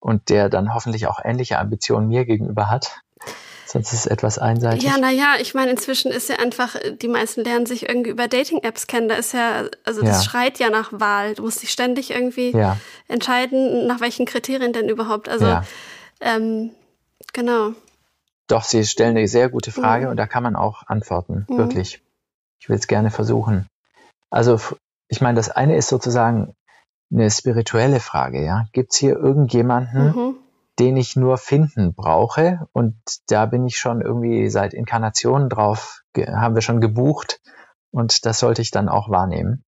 und 0.00 0.28
der 0.28 0.48
dann 0.48 0.74
hoffentlich 0.74 1.06
auch 1.06 1.18
ähnliche 1.24 1.58
Ambitionen 1.58 2.08
mir 2.08 2.26
gegenüber 2.26 2.70
hat. 2.70 3.00
Sonst 3.70 3.92
ist 3.92 4.00
es 4.00 4.06
etwas 4.06 4.38
einseitig. 4.38 4.82
Ja, 4.82 4.98
naja, 4.98 5.34
ich 5.40 5.54
meine, 5.54 5.70
inzwischen 5.70 6.10
ist 6.10 6.28
ja 6.28 6.36
einfach, 6.36 6.76
die 7.00 7.08
meisten 7.08 7.44
lernen 7.44 7.66
sich 7.66 7.88
irgendwie 7.88 8.10
über 8.10 8.26
Dating-Apps 8.26 8.86
kennen. 8.86 9.08
Da 9.08 9.14
ist 9.14 9.32
ja, 9.32 9.66
also 9.84 10.02
das 10.02 10.24
ja. 10.24 10.30
schreit 10.30 10.58
ja 10.58 10.70
nach 10.70 10.90
Wahl. 10.92 11.34
Du 11.34 11.42
musst 11.44 11.62
dich 11.62 11.70
ständig 11.70 12.10
irgendwie 12.10 12.50
ja. 12.50 12.76
entscheiden, 13.06 13.86
nach 13.86 14.00
welchen 14.00 14.26
Kriterien 14.26 14.72
denn 14.72 14.88
überhaupt. 14.88 15.28
Also, 15.28 15.46
ja. 15.46 15.64
ähm, 16.20 16.72
Genau. 17.32 17.72
Doch, 18.48 18.64
Sie 18.64 18.84
stellen 18.84 19.16
eine 19.16 19.28
sehr 19.28 19.48
gute 19.48 19.70
Frage 19.72 20.06
mhm. 20.06 20.10
und 20.12 20.16
da 20.16 20.26
kann 20.26 20.42
man 20.42 20.56
auch 20.56 20.82
antworten, 20.86 21.46
mhm. 21.48 21.58
wirklich. 21.58 22.02
Ich 22.58 22.68
will 22.68 22.76
es 22.76 22.88
gerne 22.88 23.10
versuchen. 23.10 23.66
Also, 24.30 24.60
ich 25.08 25.20
meine, 25.20 25.36
das 25.36 25.50
eine 25.50 25.76
ist 25.76 25.88
sozusagen 25.88 26.54
eine 27.12 27.30
spirituelle 27.30 28.00
Frage, 28.00 28.44
ja. 28.44 28.66
Gibt 28.72 28.92
es 28.92 28.98
hier 28.98 29.16
irgendjemanden, 29.16 30.08
mhm. 30.08 30.36
Den 30.80 30.96
ich 30.96 31.14
nur 31.14 31.36
finden 31.36 31.94
brauche? 31.94 32.66
Und 32.72 32.96
da 33.28 33.46
bin 33.46 33.66
ich 33.66 33.78
schon 33.78 34.00
irgendwie 34.00 34.48
seit 34.48 34.74
Inkarnationen 34.74 35.48
drauf, 35.48 36.02
haben 36.16 36.54
wir 36.54 36.62
schon 36.62 36.80
gebucht 36.80 37.40
und 37.90 38.24
das 38.24 38.40
sollte 38.40 38.62
ich 38.62 38.70
dann 38.70 38.88
auch 38.88 39.10
wahrnehmen. 39.10 39.64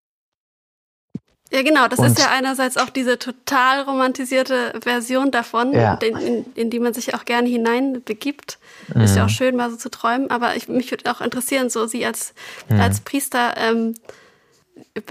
Ja, 1.53 1.63
genau. 1.63 1.89
Das 1.89 1.99
und 1.99 2.07
ist 2.07 2.19
ja 2.21 2.31
einerseits 2.31 2.77
auch 2.77 2.91
diese 2.91 3.19
total 3.19 3.83
romantisierte 3.83 4.73
Version 4.83 5.33
davon, 5.33 5.73
ja. 5.73 5.95
in, 5.95 6.17
in, 6.17 6.53
in, 6.55 6.71
die 6.71 6.79
man 6.79 6.95
sich 6.95 7.13
auch 7.15 7.25
gerne 7.25 7.49
hineinbegibt. 7.49 8.59
Mhm. 8.95 9.01
Ist 9.01 9.17
ja 9.17 9.25
auch 9.25 9.29
mhm. 9.29 9.33
schön, 9.33 9.57
mal 9.57 9.69
so 9.69 9.77
zu 9.77 9.91
träumen. 9.91 10.31
Aber 10.31 10.55
ich, 10.55 10.69
mich 10.69 10.93
würde 10.93 11.11
auch 11.11 11.21
interessieren, 11.21 11.69
so 11.69 11.89
Sie 11.89 12.07
als, 12.07 12.35
mhm. 12.69 12.81
als 12.81 13.01
Priester, 13.01 13.57
ähm, 13.57 13.95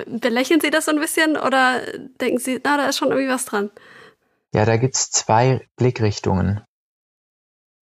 belächeln 0.06 0.62
Sie 0.62 0.70
das 0.70 0.86
so 0.86 0.92
ein 0.92 1.00
bisschen 1.00 1.36
oder 1.36 1.82
denken 2.22 2.40
Sie, 2.40 2.62
na, 2.64 2.78
da 2.78 2.88
ist 2.88 2.98
schon 2.98 3.10
irgendwie 3.10 3.30
was 3.30 3.44
dran? 3.44 3.70
Ja, 4.54 4.66
da 4.66 4.78
gibt's 4.78 5.12
zwei 5.12 5.68
Blickrichtungen. 5.76 6.64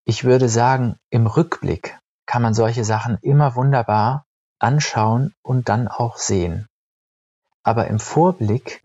Ich 0.05 0.23
würde 0.23 0.49
sagen, 0.49 0.97
im 1.09 1.27
Rückblick 1.27 1.97
kann 2.25 2.41
man 2.41 2.53
solche 2.53 2.83
Sachen 2.83 3.17
immer 3.21 3.55
wunderbar 3.55 4.25
anschauen 4.59 5.33
und 5.41 5.69
dann 5.69 5.87
auch 5.87 6.17
sehen. 6.17 6.67
Aber 7.63 7.87
im 7.87 7.99
Vorblick 7.99 8.83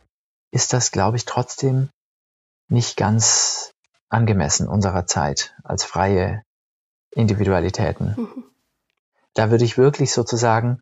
ist 0.51 0.73
das, 0.73 0.91
glaube 0.91 1.17
ich, 1.17 1.25
trotzdem 1.25 1.91
nicht 2.69 2.97
ganz 2.97 3.73
angemessen 4.09 4.69
unserer 4.69 5.07
Zeit 5.07 5.55
als 5.65 5.85
freie 5.85 6.43
Individualitäten. 7.11 8.15
Mhm. 8.17 8.45
Da 9.35 9.51
würde 9.51 9.65
ich 9.65 9.79
wirklich 9.79 10.13
sozusagen 10.13 10.81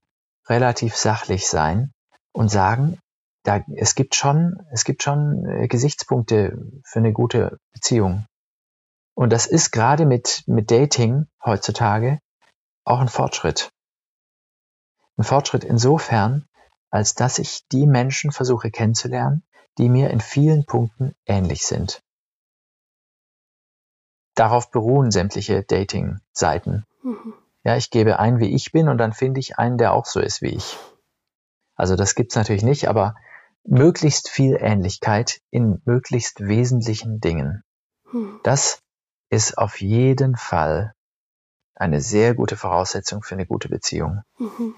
relativ 0.49 0.97
sachlich 0.97 1.49
sein 1.49 1.93
und 2.33 2.49
sagen, 2.49 2.99
da, 3.43 3.65
es 3.75 3.95
gibt 3.95 4.15
schon, 4.15 4.59
es 4.71 4.85
gibt 4.85 5.03
schon 5.03 5.47
äh, 5.47 5.69
Gesichtspunkte 5.69 6.59
für 6.85 6.99
eine 6.99 7.13
gute 7.13 7.59
Beziehung. 7.73 8.27
Und 9.15 9.31
das 9.33 9.47
ist 9.47 9.71
gerade 9.71 10.07
mit, 10.07 10.45
mit 10.47 10.71
Dating 10.71 11.27
heutzutage 11.45 12.21
auch 12.85 13.01
ein 13.01 13.09
Fortschritt. 13.09 13.71
Ein 15.17 15.25
Fortschritt 15.25 15.65
insofern, 15.65 16.47
als 16.91 17.15
dass 17.15 17.39
ich 17.39 17.67
die 17.69 17.87
Menschen 17.87 18.33
versuche 18.33 18.71
kennenzulernen, 18.71 19.43
die 19.79 19.89
mir 19.89 20.11
in 20.11 20.21
vielen 20.21 20.65
Punkten 20.65 21.15
ähnlich 21.27 21.67
sind. 21.67 22.03
Darauf 24.35 24.71
beruhen 24.71 25.11
sämtliche 25.11 25.63
Dating-Seiten. 25.63 26.87
Mhm. 27.03 27.35
Ja, 27.63 27.77
ich 27.77 27.91
gebe 27.91 28.19
ein, 28.19 28.39
wie 28.39 28.55
ich 28.55 28.73
bin, 28.73 28.89
und 28.89 28.99
dann 28.99 29.13
finde 29.13 29.41
ich 29.41 29.59
einen, 29.59 29.77
der 29.77 29.93
auch 29.93 30.07
so 30.07 30.21
ist 30.21 30.41
wie 30.41 30.55
ich. 30.55 30.79
Also 31.75 31.97
das 31.97 32.15
gibt's 32.15 32.37
natürlich 32.37 32.63
nicht, 32.63 32.89
aber 32.89 33.15
möglichst 33.65 34.29
viel 34.29 34.57
Ähnlichkeit 34.61 35.41
in 35.51 35.81
möglichst 35.85 36.41
wesentlichen 36.41 37.21
Dingen. 37.21 37.63
Mhm. 38.13 38.41
Das 38.43 38.81
ist 39.31 39.59
auf 39.59 39.81
jeden 39.81 40.37
Fall 40.37 40.95
eine 41.75 42.01
sehr 42.01 42.35
gute 42.35 42.57
Voraussetzung 42.57 43.23
für 43.23 43.35
eine 43.35 43.47
gute 43.47 43.69
Beziehung. 43.69 44.23
Mhm. 44.39 44.75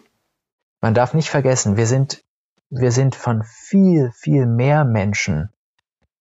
Man 0.80 0.94
darf 0.94 1.14
nicht 1.14 1.30
vergessen, 1.30 1.76
wir 1.76 1.86
sind, 1.86 2.22
wir 2.70 2.92
sind 2.92 3.14
von 3.14 3.44
viel, 3.44 4.12
viel 4.12 4.46
mehr 4.46 4.84
Menschen 4.84 5.50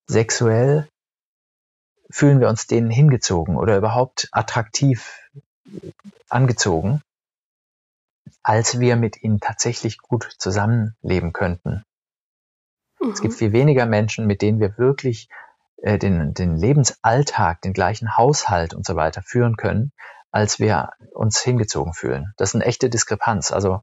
sexuell 0.08 0.88
fühlen 2.12 2.42
wir 2.42 2.50
uns 2.50 2.68
denen 2.68 2.92
hingezogen 2.92 3.56
oder 3.56 3.78
überhaupt 3.78 4.28
attraktiv 4.32 5.30
angezogen, 6.30 7.02
als 8.44 8.80
wir 8.80 8.98
mit 8.98 9.24
ihnen 9.24 9.40
tatsächlich 9.40 9.98
gut 9.98 10.30
zusammenleben 10.38 11.32
könnten. 11.34 11.84
Mhm. 13.02 13.12
Es 13.12 13.22
gibt 13.22 13.34
mhm. 13.34 13.38
viel 13.38 13.54
weniger 13.54 13.86
Menschen, 13.86 14.28
mit 14.28 14.42
denen 14.42 14.60
wir 14.60 14.78
wirklich 14.78 15.30
äh, 15.82 15.98
den, 15.98 16.34
den 16.34 16.56
Lebensalltag, 16.56 17.62
den 17.62 17.74
gleichen 17.74 18.18
Haushalt 18.18 18.74
und 18.74 18.86
so 18.86 18.96
weiter 18.96 19.22
führen 19.22 19.58
können, 19.58 19.92
als 20.32 20.60
wir 20.60 20.92
uns 21.14 21.42
hingezogen 21.42 21.94
fühlen. 21.94 22.34
Das 22.38 22.50
ist 22.50 22.56
eine 22.56 22.66
echte 22.66 22.90
Diskrepanz. 22.90 23.52
Also 23.52 23.82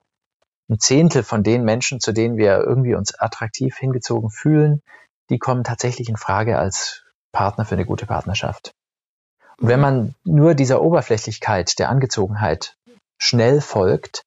ein 0.70 0.78
Zehntel 0.78 1.22
von 1.22 1.42
den 1.42 1.64
Menschen, 1.64 2.00
zu 2.00 2.12
denen 2.12 2.36
wir 2.36 2.58
irgendwie 2.58 2.94
uns 2.94 3.18
attraktiv 3.18 3.76
hingezogen 3.76 4.30
fühlen, 4.30 4.82
die 5.30 5.38
kommen 5.38 5.64
tatsächlich 5.64 6.08
in 6.08 6.16
Frage 6.16 6.58
als 6.58 7.04
Partner 7.32 7.64
für 7.64 7.74
eine 7.74 7.84
gute 7.84 8.06
Partnerschaft. 8.06 8.72
Und 9.58 9.68
wenn 9.68 9.80
man 9.80 10.14
nur 10.24 10.54
dieser 10.54 10.82
Oberflächlichkeit 10.82 11.78
der 11.78 11.88
Angezogenheit 11.88 12.76
schnell 13.18 13.60
folgt, 13.60 14.24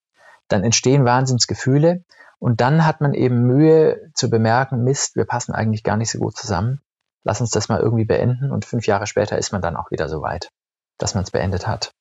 dann 0.47 0.63
entstehen 0.63 1.05
Wahnsinnsgefühle 1.05 2.03
und 2.41 2.59
dann 2.59 2.87
hat 2.87 3.01
man 3.01 3.13
eben 3.13 3.43
Mühe 3.43 4.11
zu 4.15 4.31
bemerken, 4.31 4.83
Mist, 4.83 5.15
wir 5.15 5.25
passen 5.25 5.53
eigentlich 5.53 5.83
gar 5.83 5.95
nicht 5.95 6.09
so 6.09 6.17
gut 6.17 6.35
zusammen. 6.35 6.81
Lass 7.23 7.39
uns 7.39 7.51
das 7.51 7.69
mal 7.69 7.79
irgendwie 7.79 8.05
beenden 8.05 8.51
und 8.51 8.65
fünf 8.65 8.87
Jahre 8.87 9.05
später 9.05 9.37
ist 9.37 9.51
man 9.51 9.61
dann 9.61 9.75
auch 9.77 9.91
wieder 9.91 10.09
so 10.09 10.23
weit, 10.23 10.49
dass 10.97 11.13
man 11.13 11.23
es 11.23 11.29
beendet 11.29 11.67
hat. 11.67 11.91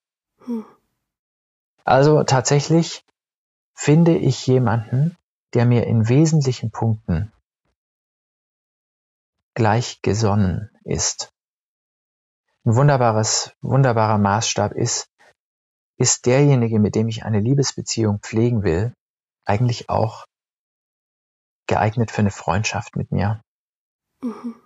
Hm. 0.47 0.64
Also 1.84 2.24
tatsächlich 2.24 3.05
finde 3.74 4.16
ich 4.16 4.47
jemanden, 4.47 5.14
der 5.53 5.66
mir 5.66 5.86
in 5.86 6.09
wesentlichen 6.09 6.70
Punkten 6.70 7.30
gleichgesonnen 9.53 10.70
ist. 10.84 11.34
Ein 12.64 12.76
wunderbares, 12.76 13.53
wunderbarer 13.61 14.16
Maßstab 14.16 14.72
ist, 14.72 15.07
ist 15.99 16.24
derjenige, 16.24 16.78
mit 16.78 16.95
dem 16.95 17.09
ich 17.09 17.26
eine 17.26 17.41
Liebesbeziehung 17.41 18.20
pflegen 18.20 18.62
will, 18.62 18.95
eigentlich 19.45 19.91
auch 19.91 20.24
geeignet 21.71 22.11
für 22.11 22.21
eine 22.21 22.33
Freundschaft 22.33 22.97
mit 22.97 23.12
mir. 23.12 23.43
Mhm. 24.23 24.61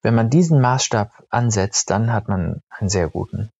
Wenn 0.00 0.14
man 0.14 0.30
diesen 0.30 0.60
Maßstab 0.60 1.26
ansetzt, 1.28 1.90
dann 1.90 2.12
hat 2.12 2.28
man 2.28 2.62
einen 2.70 2.88
sehr 2.88 3.08
guten. 3.08 3.50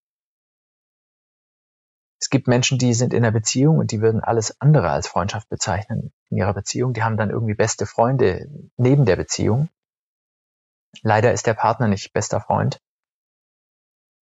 Es 2.21 2.31
gibt 2.31 2.47
Menschen, 2.47 2.79
die 2.79 2.95
sind 2.95 3.13
in 3.13 3.25
einer 3.25 3.33
Beziehung 3.33 3.79
und 3.79 3.91
die 3.91 4.01
würden 4.01 4.23
alles 4.23 4.61
andere 4.61 4.91
als 4.91 5.09
Freundschaft 5.09 5.49
bezeichnen 5.49 6.13
in 6.31 6.37
ihrer 6.37 6.55
Beziehung. 6.55 6.95
Die 6.95 7.03
haben 7.03 7.17
dann 7.17 7.31
irgendwie 7.31 7.55
beste 7.55 7.87
Freunde 7.87 8.49
neben 8.77 9.05
der 9.05 9.17
Beziehung. 9.17 9.69
Leider 11.03 11.33
ist 11.33 11.49
der 11.49 11.55
Partner 11.55 11.89
nicht 11.89 12.13
bester 12.13 12.41
Freund. 12.41 12.81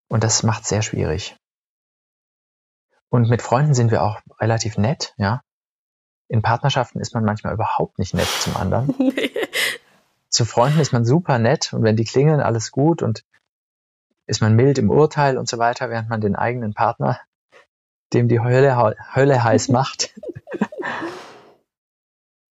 Und 0.09 0.25
das 0.25 0.43
macht 0.43 0.65
sehr 0.67 0.81
schwierig. 0.81 1.37
Und 3.11 3.29
mit 3.29 3.43
Freunden 3.43 3.75
sind 3.75 3.91
wir 3.91 4.03
auch 4.03 4.23
relativ 4.39 4.79
nett, 4.79 5.15
ja. 5.19 5.43
In 6.31 6.43
Partnerschaften 6.43 7.01
ist 7.01 7.13
man 7.13 7.25
manchmal 7.25 7.55
überhaupt 7.55 7.99
nicht 7.99 8.15
nett 8.15 8.29
zum 8.29 8.57
anderen. 8.57 8.95
Zu 10.29 10.45
Freunden 10.45 10.79
ist 10.79 10.93
man 10.93 11.05
super 11.05 11.41
nett 11.41 11.73
und 11.73 11.83
wenn 11.83 11.97
die 11.97 12.05
klingeln, 12.05 12.41
alles 12.41 12.71
gut 12.71 13.03
und 13.03 13.25
ist 14.29 14.41
man 14.41 14.55
mild 14.55 14.79
im 14.79 14.91
Urteil 14.91 15.37
und 15.37 15.49
so 15.49 15.59
weiter, 15.59 15.91
während 15.91 16.09
man 16.09 16.21
den 16.21 16.37
eigenen 16.37 16.73
Partner, 16.73 17.19
dem 18.13 18.29
die 18.29 18.39
Hölle, 18.39 18.77
Hölle 19.13 19.43
heiß 19.43 19.69
macht. 19.71 20.15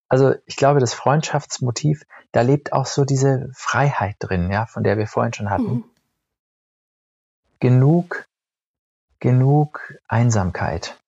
also 0.08 0.34
ich 0.46 0.56
glaube, 0.56 0.80
das 0.80 0.92
Freundschaftsmotiv, 0.92 2.04
da 2.32 2.40
lebt 2.40 2.72
auch 2.72 2.86
so 2.86 3.04
diese 3.04 3.48
Freiheit 3.54 4.16
drin, 4.18 4.50
ja, 4.50 4.66
von 4.66 4.82
der 4.82 4.98
wir 4.98 5.06
vorhin 5.06 5.34
schon 5.34 5.50
hatten. 5.50 5.72
Mhm. 5.72 5.84
Genug, 7.60 8.26
genug 9.20 9.94
Einsamkeit. 10.08 10.98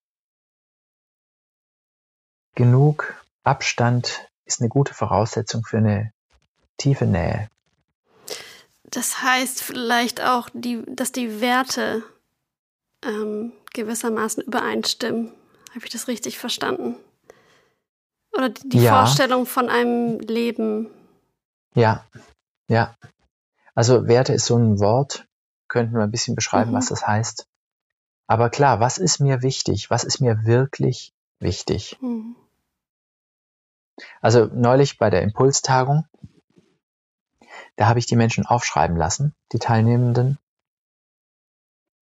Genug 2.55 3.13
Abstand 3.43 4.27
ist 4.45 4.59
eine 4.59 4.69
gute 4.69 4.93
Voraussetzung 4.93 5.63
für 5.63 5.77
eine 5.77 6.11
tiefe 6.77 7.05
Nähe. 7.05 7.49
Das 8.83 9.21
heißt 9.21 9.63
vielleicht 9.63 10.21
auch, 10.21 10.49
die, 10.53 10.83
dass 10.87 11.11
die 11.11 11.39
Werte 11.39 12.03
ähm, 13.03 13.53
gewissermaßen 13.73 14.43
übereinstimmen. 14.43 15.31
Habe 15.69 15.85
ich 15.85 15.91
das 15.91 16.07
richtig 16.07 16.37
verstanden? 16.37 16.95
Oder 18.33 18.49
die 18.49 18.79
ja. 18.79 18.99
Vorstellung 18.99 19.45
von 19.45 19.69
einem 19.69 20.19
Leben. 20.19 20.87
Ja, 21.73 22.05
ja. 22.67 22.95
Also 23.75 24.07
Werte 24.07 24.33
ist 24.33 24.45
so 24.45 24.57
ein 24.57 24.79
Wort, 24.79 25.25
könnten 25.67 25.95
wir 25.95 26.03
ein 26.03 26.11
bisschen 26.11 26.35
beschreiben, 26.35 26.71
mhm. 26.71 26.75
was 26.75 26.87
das 26.87 27.07
heißt. 27.07 27.47
Aber 28.27 28.49
klar, 28.49 28.79
was 28.79 28.97
ist 28.97 29.19
mir 29.19 29.41
wichtig? 29.41 29.89
Was 29.89 30.03
ist 30.03 30.19
mir 30.19 30.45
wirklich 30.45 31.13
wichtig? 31.39 31.97
Mhm. 32.01 32.35
Also 34.21 34.45
neulich 34.45 34.97
bei 34.97 35.09
der 35.09 35.21
Impulstagung 35.21 36.05
da 37.75 37.87
habe 37.87 37.99
ich 37.99 38.05
die 38.05 38.15
Menschen 38.15 38.45
aufschreiben 38.45 38.95
lassen, 38.95 39.35
die 39.51 39.59
Teilnehmenden. 39.59 40.37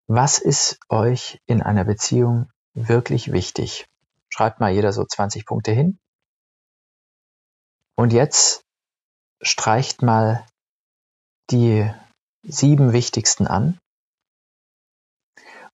Was 0.06 0.38
ist 0.38 0.78
euch 0.88 1.40
in 1.46 1.62
einer 1.62 1.84
Beziehung 1.84 2.50
wirklich 2.74 3.32
wichtig? 3.32 3.86
Schreibt 4.28 4.60
mal 4.60 4.72
jeder 4.72 4.92
so 4.92 5.04
20 5.04 5.46
Punkte 5.46 5.72
hin. 5.72 5.98
Und 7.94 8.12
jetzt 8.12 8.64
streicht 9.40 10.02
mal 10.02 10.46
die 11.50 11.90
sieben 12.42 12.92
wichtigsten 12.92 13.46
an. 13.46 13.78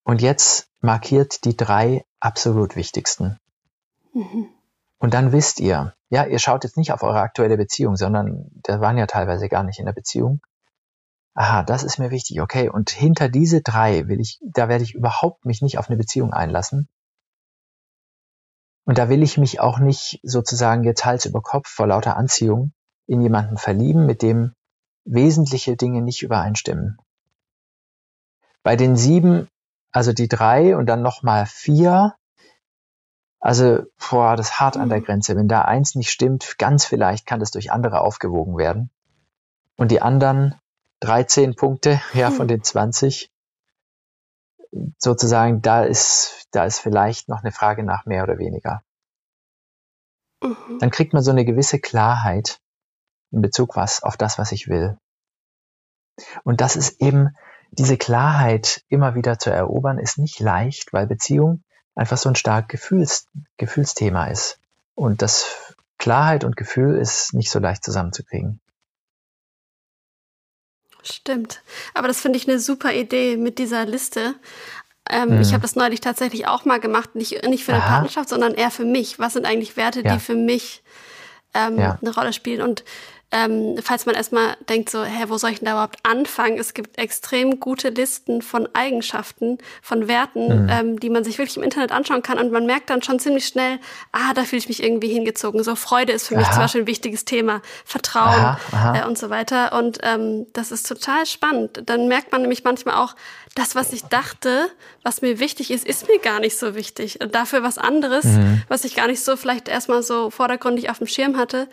Und 0.03 0.23
jetzt 0.23 0.69
markiert 0.81 1.45
die 1.45 1.57
drei 1.57 2.05
absolut 2.21 2.77
wichtigsten. 2.77 3.39
Mhm. 4.13 4.56
Und 4.99 5.15
dann 5.15 5.33
wisst 5.33 5.61
ihr, 5.61 5.95
ja, 6.09 6.25
ihr 6.25 6.39
schaut 6.39 6.65
jetzt 6.65 6.77
nicht 6.77 6.93
auf 6.93 7.03
eure 7.03 7.21
aktuelle 7.21 7.57
Beziehung, 7.57 7.97
sondern 7.97 8.49
da 8.63 8.81
waren 8.81 8.97
ja 8.97 9.07
teilweise 9.07 9.49
gar 9.49 9.63
nicht 9.63 9.79
in 9.79 9.87
der 9.87 9.93
Beziehung. 9.93 10.41
Aha, 11.35 11.65
das 11.65 11.83
ist 11.83 11.99
mir 11.99 12.11
wichtig, 12.11 12.41
okay. 12.41 12.71
Und 12.71 12.91
hinter 12.91 13.29
diese 13.29 13.61
drei 13.61 14.09
will 14.09 14.21
ich, 14.21 14.41
da 14.43 14.69
werde 14.69 14.85
ich 14.85 14.95
überhaupt 14.95 15.45
mich 15.45 15.61
nicht 15.61 15.79
auf 15.79 15.89
eine 15.89 15.99
Beziehung 15.99 16.33
einlassen. 16.33 16.89
Und 18.87 18.99
da 18.99 19.09
will 19.09 19.23
ich 19.23 19.37
mich 19.37 19.61
auch 19.61 19.79
nicht 19.79 20.21
sozusagen 20.23 20.85
jetzt 20.85 21.05
Hals 21.05 21.27
über 21.27 21.43
Kopf 21.43 21.69
vor 21.69 21.89
lauter 21.89 22.17
Anziehung 22.17 22.73
in 23.07 23.21
jemanden 23.21 23.59
verlieben, 23.59 24.07
mit 24.07 24.23
dem 24.23 24.55
wesentliche 25.05 25.77
Dinge 25.77 26.03
nicht 26.03 26.23
übereinstimmen. 26.23 26.97
Bei 28.63 28.77
den 28.77 28.97
sieben, 28.97 29.49
also 29.93 30.13
die 30.13 30.29
drei 30.29 30.77
und 30.77 30.87
dann 30.87 31.03
nochmal 31.03 31.47
vier, 31.47 32.15
also, 33.47 33.85
boah, 34.11 34.35
das 34.35 34.49
ist 34.49 34.59
hart 34.59 34.77
an 34.77 34.89
der 34.89 34.99
mhm. 34.99 35.05
Grenze. 35.05 35.37
Wenn 35.37 35.47
da 35.47 35.63
eins 35.63 35.95
nicht 35.95 36.11
stimmt, 36.11 36.59
ganz 36.59 36.85
vielleicht 36.85 37.27
kann 37.27 37.39
das 37.39 37.53
durch 37.53 37.71
andere 37.71 38.01
aufgewogen 38.01 38.59
werden. 38.59 38.91
Und 39.77 39.93
die 39.93 40.03
anderen 40.03 40.57
13 40.99 41.55
Punkte, 41.55 42.01
ja, 42.13 42.33
von 42.33 42.49
den 42.49 42.65
20, 42.65 43.31
sozusagen, 44.99 45.63
da 45.63 45.85
ist, 45.85 46.49
da 46.51 46.65
ist 46.65 46.81
vielleicht 46.81 47.29
noch 47.29 47.45
eine 47.45 47.53
Frage 47.53 47.85
nach 47.85 48.05
mehr 48.05 48.25
oder 48.25 48.39
weniger. 48.39 48.83
Mhm. 50.43 50.81
Dann 50.81 50.91
kriegt 50.91 51.13
man 51.13 51.23
so 51.23 51.31
eine 51.31 51.45
gewisse 51.45 51.79
Klarheit 51.79 52.59
in 53.31 53.43
Bezug 53.43 53.77
was, 53.77 54.03
auf 54.03 54.17
das, 54.17 54.39
was 54.39 54.51
ich 54.51 54.67
will. 54.67 54.99
Und 56.43 56.61
das 56.61 56.75
ist 56.75 57.01
eben, 57.01 57.37
diese 57.71 57.97
Klarheit 57.97 58.83
immer 58.89 59.15
wieder 59.15 59.39
zu 59.39 59.51
erobern, 59.51 60.01
ist 60.01 60.19
nicht 60.19 60.41
leicht, 60.41 60.93
weil 60.93 61.07
Beziehung 61.07 61.63
einfach 61.97 62.19
so 62.19 62.29
ein 62.29 62.37
stark 62.37 62.69
Gefühls, 62.69 63.27
Gefühlsthema 63.57 64.27
ist. 64.29 64.59
Und 64.95 65.23
das 65.23 65.75
Klarheit 65.99 66.45
und 66.45 66.57
Gefühl 66.57 66.97
ist 66.97 67.35
nicht 67.35 67.51
so 67.51 67.59
leicht 67.59 67.83
zusammenzukriegen. 67.83 68.61
Stimmt. 71.03 71.63
Aber 71.95 72.09
das 72.09 72.21
finde 72.21 72.37
ich 72.37 72.49
eine 72.49 72.59
super 72.59 72.93
Idee 72.93 73.37
mit 73.37 73.59
dieser 73.59 73.85
Liste. 73.87 74.35
Ähm, 75.09 75.37
mhm. 75.37 75.41
Ich 75.41 75.53
habe 75.53 75.63
das 75.63 75.77
neulich 75.77 76.01
tatsächlich 76.01 76.49
auch 76.49 76.65
mal 76.65 76.81
gemacht, 76.81 77.15
nicht, 77.15 77.47
nicht 77.49 77.65
für 77.65 77.73
eine 77.73 77.83
Aha. 77.83 77.91
Partnerschaft, 77.91 78.29
sondern 78.29 78.55
eher 78.55 78.71
für 78.71 78.85
mich. 78.85 79.19
Was 79.19 79.35
sind 79.35 79.47
eigentlich 79.47 79.77
Werte, 79.77 80.03
ja. 80.03 80.15
die 80.15 80.21
für 80.21 80.35
mich 80.35 80.83
ähm, 81.55 81.79
ja. 81.79 81.99
eine 82.01 82.15
Rolle 82.15 82.33
spielen? 82.33 82.61
Und 82.61 82.85
ähm, 83.33 83.77
falls 83.83 84.07
man 84.07 84.15
erstmal 84.15 84.57
denkt, 84.69 84.89
so, 84.89 85.03
hä, 85.03 85.25
wo 85.27 85.37
soll 85.37 85.51
ich 85.51 85.59
denn 85.59 85.67
da 85.67 85.73
überhaupt 85.73 85.99
anfangen? 86.05 86.59
Es 86.59 86.75
gibt 86.75 86.97
extrem 86.97 87.59
gute 87.59 87.89
Listen 87.89 88.41
von 88.41 88.69
Eigenschaften, 88.73 89.59
von 89.83 90.07
Werten, 90.07 90.65
mhm. 90.65 90.69
ähm, 90.71 91.01
die 91.01 91.11
man 91.11 91.25
sich 91.25 91.39
wirklich 91.39 91.57
im 91.57 91.65
Internet 91.65 91.91
anschauen 91.91 92.23
kann 92.23 92.39
und 92.39 92.53
man 92.53 92.67
merkt 92.67 92.89
dann 92.89 93.03
schon 93.03 93.19
ziemlich 93.19 93.47
schnell, 93.47 93.81
ah, 94.13 94.33
da 94.35 94.45
fühle 94.45 94.61
ich 94.61 94.69
mich 94.69 94.81
irgendwie 94.81 95.09
hingezogen. 95.09 95.65
So 95.65 95.75
Freude 95.75 96.13
ist 96.13 96.29
für 96.29 96.37
mich 96.37 96.49
zum 96.51 96.61
Beispiel 96.61 96.83
ein 96.83 96.87
wichtiges 96.87 97.25
Thema, 97.25 97.63
Vertrauen 97.85 98.29
aha, 98.29 98.61
aha. 98.71 98.99
Äh, 98.99 99.07
und 99.07 99.19
so 99.19 99.29
weiter. 99.29 99.73
Und 99.73 99.99
ähm, 100.05 100.47
das 100.53 100.71
ist 100.71 100.87
total 100.87 101.27
spannend. 101.27 101.83
Dann 101.87 102.07
merkt 102.07 102.31
man 102.31 102.43
nämlich 102.43 102.63
manchmal 102.63 102.95
auch, 102.95 103.17
das, 103.57 103.75
was 103.75 103.93
ich 103.93 104.03
dachte, 104.03 104.69
was 105.03 105.23
mir 105.23 105.41
wichtig 105.41 105.71
ist, 105.71 105.87
ist 105.87 106.07
mir 106.09 106.19
gar 106.19 106.41
nicht 106.41 106.59
so 106.59 106.75
wichtig. 106.75 107.21
Und 107.23 107.35
dafür 107.35 107.63
was 107.63 107.79
anderes, 107.79 108.25
mhm. 108.25 108.63
was 108.69 108.85
ich 108.85 108.95
gar 108.95 109.09
nicht 109.09 109.25
so 109.25 109.37
vielleicht 109.37 109.69
erstmal 109.69 110.03
so 110.03 110.31
vordergründig 110.31 110.91
auf 110.91 110.99
dem 110.99 111.07
Schirm 111.07 111.39
hatte, 111.39 111.67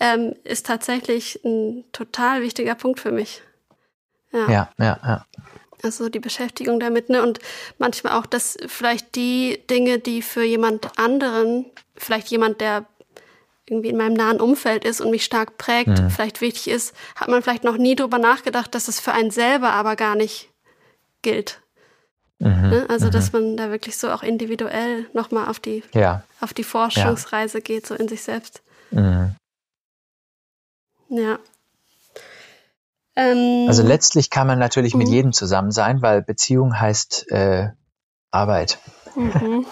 ähm, 0.00 0.34
ist 0.44 0.66
tatsächlich 0.66 1.40
ein 1.44 1.84
total 1.92 2.42
wichtiger 2.42 2.74
Punkt 2.74 3.00
für 3.00 3.12
mich. 3.12 3.42
Ja, 4.32 4.50
ja, 4.50 4.70
ja. 4.78 4.98
ja. 5.04 5.26
Also 5.82 6.08
die 6.08 6.20
Beschäftigung 6.20 6.78
damit, 6.78 7.08
ne? 7.08 7.22
Und 7.22 7.40
manchmal 7.78 8.18
auch, 8.18 8.26
dass 8.26 8.56
vielleicht 8.66 9.14
die 9.16 9.60
Dinge, 9.68 9.98
die 9.98 10.22
für 10.22 10.44
jemand 10.44 10.98
anderen, 10.98 11.66
vielleicht 11.96 12.28
jemand, 12.28 12.60
der 12.60 12.86
irgendwie 13.66 13.88
in 13.88 13.96
meinem 13.96 14.14
nahen 14.14 14.40
Umfeld 14.40 14.84
ist 14.84 15.00
und 15.00 15.10
mich 15.10 15.24
stark 15.24 15.56
prägt, 15.58 15.88
mhm. 15.88 16.10
vielleicht 16.10 16.40
wichtig 16.40 16.68
ist, 16.68 16.94
hat 17.16 17.28
man 17.28 17.42
vielleicht 17.42 17.64
noch 17.64 17.76
nie 17.76 17.96
drüber 17.96 18.18
nachgedacht, 18.18 18.74
dass 18.74 18.88
es 18.88 19.00
für 19.00 19.12
einen 19.12 19.30
selber 19.30 19.72
aber 19.72 19.96
gar 19.96 20.14
nicht 20.14 20.50
gilt. 21.22 21.60
Mhm, 22.38 22.70
ne? 22.70 22.86
Also, 22.88 23.08
dass 23.08 23.32
mhm. 23.32 23.40
man 23.40 23.56
da 23.56 23.70
wirklich 23.70 23.96
so 23.96 24.10
auch 24.10 24.22
individuell 24.22 25.06
nochmal 25.12 25.48
auf 25.48 25.60
die, 25.60 25.82
ja. 25.94 26.22
auf 26.40 26.52
die 26.52 26.64
Forschungsreise 26.64 27.58
ja. 27.58 27.64
geht, 27.64 27.86
so 27.86 27.94
in 27.94 28.08
sich 28.08 28.22
selbst. 28.22 28.62
Mhm. 28.90 29.36
Ja. 31.12 31.38
Ähm, 33.14 33.66
also 33.68 33.82
letztlich 33.82 34.30
kann 34.30 34.46
man 34.46 34.58
natürlich 34.58 34.94
mit 34.94 35.08
mhm. 35.08 35.12
jedem 35.12 35.32
zusammen 35.32 35.70
sein, 35.70 36.00
weil 36.00 36.22
Beziehung 36.22 36.78
heißt 36.78 37.30
äh, 37.30 37.68
Arbeit, 38.30 38.78
mhm. 39.14 39.66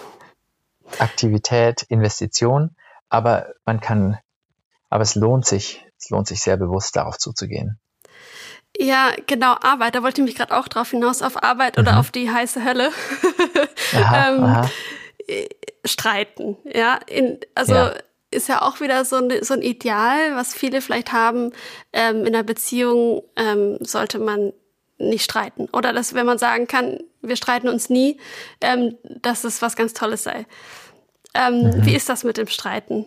Aktivität, 0.99 1.81
Investition. 1.83 2.75
Aber 3.09 3.47
man 3.65 3.81
kann, 3.81 4.19
aber 4.89 5.01
es 5.01 5.15
lohnt 5.15 5.47
sich, 5.47 5.83
es 5.97 6.11
lohnt 6.11 6.27
sich 6.27 6.41
sehr 6.41 6.57
bewusst 6.57 6.95
darauf 6.95 7.17
zuzugehen. 7.17 7.79
Ja, 8.77 9.09
genau, 9.25 9.55
Arbeit. 9.59 9.95
Da 9.95 10.03
wollte 10.03 10.21
ich 10.21 10.27
mich 10.27 10.35
gerade 10.35 10.55
auch 10.55 10.67
drauf 10.67 10.91
hinaus, 10.91 11.23
auf 11.23 11.43
Arbeit 11.43 11.79
oder 11.79 11.93
mhm. 11.93 11.97
auf 11.97 12.11
die 12.11 12.31
heiße 12.31 12.63
Hölle. 12.63 12.91
aha, 13.95 14.29
ähm, 14.29 14.43
aha. 14.43 14.69
Streiten, 15.83 16.57
ja. 16.65 16.99
In, 17.07 17.39
also 17.55 17.73
ja 17.73 17.93
ist 18.31 18.47
ja 18.47 18.61
auch 18.61 18.79
wieder 18.79 19.05
so 19.05 19.17
ein, 19.17 19.43
so 19.43 19.53
ein 19.53 19.61
Ideal, 19.61 20.35
was 20.35 20.53
viele 20.53 20.81
vielleicht 20.81 21.11
haben. 21.11 21.51
Ähm, 21.93 22.21
in 22.25 22.27
einer 22.27 22.43
Beziehung 22.43 23.23
ähm, 23.35 23.77
sollte 23.81 24.19
man 24.19 24.53
nicht 24.97 25.23
streiten. 25.23 25.67
Oder 25.73 25.93
dass, 25.93 26.13
wenn 26.13 26.25
man 26.25 26.37
sagen 26.37 26.67
kann, 26.67 26.99
wir 27.21 27.35
streiten 27.35 27.67
uns 27.67 27.89
nie, 27.89 28.19
ähm, 28.61 28.97
dass 29.03 29.43
es 29.43 29.61
was 29.61 29.75
ganz 29.75 29.93
Tolles 29.93 30.23
sei. 30.23 30.45
Ähm, 31.33 31.63
mhm. 31.63 31.85
Wie 31.85 31.95
ist 31.95 32.09
das 32.09 32.23
mit 32.23 32.37
dem 32.37 32.47
Streiten? 32.47 33.05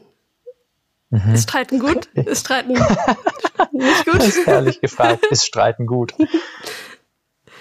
Mhm. 1.11 1.35
Ist 1.35 1.45
Streiten 1.45 1.79
gut? 1.79 2.07
Ist 2.14 2.41
Streiten 2.41 2.72
nicht 3.72 4.05
gut? 4.05 4.16
Das 4.16 4.29
ist 4.29 4.47
herrlich 4.47 4.81
gefragt. 4.81 5.25
Ist 5.31 5.47
Streiten 5.47 5.87
gut? 5.87 6.14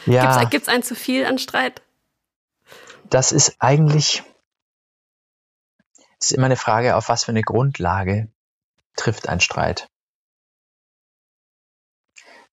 Ja. 0.05 0.43
Gibt 0.43 0.63
es 0.63 0.67
ein 0.67 0.83
zu 0.83 0.95
viel 0.95 1.25
an 1.25 1.37
Streit? 1.37 1.81
Das 3.09 3.31
ist 3.31 3.55
eigentlich 3.59 4.21
ist 6.25 6.31
immer 6.31 6.45
eine 6.45 6.57
Frage, 6.57 6.95
auf 6.95 7.09
was 7.09 7.23
für 7.23 7.31
eine 7.31 7.41
Grundlage 7.41 8.31
trifft 8.95 9.27
ein 9.27 9.39
Streit. 9.39 9.87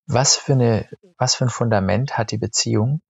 Was 0.07 0.37
für, 0.37 0.55
eine, 0.55 0.89
was 1.19 1.37
für 1.37 1.45
ein 1.45 1.51
Fundament 1.51 2.19
hat 2.19 2.33
die 2.33 2.39
Beziehung? 2.39 3.01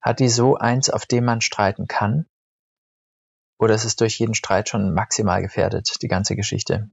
Hat 0.00 0.18
die 0.18 0.28
so 0.28 0.56
eins, 0.56 0.90
auf 0.90 1.06
dem 1.06 1.24
man 1.24 1.40
streiten 1.40 1.86
kann? 1.86 2.26
Oder 3.58 3.74
ist 3.74 3.84
es 3.84 3.96
durch 3.96 4.18
jeden 4.18 4.34
Streit 4.34 4.68
schon 4.68 4.92
maximal 4.92 5.40
gefährdet, 5.42 6.02
die 6.02 6.08
ganze 6.08 6.34
Geschichte? 6.34 6.90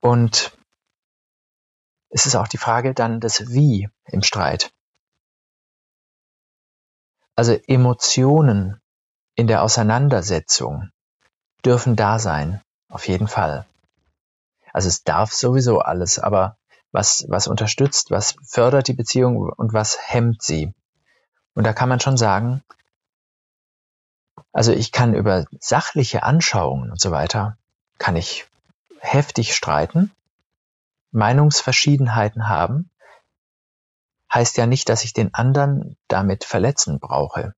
Und 0.00 0.56
es 2.10 2.26
ist 2.26 2.36
auch 2.36 2.46
die 2.46 2.58
Frage 2.58 2.94
dann 2.94 3.20
des 3.20 3.52
Wie 3.52 3.88
im 4.04 4.22
Streit. 4.22 4.72
Also 7.36 7.52
Emotionen 7.52 8.80
in 9.34 9.46
der 9.46 9.62
Auseinandersetzung 9.62 10.90
dürfen 11.64 11.94
da 11.94 12.18
sein, 12.18 12.62
auf 12.88 13.06
jeden 13.06 13.28
Fall. 13.28 13.66
Also 14.72 14.88
es 14.88 15.04
darf 15.04 15.32
sowieso 15.32 15.80
alles, 15.80 16.18
aber 16.18 16.56
was, 16.92 17.26
was 17.28 17.46
unterstützt, 17.46 18.10
was 18.10 18.36
fördert 18.42 18.88
die 18.88 18.94
Beziehung 18.94 19.36
und 19.36 19.74
was 19.74 19.98
hemmt 20.08 20.42
sie? 20.42 20.74
Und 21.54 21.64
da 21.64 21.74
kann 21.74 21.90
man 21.90 22.00
schon 22.00 22.16
sagen, 22.16 22.62
also 24.52 24.72
ich 24.72 24.90
kann 24.90 25.14
über 25.14 25.44
sachliche 25.60 26.22
Anschauungen 26.22 26.90
und 26.90 27.00
so 27.00 27.10
weiter, 27.10 27.58
kann 27.98 28.16
ich 28.16 28.46
heftig 29.00 29.54
streiten, 29.54 30.10
Meinungsverschiedenheiten 31.10 32.48
haben, 32.48 32.90
heißt 34.32 34.56
ja 34.56 34.66
nicht, 34.66 34.88
dass 34.88 35.04
ich 35.04 35.12
den 35.12 35.34
anderen 35.34 35.96
damit 36.08 36.44
verletzen 36.44 36.98
brauche. 36.98 37.54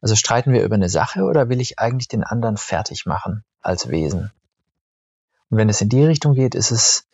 Also 0.00 0.14
streiten 0.14 0.52
wir 0.52 0.62
über 0.62 0.76
eine 0.76 0.88
Sache 0.88 1.24
oder 1.24 1.48
will 1.48 1.60
ich 1.60 1.78
eigentlich 1.78 2.08
den 2.08 2.22
anderen 2.22 2.56
fertig 2.56 3.04
machen 3.06 3.44
als 3.60 3.88
Wesen? 3.88 4.30
Und 5.50 5.58
wenn 5.58 5.68
es 5.68 5.80
in 5.80 5.88
die 5.88 6.04
Richtung 6.04 6.34
geht, 6.34 6.54
ist 6.54 6.70
es, 6.70 7.06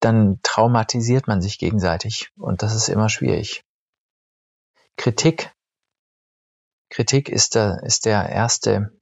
dann 0.00 0.40
traumatisiert 0.42 1.26
man 1.26 1.40
sich 1.40 1.58
gegenseitig 1.58 2.30
und 2.36 2.62
das 2.62 2.74
ist 2.74 2.88
immer 2.88 3.08
schwierig. 3.08 3.64
Kritik. 4.96 5.52
Kritik 6.90 7.28
ist 7.28 7.54
der, 7.54 7.82
ist 7.82 8.04
der 8.04 8.28
erste, 8.28 8.92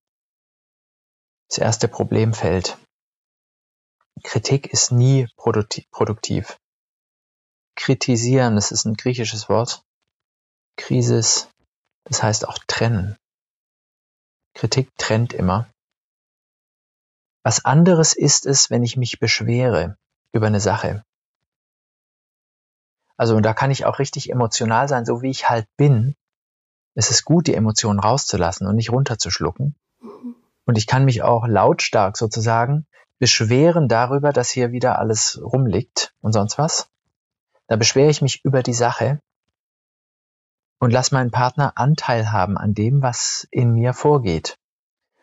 das 1.49 1.59
erste 1.59 1.89
Problemfeld. 1.89 2.79
Kritik 4.23 4.73
ist 4.73 4.93
nie 4.93 5.29
produktiv 5.37 6.59
kritisieren, 7.77 8.57
das 8.57 8.73
ist 8.73 8.85
ein 8.85 8.95
griechisches 8.95 9.49
Wort. 9.49 9.83
Krisis, 10.77 11.49
das 12.05 12.23
heißt 12.23 12.49
auch 12.49 12.59
trennen. 12.67 13.17
Kritik 14.55 14.91
trennt 14.97 15.33
immer. 15.33 15.69
Was 17.45 17.65
anderes 17.65 18.15
ist 18.15 18.47
es, 18.47 18.71
wenn 18.71 18.83
ich 18.83 18.97
mich 18.97 19.21
beschwere 19.21 19.97
über 20.33 20.49
eine 20.49 20.61
Sache. 20.61 21.05
Also, 23.17 23.37
und 23.37 23.45
da 23.45 23.55
kann 23.55 23.71
ich 23.71 23.87
auch 23.87 23.99
richtig 23.99 24.31
emotional 24.31 24.89
sein, 24.89 25.07
so 25.07 25.23
wie 25.23 25.31
ich 25.31 25.49
halt 25.49 25.67
bin. 25.77 26.17
Es 26.95 27.11
ist 27.11 27.25
gut, 27.25 27.47
die 27.47 27.55
Emotionen 27.55 28.01
rauszulassen 28.01 28.67
und 28.67 28.77
nicht 28.77 28.91
runterzuschlucken. 28.91 29.77
Und 30.65 30.79
ich 30.79 30.87
kann 30.87 31.05
mich 31.05 31.23
auch 31.23 31.47
lautstark 31.47 32.17
sozusagen 32.17 32.87
beschweren 33.19 33.89
darüber, 33.89 34.33
dass 34.33 34.51
hier 34.51 34.73
wieder 34.73 34.99
alles 34.99 35.41
rumliegt 35.41 36.15
und 36.21 36.33
sonst 36.33 36.59
was. 36.59 36.89
Da 37.69 37.77
beschwere 37.77 38.11
ich 38.11 38.23
mich 38.23 38.45
über 38.45 38.63
die 38.63 38.75
Sache 38.75 39.21
und 40.79 40.93
lass 40.93 41.11
meinen 41.11 41.31
Partner 41.31 41.73
Anteil 41.77 42.33
haben 42.33 42.57
an 42.59 42.75
dem, 42.75 43.03
was 43.03 43.47
in 43.51 43.73
mir 43.73 43.93
vorgeht. 43.93 44.57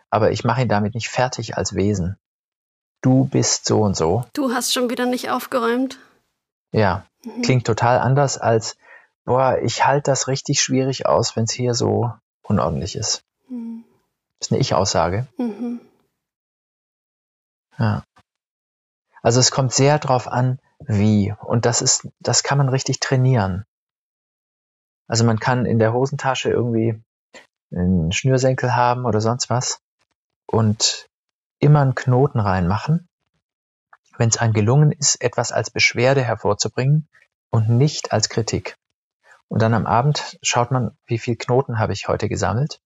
Aber 0.10 0.32
ich 0.32 0.44
mache 0.44 0.62
ihn 0.62 0.70
damit 0.70 0.94
nicht 0.94 1.10
fertig 1.10 1.58
als 1.58 1.76
Wesen. 1.76 2.18
Du 3.02 3.26
bist 3.26 3.66
so 3.66 3.82
und 3.82 3.96
so. 3.96 4.26
Du 4.34 4.54
hast 4.54 4.74
schon 4.74 4.90
wieder 4.90 5.06
nicht 5.06 5.30
aufgeräumt. 5.30 6.00
Ja, 6.72 7.06
mhm. 7.24 7.42
klingt 7.42 7.68
total 7.68 8.00
anders 8.00 8.38
als, 8.38 8.78
boah, 9.26 9.60
ich 9.62 9.86
halte 9.86 10.12
das 10.12 10.28
richtig 10.28 10.62
schwierig 10.62 11.06
aus, 11.06 11.36
wenn 11.36 11.44
es 11.44 11.52
hier 11.52 11.74
so 11.74 12.14
unordentlich 12.42 12.96
ist. 12.96 13.24
Mhm. 13.48 13.84
Das 14.40 14.48
ist 14.48 14.52
eine 14.52 14.62
Ich-Aussage. 14.62 15.28
Mhm. 15.38 15.82
Ja. 17.78 18.04
Also 19.22 19.40
es 19.40 19.52
kommt 19.52 19.74
sehr 19.74 20.00
drauf 20.00 20.28
an, 20.28 20.60
wie. 20.88 21.34
Und 21.42 21.66
das 21.66 21.82
ist, 21.82 22.08
das 22.20 22.44
kann 22.44 22.58
man 22.58 22.70
richtig 22.70 23.00
trainieren. 23.00 23.66
Also 25.08 25.24
man 25.24 25.40
kann 25.40 25.66
in 25.66 25.80
der 25.80 25.94
Hosentasche 25.94 26.50
irgendwie 26.50 27.02
einen 27.72 28.12
Schnürsenkel 28.12 28.76
haben 28.76 29.06
oder 29.06 29.22
sonst 29.22 29.50
was 29.50 29.82
und 30.46 31.08
immer 31.60 31.82
einen 31.82 31.96
Knoten 31.96 32.40
reinmachen, 32.40 33.08
wenn 34.18 34.30
es 34.30 34.38
einem 34.38 34.54
gelungen 34.54 34.92
ist, 34.92 35.22
etwas 35.22 35.52
als 35.52 35.72
Beschwerde 35.72 36.24
hervorzubringen 36.24 37.08
und 37.50 37.70
nicht 37.70 38.12
als 38.12 38.30
Kritik. 38.30 38.76
Und 39.48 39.62
dann 39.62 39.74
am 39.74 39.86
Abend 39.86 40.38
schaut 40.42 40.72
man, 40.72 40.98
wie 41.06 41.20
viel 41.20 41.36
Knoten 41.36 41.80
habe 41.80 41.94
ich 41.94 42.08
heute 42.08 42.28
gesammelt. 42.28 42.82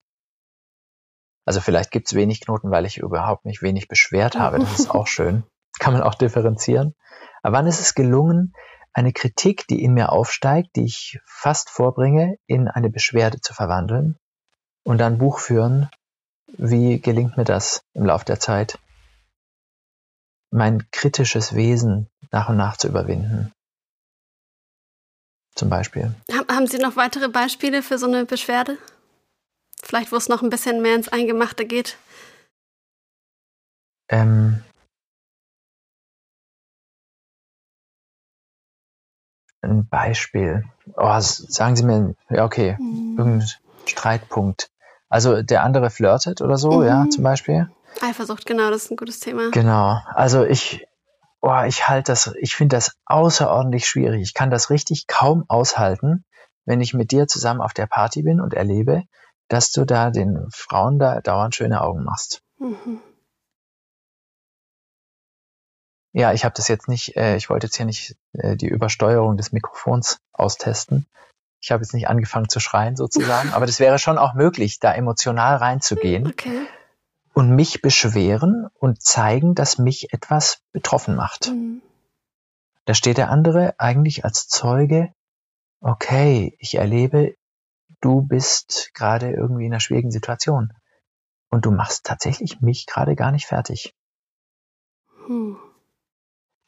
Also 1.45 1.61
vielleicht 1.61 1.91
gibt 1.91 2.07
es 2.07 2.13
wenig 2.13 2.41
Knoten, 2.41 2.71
weil 2.71 2.85
ich 2.85 2.97
überhaupt 2.97 3.45
nicht 3.45 3.61
wenig 3.61 3.87
beschwert 3.87 4.37
habe. 4.37 4.59
Das 4.59 4.79
ist 4.79 4.91
auch 4.91 5.07
schön. 5.07 5.43
Kann 5.79 5.93
man 5.93 6.03
auch 6.03 6.15
differenzieren. 6.15 6.93
Aber 7.47 7.59
wann 7.59 7.67
ist 7.67 7.79
es 7.79 7.95
gelungen, 7.95 8.53
eine 8.91 9.13
Kritik, 9.13 9.67
die 9.67 9.81
in 9.81 9.93
mir 9.93 10.11
aufsteigt, 10.11 10.75
die 10.75 10.83
ich 10.83 11.21
fast 11.23 11.69
vorbringe, 11.69 12.37
in 12.45 12.67
eine 12.67 12.89
Beschwerde 12.89 13.39
zu 13.39 13.53
verwandeln 13.53 14.17
und 14.83 14.97
dann 14.97 15.17
Buch 15.17 15.39
führen, 15.39 15.89
wie 16.57 16.99
gelingt 16.99 17.37
mir 17.37 17.45
das 17.45 17.85
im 17.93 18.05
Laufe 18.05 18.25
der 18.25 18.41
Zeit, 18.41 18.79
mein 20.51 20.91
kritisches 20.91 21.55
Wesen 21.55 22.09
nach 22.31 22.49
und 22.49 22.57
nach 22.57 22.75
zu 22.75 22.89
überwinden? 22.89 23.53
Zum 25.55 25.69
Beispiel. 25.69 26.13
Haben 26.29 26.67
Sie 26.67 26.79
noch 26.79 26.97
weitere 26.97 27.29
Beispiele 27.29 27.81
für 27.81 27.97
so 27.97 28.07
eine 28.07 28.25
Beschwerde? 28.25 28.77
Vielleicht, 29.81 30.11
wo 30.11 30.17
es 30.17 30.27
noch 30.27 30.41
ein 30.41 30.49
bisschen 30.49 30.81
mehr 30.81 30.95
ins 30.95 31.07
Eingemachte 31.07 31.63
geht? 31.65 31.97
Ähm, 34.09 34.65
ein 39.61 39.87
Beispiel. 39.87 40.63
Oh, 40.95 41.19
sagen 41.19 41.75
Sie 41.75 41.83
mir, 41.83 42.15
ja, 42.29 42.45
okay, 42.45 42.77
mhm. 42.79 43.15
irgendein 43.17 43.47
Streitpunkt. 43.85 44.69
Also 45.09 45.41
der 45.41 45.63
andere 45.63 45.89
flirtet 45.89 46.41
oder 46.41 46.57
so, 46.57 46.79
mhm. 46.79 46.85
ja, 46.85 47.05
zum 47.09 47.23
Beispiel. 47.23 47.69
Eifersucht, 48.01 48.45
genau, 48.45 48.69
das 48.69 48.85
ist 48.85 48.91
ein 48.91 48.97
gutes 48.97 49.19
Thema. 49.19 49.49
Genau. 49.51 49.99
Also 50.13 50.43
ich, 50.43 50.85
oh, 51.41 51.63
ich 51.65 51.87
halte 51.87 52.11
das, 52.11 52.33
ich 52.39 52.55
finde 52.55 52.75
das 52.75 52.97
außerordentlich 53.05 53.87
schwierig. 53.87 54.21
Ich 54.21 54.33
kann 54.33 54.51
das 54.51 54.69
richtig 54.69 55.07
kaum 55.07 55.45
aushalten, 55.47 56.25
wenn 56.65 56.81
ich 56.81 56.93
mit 56.93 57.11
dir 57.11 57.27
zusammen 57.27 57.61
auf 57.61 57.73
der 57.73 57.87
Party 57.87 58.23
bin 58.23 58.41
und 58.41 58.53
erlebe, 58.53 59.03
dass 59.47 59.71
du 59.71 59.85
da 59.85 60.11
den 60.11 60.47
Frauen 60.51 60.99
da 60.99 61.21
dauernd 61.21 61.55
schöne 61.55 61.81
Augen 61.81 62.03
machst. 62.03 62.41
Mhm. 62.59 63.01
Ja, 66.17 66.33
ich 66.33 66.43
habe 66.45 66.55
das 66.55 66.67
jetzt 66.67 66.87
nicht, 66.87 67.15
äh, 67.15 67.35
ich 67.35 67.47
wollte 67.47 67.67
jetzt 67.67 67.77
hier 67.77 67.85
nicht 67.85 68.15
äh, 68.33 68.55
die 68.55 68.65
Übersteuerung 68.65 69.37
des 69.37 69.51
Mikrofons 69.51 70.17
austesten. 70.33 71.05
Ich 71.61 71.71
habe 71.71 71.83
jetzt 71.83 71.93
nicht 71.93 72.07
angefangen 72.07 72.49
zu 72.49 72.59
schreien 72.59 72.95
sozusagen, 72.95 73.49
aber 73.53 73.67
das 73.67 73.79
wäre 73.79 73.99
schon 73.99 74.17
auch 74.17 74.33
möglich, 74.33 74.79
da 74.79 74.91
emotional 74.95 75.57
reinzugehen 75.57 76.25
okay. 76.25 76.65
und 77.35 77.51
mich 77.51 77.83
beschweren 77.83 78.67
und 78.79 78.99
zeigen, 78.99 79.53
dass 79.53 79.77
mich 79.77 80.11
etwas 80.11 80.63
betroffen 80.71 81.15
macht. 81.15 81.49
Mhm. 81.49 81.83
Da 82.85 82.95
steht 82.95 83.19
der 83.19 83.29
andere 83.29 83.75
eigentlich 83.77 84.25
als 84.25 84.47
Zeuge, 84.47 85.13
okay, 85.81 86.57
ich 86.57 86.79
erlebe, 86.79 87.35
du 88.01 88.23
bist 88.23 88.89
gerade 88.95 89.29
irgendwie 89.29 89.67
in 89.67 89.71
einer 89.71 89.81
schwierigen 89.81 90.09
Situation 90.09 90.73
und 91.51 91.67
du 91.67 91.69
machst 91.69 92.07
tatsächlich 92.07 92.59
mich 92.59 92.87
gerade 92.87 93.15
gar 93.15 93.31
nicht 93.31 93.45
fertig. 93.45 93.93
Hm. 95.27 95.59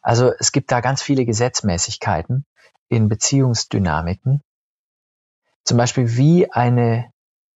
Also 0.02 0.32
es 0.40 0.52
gibt 0.52 0.72
da 0.72 0.80
ganz 0.82 1.02
viele 1.02 1.26
Gesetzmäßigkeiten 1.26 2.46
in 2.88 3.10
Beziehungsdynamiken. 3.10 4.42
Zum 5.64 5.78
Beispiel 5.78 6.18
wie 6.18 6.52
eine, 6.52 7.12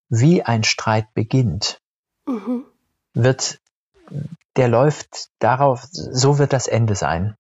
wie 0.10 0.44
ein 0.44 0.64
Streit 0.64 1.14
beginnt, 1.14 1.82
mhm. 2.28 2.66
wird, 3.14 3.60
der 4.56 4.68
läuft 4.68 5.30
darauf, 5.40 5.88
so 5.92 6.38
wird 6.38 6.54
das 6.54 6.68
Ende 6.68 6.96
sein. 6.96 7.36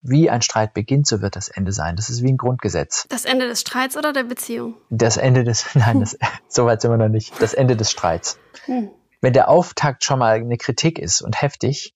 wie 0.00 0.30
ein 0.30 0.42
Streit 0.42 0.74
beginnt, 0.74 1.06
so 1.08 1.20
wird 1.22 1.34
das 1.34 1.48
Ende 1.48 1.72
sein. 1.72 1.96
Das 1.96 2.08
ist 2.08 2.22
wie 2.22 2.32
ein 2.32 2.36
Grundgesetz. 2.36 3.06
Das 3.08 3.24
Ende 3.24 3.48
des 3.48 3.60
Streits 3.60 3.96
oder 3.96 4.12
der 4.12 4.22
Beziehung? 4.24 4.76
Das 4.90 5.16
Ende 5.16 5.42
des, 5.42 5.66
nein, 5.74 6.00
das, 6.00 6.16
so 6.48 6.66
weit 6.66 6.80
sind 6.80 6.92
wir 6.92 6.98
noch 6.98 7.08
nicht. 7.08 7.40
Das 7.42 7.54
Ende 7.54 7.76
des 7.76 7.90
Streits. 7.90 8.38
Hm. 8.66 8.90
Wenn 9.20 9.32
der 9.32 9.48
Auftakt 9.48 10.04
schon 10.04 10.20
mal 10.20 10.36
eine 10.36 10.56
Kritik 10.56 10.98
ist 11.00 11.20
und 11.22 11.42
heftig, 11.42 11.94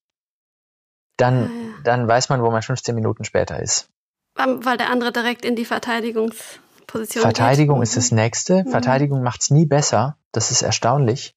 dann, 1.16 1.44
Ah, 1.44 1.48
ja. 1.48 1.71
Dann 1.82 2.08
weiß 2.08 2.28
man, 2.28 2.42
wo 2.42 2.50
man 2.50 2.62
15 2.62 2.94
Minuten 2.94 3.24
später 3.24 3.60
ist. 3.60 3.88
Weil 4.34 4.76
der 4.76 4.90
andere 4.90 5.12
direkt 5.12 5.44
in 5.44 5.56
die 5.56 5.64
Verteidigungsposition 5.64 7.22
Verteidigung 7.22 7.80
geht. 7.80 7.88
ist 7.88 7.96
das 7.96 8.10
nächste. 8.12 8.64
Mhm. 8.64 8.70
Verteidigung 8.70 9.22
macht's 9.22 9.50
nie 9.50 9.66
besser. 9.66 10.16
Das 10.32 10.50
ist 10.50 10.62
erstaunlich. 10.62 11.34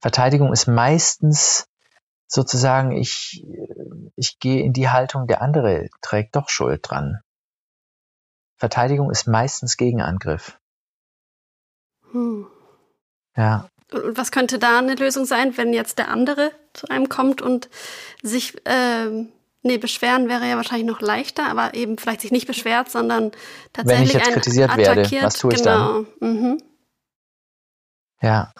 Verteidigung 0.00 0.52
ist 0.52 0.66
meistens 0.66 1.66
sozusagen, 2.26 2.92
ich, 2.92 3.44
ich 4.16 4.38
gehe 4.38 4.62
in 4.62 4.72
die 4.72 4.88
Haltung, 4.88 5.26
der 5.26 5.42
andere 5.42 5.88
trägt 6.02 6.36
doch 6.36 6.48
Schuld 6.48 6.80
dran. 6.82 7.20
Verteidigung 8.56 9.10
ist 9.10 9.26
meistens 9.26 9.76
Gegenangriff. 9.76 10.58
Hm. 12.12 12.46
Ja, 13.36 13.68
Und 13.92 14.16
was 14.16 14.30
könnte 14.30 14.58
da 14.58 14.78
eine 14.78 14.94
Lösung 14.94 15.24
sein, 15.24 15.56
wenn 15.56 15.72
jetzt 15.72 15.98
der 15.98 16.08
andere 16.08 16.52
zu 16.72 16.88
einem 16.88 17.08
kommt 17.08 17.42
und 17.42 17.68
sich, 18.22 18.56
ähm, 18.64 19.32
nee, 19.62 19.78
beschweren 19.78 20.28
wäre 20.28 20.48
ja 20.48 20.56
wahrscheinlich 20.56 20.86
noch 20.86 21.00
leichter, 21.00 21.46
aber 21.48 21.74
eben 21.74 21.98
vielleicht 21.98 22.22
sich 22.22 22.32
nicht 22.32 22.46
beschwert, 22.46 22.90
sondern 22.90 23.32
tatsächlich 23.72 24.14
jetzt 24.14 24.26
einen 24.26 24.34
kritisiert 24.34 24.76
werde, 24.76 25.00
attackiert. 25.00 25.22
was 25.22 25.38
tue 25.38 25.52
ich 25.52 25.62
genau. 25.62 26.04
Mhm. 26.20 26.62
ja. 28.20 28.52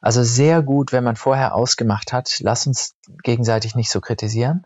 Also 0.00 0.24
sehr 0.24 0.62
gut, 0.62 0.90
wenn 0.90 1.04
man 1.04 1.14
vorher 1.14 1.54
ausgemacht 1.54 2.12
hat, 2.12 2.40
lass 2.40 2.66
uns 2.66 2.96
gegenseitig 3.22 3.76
nicht 3.76 3.90
so 3.90 4.00
kritisieren. 4.00 4.64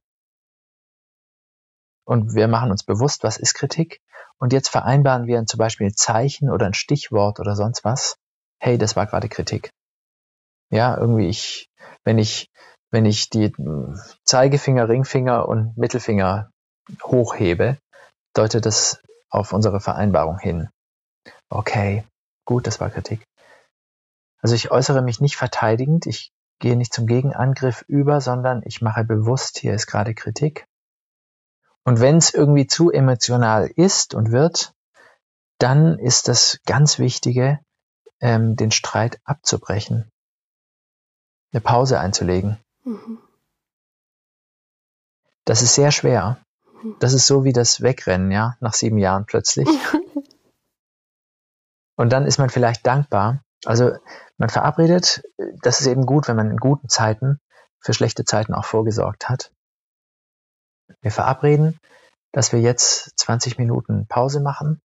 Und 2.06 2.34
wir 2.34 2.48
machen 2.48 2.70
uns 2.70 2.84
bewusst, 2.84 3.22
was 3.22 3.36
ist 3.36 3.54
Kritik. 3.54 4.00
Und 4.38 4.52
jetzt 4.52 4.68
vereinbaren 4.68 5.26
wir 5.26 5.44
zum 5.44 5.58
Beispiel 5.58 5.88
ein 5.88 5.94
Zeichen 5.94 6.50
oder 6.50 6.66
ein 6.66 6.74
Stichwort 6.74 7.40
oder 7.40 7.54
sonst 7.54 7.84
was. 7.84 8.16
Hey, 8.58 8.78
das 8.78 8.96
war 8.96 9.06
gerade 9.06 9.28
Kritik. 9.28 9.70
Ja, 10.70 10.96
irgendwie 10.96 11.28
ich, 11.28 11.68
wenn 12.04 12.18
ich, 12.18 12.48
wenn 12.90 13.04
ich 13.04 13.30
die 13.30 13.44
äh, 13.44 13.94
Zeigefinger, 14.24 14.88
Ringfinger 14.88 15.48
und 15.48 15.76
Mittelfinger 15.76 16.50
hochhebe, 17.02 17.78
deutet 18.34 18.66
das 18.66 19.00
auf 19.30 19.52
unsere 19.52 19.80
Vereinbarung 19.80 20.38
hin. 20.38 20.68
Okay, 21.48 22.04
gut, 22.44 22.66
das 22.66 22.80
war 22.80 22.90
Kritik. 22.90 23.24
Also 24.40 24.54
ich 24.54 24.70
äußere 24.70 25.02
mich 25.02 25.20
nicht 25.20 25.36
verteidigend, 25.36 26.06
ich 26.06 26.30
gehe 26.58 26.76
nicht 26.76 26.92
zum 26.92 27.06
Gegenangriff 27.06 27.84
über, 27.88 28.20
sondern 28.20 28.62
ich 28.64 28.80
mache 28.80 29.04
bewusst, 29.04 29.58
hier 29.58 29.74
ist 29.74 29.86
gerade 29.86 30.14
Kritik. 30.14 30.66
Und 31.84 32.00
wenn 32.00 32.16
es 32.16 32.34
irgendwie 32.34 32.66
zu 32.66 32.90
emotional 32.90 33.68
ist 33.68 34.14
und 34.14 34.32
wird, 34.32 34.72
dann 35.58 35.98
ist 35.98 36.28
das 36.28 36.60
ganz 36.66 36.98
Wichtige, 36.98 37.60
ähm, 38.20 38.56
den 38.56 38.70
Streit 38.70 39.20
abzubrechen, 39.24 40.10
eine 41.52 41.60
Pause 41.60 42.00
einzulegen. 42.00 42.58
Mhm. 42.84 43.18
Das 45.44 45.62
ist 45.62 45.74
sehr 45.74 45.92
schwer. 45.92 46.40
Das 46.98 47.12
ist 47.12 47.26
so 47.26 47.44
wie 47.44 47.52
das 47.52 47.80
Wegrennen, 47.80 48.30
ja, 48.30 48.56
nach 48.60 48.74
sieben 48.74 48.98
Jahren 48.98 49.26
plötzlich. 49.26 49.68
Und 51.96 52.10
dann 52.10 52.26
ist 52.26 52.38
man 52.38 52.50
vielleicht 52.50 52.86
dankbar. 52.86 53.42
Also 53.64 53.92
man 54.36 54.50
verabredet, 54.50 55.22
das 55.62 55.80
ist 55.80 55.86
eben 55.86 56.04
gut, 56.04 56.28
wenn 56.28 56.36
man 56.36 56.50
in 56.50 56.58
guten 56.58 56.88
Zeiten 56.88 57.40
für 57.80 57.94
schlechte 57.94 58.24
Zeiten 58.24 58.54
auch 58.54 58.64
vorgesorgt 58.64 59.28
hat. 59.28 59.52
Wir 61.00 61.10
verabreden, 61.10 61.80
dass 62.32 62.52
wir 62.52 62.60
jetzt 62.60 63.18
20 63.18 63.58
Minuten 63.58 64.06
Pause 64.08 64.40
machen 64.40 64.80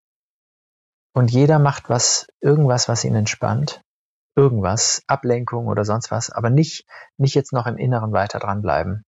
und 1.14 1.32
jeder 1.32 1.59
macht 1.59 1.89
was, 1.89 2.28
irgendwas, 2.39 2.88
was 2.88 3.03
ihn 3.03 3.16
entspannt. 3.16 3.82
Irgendwas, 4.36 5.03
Ablenkung 5.07 5.68
oder 5.68 5.84
sonst 5.84 6.09
was, 6.09 6.30
aber 6.30 6.49
nicht, 6.49 6.86
nicht 7.18 7.36
jetzt 7.36 7.51
noch 7.51 7.68
im 7.68 7.78
Inneren 7.78 8.14
weiter 8.14 8.39
dranbleiben 8.39 9.03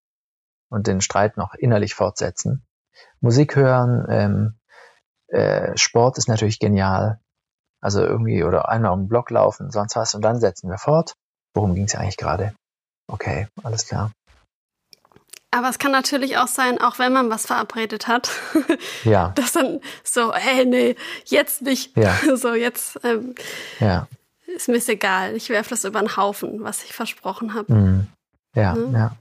und 0.69 0.87
den 0.87 0.99
Streit 0.99 1.37
noch 1.37 1.53
innerlich 1.53 1.95
fortsetzen. 1.95 2.65
Musik 3.21 3.55
hören, 3.55 4.05
ähm, 4.09 4.59
äh, 5.27 5.77
Sport 5.77 6.17
ist 6.17 6.27
natürlich 6.27 6.59
genial. 6.59 7.19
Also 7.79 8.01
irgendwie 8.01 8.43
oder 8.43 8.69
einmal 8.69 8.91
um 8.91 9.03
den 9.03 9.07
Block 9.09 9.29
laufen, 9.29 9.71
sonst 9.71 9.95
was 9.95 10.15
und 10.15 10.21
dann 10.21 10.39
setzen 10.39 10.69
wir 10.69 10.77
fort. 10.77 11.15
Worum 11.53 11.75
ging 11.75 11.85
es 11.85 11.95
eigentlich 11.95 12.17
gerade? 12.17 12.53
Okay, 13.07 13.47
alles 13.63 13.87
klar. 13.87 14.11
Aber 15.53 15.69
es 15.69 15.77
kann 15.77 15.91
natürlich 15.91 16.37
auch 16.37 16.47
sein, 16.47 16.81
auch 16.81 16.97
wenn 16.99 17.13
man 17.13 17.29
was 17.29 17.45
verabredet 17.45 18.07
hat, 18.07 18.31
Ja, 19.03 19.29
dass 19.35 19.51
dann 19.53 19.81
so, 20.03 20.33
hey, 20.33 20.65
nee, 20.65 20.95
jetzt 21.25 21.61
nicht. 21.61 21.95
Ja. 21.95 22.15
So, 22.35 22.53
jetzt 22.55 22.99
ähm, 23.03 23.35
ja, 23.79 24.07
ist 24.47 24.67
mir 24.67 24.81
egal. 24.87 25.35
Ich 25.35 25.49
werfe 25.49 25.69
das 25.69 25.83
über 25.83 25.99
den 25.99 26.17
Haufen, 26.17 26.63
was 26.63 26.83
ich 26.83 26.93
versprochen 26.93 27.53
habe. 27.53 27.71
mm, 27.73 28.07
ja, 28.55 28.73
Ne? 28.73 28.91
ja. 28.93 29.17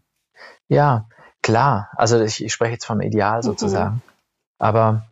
Ja, 0.68 1.08
klar. 1.42 1.90
Also 1.96 2.20
ich, 2.20 2.42
ich 2.42 2.52
spreche 2.52 2.72
jetzt 2.72 2.86
vom 2.86 3.00
Ideal 3.02 3.42
sozusagen. 3.42 4.02
Aber 4.58 5.06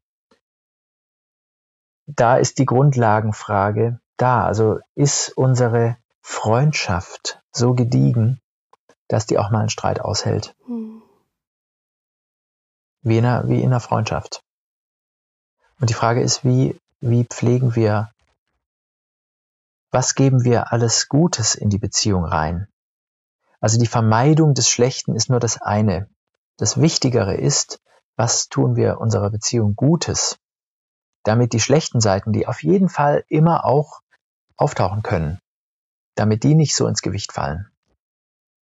da 2.06 2.36
ist 2.36 2.58
die 2.58 2.64
Grundlagenfrage 2.66 4.00
da. 4.16 4.44
Also 4.44 4.78
ist 4.94 5.36
unsere 5.36 5.96
Freundschaft 6.22 7.40
so 7.52 7.74
gediegen, 7.74 8.40
dass 9.08 9.26
die 9.26 9.38
auch 9.38 9.50
mal 9.50 9.60
einen 9.60 9.68
Streit 9.68 10.00
aushält? 10.00 10.54
Hm. 10.66 11.02
Wie 13.02 13.18
in 13.18 13.24
einer, 13.24 13.48
wie 13.48 13.60
in 13.60 13.66
einer 13.66 13.80
Freundschaft. 13.80 14.42
Und 15.80 15.90
die 15.90 15.94
Frage 15.94 16.22
ist, 16.22 16.44
wie, 16.44 16.78
wie 17.00 17.24
pflegen 17.24 17.74
wir, 17.74 18.10
was 19.90 20.14
geben 20.14 20.44
wir 20.44 20.72
alles 20.72 21.08
Gutes 21.08 21.54
in 21.54 21.70
die 21.70 21.78
Beziehung 21.78 22.24
rein? 22.24 22.68
Also 23.60 23.78
die 23.78 23.86
Vermeidung 23.86 24.54
des 24.54 24.68
Schlechten 24.68 25.14
ist 25.14 25.30
nur 25.30 25.40
das 25.40 25.60
eine. 25.60 26.08
Das 26.56 26.80
Wichtigere 26.80 27.34
ist, 27.36 27.80
was 28.16 28.48
tun 28.48 28.76
wir 28.76 29.00
unserer 29.00 29.30
Beziehung 29.30 29.74
Gutes, 29.74 30.38
damit 31.22 31.52
die 31.52 31.60
schlechten 31.60 32.00
Seiten, 32.00 32.32
die 32.32 32.46
auf 32.46 32.62
jeden 32.62 32.88
Fall 32.88 33.24
immer 33.28 33.64
auch 33.64 34.00
auftauchen 34.56 35.02
können, 35.02 35.40
damit 36.14 36.44
die 36.44 36.54
nicht 36.54 36.74
so 36.74 36.86
ins 36.86 37.02
Gewicht 37.02 37.32
fallen. 37.32 37.70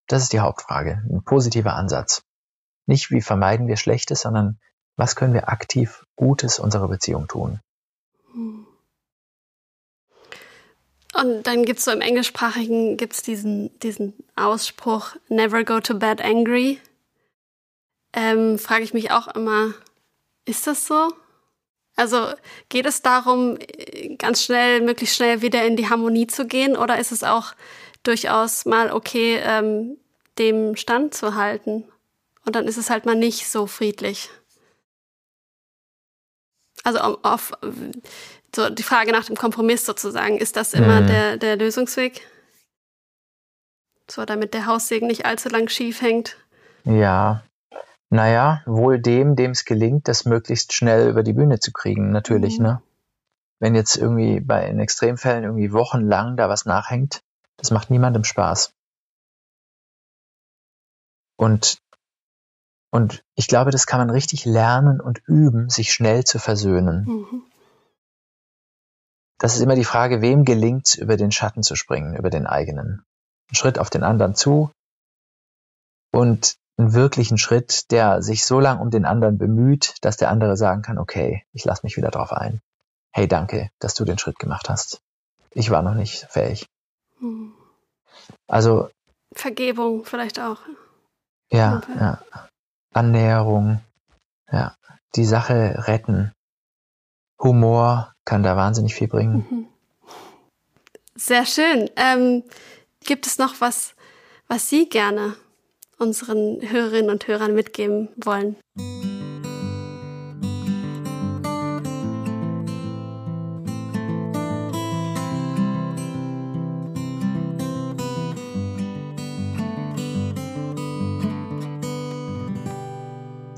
Das 0.07 0.23
ist 0.23 0.33
die 0.33 0.39
Hauptfrage, 0.39 1.03
ein 1.09 1.23
positiver 1.23 1.73
Ansatz. 1.73 2.23
Nicht 2.87 3.11
wie 3.11 3.21
vermeiden 3.21 3.67
wir 3.67 3.77
Schlechtes, 3.77 4.21
sondern 4.21 4.59
was 4.95 5.15
können 5.15 5.33
wir 5.33 5.49
aktiv 5.49 6.05
Gutes 6.15 6.57
unserer 6.57 6.87
Beziehung 6.87 7.27
tun. 7.27 7.59
Hm. 8.33 8.65
Und 11.13 11.43
dann 11.43 11.63
gibt's 11.63 11.85
so 11.85 11.91
im 11.91 12.01
Englischsprachigen 12.01 12.97
gibt's 12.97 13.21
diesen, 13.23 13.77
diesen 13.79 14.13
Ausspruch, 14.35 15.15
never 15.29 15.63
go 15.63 15.79
to 15.79 15.97
bed 15.97 16.21
angry. 16.21 16.79
Ähm, 18.13 18.59
Frage 18.59 18.83
ich 18.83 18.93
mich 18.93 19.11
auch 19.11 19.27
immer, 19.27 19.73
ist 20.45 20.67
das 20.67 20.85
so? 20.85 21.09
Also 21.95 22.27
geht 22.69 22.85
es 22.85 23.01
darum, 23.01 23.57
ganz 24.19 24.43
schnell, 24.43 24.81
möglichst 24.81 25.15
schnell 25.15 25.41
wieder 25.41 25.65
in 25.65 25.75
die 25.75 25.89
Harmonie 25.89 26.27
zu 26.27 26.45
gehen 26.45 26.77
oder 26.77 26.99
ist 26.99 27.11
es 27.11 27.23
auch 27.23 27.53
durchaus 28.03 28.65
mal 28.65 28.91
okay, 28.91 29.39
ähm, 29.43 29.97
dem 30.37 30.75
Stand 30.75 31.15
zu 31.15 31.33
halten? 31.33 31.85
Und 32.47 32.55
dann 32.55 32.65
ist 32.65 32.77
es 32.77 32.89
halt 32.89 33.05
mal 33.05 33.13
nicht 33.13 33.49
so 33.49 33.67
friedlich. 33.67 34.29
Also 36.85 36.99
auf 36.99 37.51
so 38.55 38.69
die 38.69 38.83
Frage 38.83 39.11
nach 39.11 39.25
dem 39.25 39.35
Kompromiss 39.35 39.85
sozusagen, 39.85 40.37
ist 40.37 40.55
das 40.55 40.73
immer 40.73 41.01
Mhm. 41.01 41.07
der, 41.07 41.37
der 41.37 41.57
Lösungsweg? 41.57 42.25
So, 44.09 44.23
damit 44.23 44.53
der 44.53 44.65
Haussegen 44.65 45.09
nicht 45.09 45.25
allzu 45.25 45.49
lang 45.49 45.67
schief 45.67 46.01
hängt. 46.01 46.37
Ja, 46.85 47.43
naja, 48.09 48.63
wohl 48.65 48.97
dem, 49.01 49.35
dem 49.35 49.51
es 49.51 49.65
gelingt, 49.65 50.07
das 50.07 50.23
möglichst 50.23 50.71
schnell 50.71 51.09
über 51.09 51.23
die 51.23 51.33
Bühne 51.33 51.59
zu 51.59 51.73
kriegen, 51.73 52.11
natürlich, 52.11 52.59
Mhm. 52.59 52.63
ne? 52.63 52.81
Wenn 53.59 53.75
jetzt 53.75 53.97
irgendwie 53.97 54.39
bei 54.39 54.69
in 54.69 54.79
Extremfällen 54.79 55.43
irgendwie 55.43 55.73
wochenlang 55.73 56.37
da 56.37 56.47
was 56.47 56.63
nachhängt, 56.63 57.23
das 57.57 57.71
macht 57.71 57.89
niemandem 57.89 58.23
Spaß. 58.23 58.71
Und, 61.35 61.79
und 62.97 63.23
ich 63.35 63.47
glaube, 63.47 63.69
das 63.69 63.85
kann 63.85 63.99
man 63.99 64.09
richtig 64.09 64.45
lernen 64.45 64.99
und 64.99 65.21
üben, 65.27 65.69
sich 65.69 65.93
schnell 65.93 66.23
zu 66.23 66.39
versöhnen. 66.39 67.05
Mhm. 67.05 67.43
Das 69.37 69.55
ist 69.55 69.61
immer 69.61 69.75
die 69.75 69.83
Frage, 69.83 70.23
wem 70.23 70.45
gelingt 70.45 70.87
es, 70.87 70.95
über 70.95 71.15
den 71.15 71.31
Schatten 71.31 71.61
zu 71.61 71.75
springen, 71.75 72.15
über 72.15 72.31
den 72.31 72.47
eigenen. 72.47 73.03
Ein 73.51 73.55
Schritt 73.55 73.77
auf 73.77 73.91
den 73.91 74.01
anderen 74.01 74.33
zu 74.33 74.71
und 76.11 76.55
einen 76.79 76.93
wirklichen 76.93 77.37
Schritt, 77.37 77.91
der 77.91 78.23
sich 78.23 78.45
so 78.45 78.59
lang 78.59 78.79
um 78.79 78.89
den 78.89 79.05
anderen 79.05 79.37
bemüht, 79.37 79.93
dass 80.01 80.17
der 80.17 80.31
andere 80.31 80.57
sagen 80.57 80.81
kann, 80.81 80.97
okay, 80.97 81.43
ich 81.53 81.65
lasse 81.65 81.81
mich 81.83 81.97
wieder 81.97 82.09
drauf 82.09 82.33
ein. 82.33 82.61
Hey, 83.13 83.27
danke, 83.27 83.69
dass 83.77 83.93
du 83.93 84.05
den 84.05 84.17
Schritt 84.17 84.39
gemacht 84.39 84.69
hast. 84.69 85.01
Ich 85.51 85.69
war 85.69 85.83
noch 85.83 85.93
nicht 85.93 86.25
fähig. 86.31 86.65
Mhm. 87.19 87.53
Also, 88.47 88.89
Vergebung 89.35 90.03
vielleicht 90.03 90.39
auch. 90.39 90.61
ja, 91.51 91.77
Okay. 91.77 91.93
ja. 91.99 92.46
Annäherung, 92.97 93.79
Ja, 94.51 94.75
die 95.15 95.25
Sache 95.25 95.87
retten. 95.87 96.31
Humor 97.39 98.13
kann 98.25 98.43
da 98.43 98.55
wahnsinnig 98.55 98.95
viel 98.95 99.07
bringen. 99.07 99.45
Mhm. 99.49 99.67
Sehr 101.15 101.45
schön. 101.45 101.89
Ähm, 101.95 102.43
gibt 103.05 103.27
es 103.27 103.37
noch 103.37 103.61
was, 103.61 103.95
was 104.47 104.69
Sie 104.69 104.89
gerne 104.89 105.35
unseren 105.97 106.61
Hörerinnen 106.61 107.11
und 107.11 107.27
Hörern 107.27 107.53
mitgeben 107.53 108.09
wollen? 108.17 108.55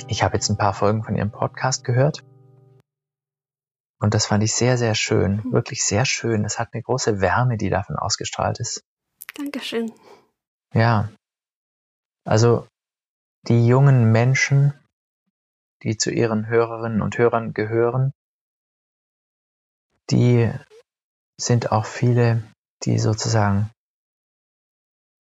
Ich 0.09 0.23
habe 0.23 0.37
jetzt 0.37 0.49
ein 0.49 0.57
paar 0.57 0.73
Folgen 0.73 1.03
von 1.03 1.15
Ihrem 1.15 1.29
Podcast 1.29 1.83
gehört. 1.83 2.23
Und 3.99 4.15
das 4.15 4.25
fand 4.25 4.43
ich 4.43 4.55
sehr, 4.55 4.75
sehr 4.75 4.95
schön. 4.95 5.43
Hm. 5.43 5.53
Wirklich 5.53 5.83
sehr 5.83 6.03
schön. 6.03 6.45
Es 6.45 6.57
hat 6.57 6.73
eine 6.73 6.81
große 6.81 7.21
Wärme, 7.21 7.57
die 7.57 7.69
davon 7.69 7.95
ausgestrahlt 7.95 8.59
ist. 8.59 8.83
Dankeschön. 9.35 9.93
Ja. 10.73 11.09
Also 12.25 12.67
die 13.47 13.67
jungen 13.67 14.11
Menschen, 14.11 14.73
die 15.83 15.95
zu 15.95 16.09
ihren 16.09 16.47
Hörerinnen 16.47 17.03
und 17.03 17.19
Hörern 17.19 17.53
gehören, 17.53 18.11
die 20.09 20.51
sind 21.39 21.71
auch 21.71 21.85
viele, 21.85 22.43
die 22.83 22.97
sozusagen 22.97 23.69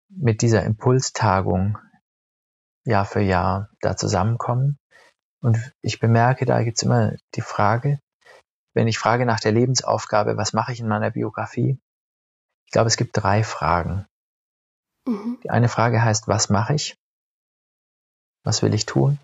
mit 0.07 0.41
dieser 0.41 0.63
Impulstagung 0.63 1.77
Jahr 2.85 3.05
für 3.05 3.21
Jahr 3.21 3.69
da 3.81 3.95
zusammenkommen. 3.95 4.77
Und 5.41 5.73
ich 5.81 5.99
bemerke, 5.99 6.45
da 6.45 6.63
gibt's 6.63 6.83
immer 6.83 7.13
die 7.35 7.41
Frage, 7.41 7.99
wenn 8.73 8.87
ich 8.87 8.99
frage 8.99 9.25
nach 9.25 9.39
der 9.39 9.51
Lebensaufgabe, 9.51 10.37
was 10.37 10.53
mache 10.53 10.71
ich 10.71 10.79
in 10.79 10.87
meiner 10.87 11.11
Biografie? 11.11 11.77
Ich 12.65 12.71
glaube, 12.71 12.87
es 12.87 12.97
gibt 12.97 13.17
drei 13.17 13.43
Fragen. 13.43 14.05
Mhm. 15.05 15.39
Die 15.43 15.49
eine 15.49 15.67
Frage 15.67 16.01
heißt, 16.01 16.27
was 16.27 16.49
mache 16.49 16.75
ich? 16.75 16.95
Was 18.43 18.61
will 18.61 18.73
ich 18.73 18.85
tun? 18.85 19.19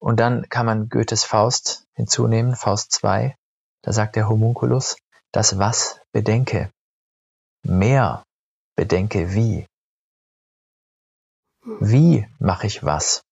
Und 0.00 0.18
dann 0.18 0.48
kann 0.48 0.66
man 0.66 0.88
Goethes 0.88 1.24
Faust 1.24 1.86
hinzunehmen, 1.94 2.56
Faust 2.56 2.90
2. 2.92 3.36
Da 3.82 3.92
sagt 3.92 4.16
der 4.16 4.28
Homunculus, 4.28 4.96
das 5.32 5.58
Was 5.58 6.00
bedenke. 6.12 6.70
Mehr 7.62 8.24
bedenke 8.76 9.34
wie. 9.34 9.66
Wie 11.78 12.26
mache 12.38 12.66
ich 12.66 12.82
was? 12.84 13.24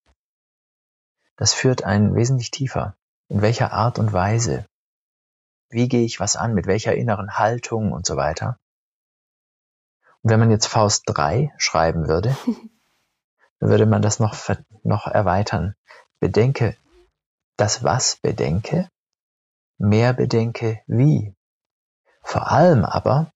Das 1.36 1.54
führt 1.54 1.84
einen 1.84 2.14
wesentlich 2.14 2.50
tiefer. 2.50 2.94
In 3.28 3.42
welcher 3.42 3.72
Art 3.72 3.98
und 3.98 4.12
Weise? 4.12 4.66
Wie 5.70 5.88
gehe 5.88 6.04
ich 6.04 6.20
was 6.20 6.36
an? 6.36 6.54
Mit 6.54 6.66
welcher 6.66 6.94
inneren 6.94 7.36
Haltung 7.36 7.92
und 7.92 8.06
so 8.06 8.16
weiter? 8.16 8.58
Und 10.22 10.30
wenn 10.30 10.40
man 10.40 10.50
jetzt 10.50 10.66
Faust 10.66 11.02
3 11.06 11.52
schreiben 11.58 12.08
würde, 12.08 12.36
dann 13.58 13.70
würde 13.70 13.86
man 13.86 14.02
das 14.02 14.20
noch, 14.20 14.36
noch 14.82 15.06
erweitern. 15.06 15.74
Bedenke 16.20 16.76
das 17.56 17.82
was 17.82 18.16
bedenke, 18.16 18.88
mehr 19.78 20.12
bedenke 20.12 20.80
wie. 20.86 21.34
Vor 22.22 22.50
allem 22.50 22.84
aber 22.84 23.32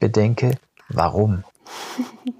bedenke 0.00 0.58
warum. 0.88 1.44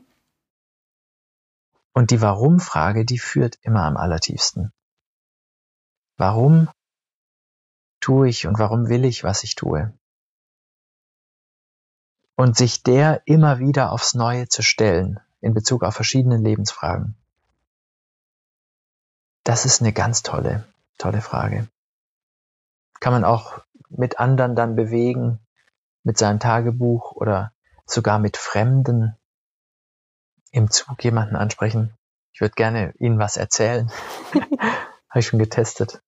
Und 1.99 2.13
die 2.13 2.21
Warum-Frage, 2.21 3.05
die 3.05 3.19
führt 3.19 3.59
immer 3.63 3.83
am 3.83 3.97
allertiefsten. 3.97 4.73
Warum 6.17 6.71
tue 7.99 8.29
ich 8.29 8.47
und 8.47 8.61
warum 8.61 8.89
will 8.89 9.05
ich, 9.05 9.25
was 9.25 9.43
ich 9.43 9.57
tue? 9.57 9.93
Und 12.37 12.57
sich 12.57 12.85
der 12.85 13.23
immer 13.25 13.59
wieder 13.59 13.91
aufs 13.91 14.15
Neue 14.15 14.47
zu 14.47 14.63
stellen 14.63 15.19
in 15.41 15.55
Bezug 15.55 15.83
auf 15.83 15.93
verschiedene 15.93 16.37
Lebensfragen. 16.37 17.17
Das 19.43 19.65
ist 19.65 19.81
eine 19.81 19.93
ganz 19.93 20.23
tolle, 20.23 20.69
tolle 20.99 21.21
Frage. 21.21 21.67
Kann 23.01 23.13
man 23.13 23.25
auch 23.25 23.61
mit 23.89 24.21
anderen 24.21 24.55
dann 24.55 24.77
bewegen, 24.77 25.41
mit 26.05 26.17
seinem 26.17 26.39
Tagebuch 26.39 27.11
oder 27.11 27.53
sogar 27.87 28.21
mit 28.21 28.37
Fremden 28.37 29.18
im 30.51 30.71
Zug 30.71 31.03
jemanden 31.05 31.37
ansprechen. 31.37 31.95
Ich 32.33 32.41
würde 32.41 32.55
gerne 32.55 32.95
Ihnen 32.99 33.19
was 33.19 33.37
erzählen. 33.37 33.91
Habe 34.33 35.21
ich 35.21 35.27
schon 35.27 35.39
getestet. 35.39 36.01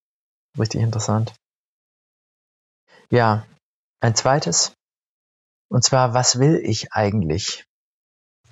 Richtig 0.59 0.81
interessant. 0.81 1.35
Ja, 3.11 3.47
ein 4.01 4.15
zweites. 4.15 4.75
Und 5.69 5.85
zwar, 5.85 6.15
was 6.15 6.39
will 6.39 6.57
ich 6.57 6.93
eigentlich? 6.93 7.65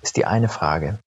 Ist 0.01 0.17
die 0.17 0.25
eine 0.25 0.49
Frage. 0.49 0.99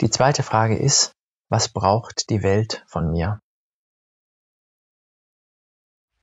Die 0.00 0.10
zweite 0.10 0.42
Frage 0.42 0.78
ist, 0.78 1.12
was 1.50 1.68
braucht 1.68 2.30
die 2.30 2.42
Welt 2.42 2.84
von 2.86 3.10
mir? 3.10 3.40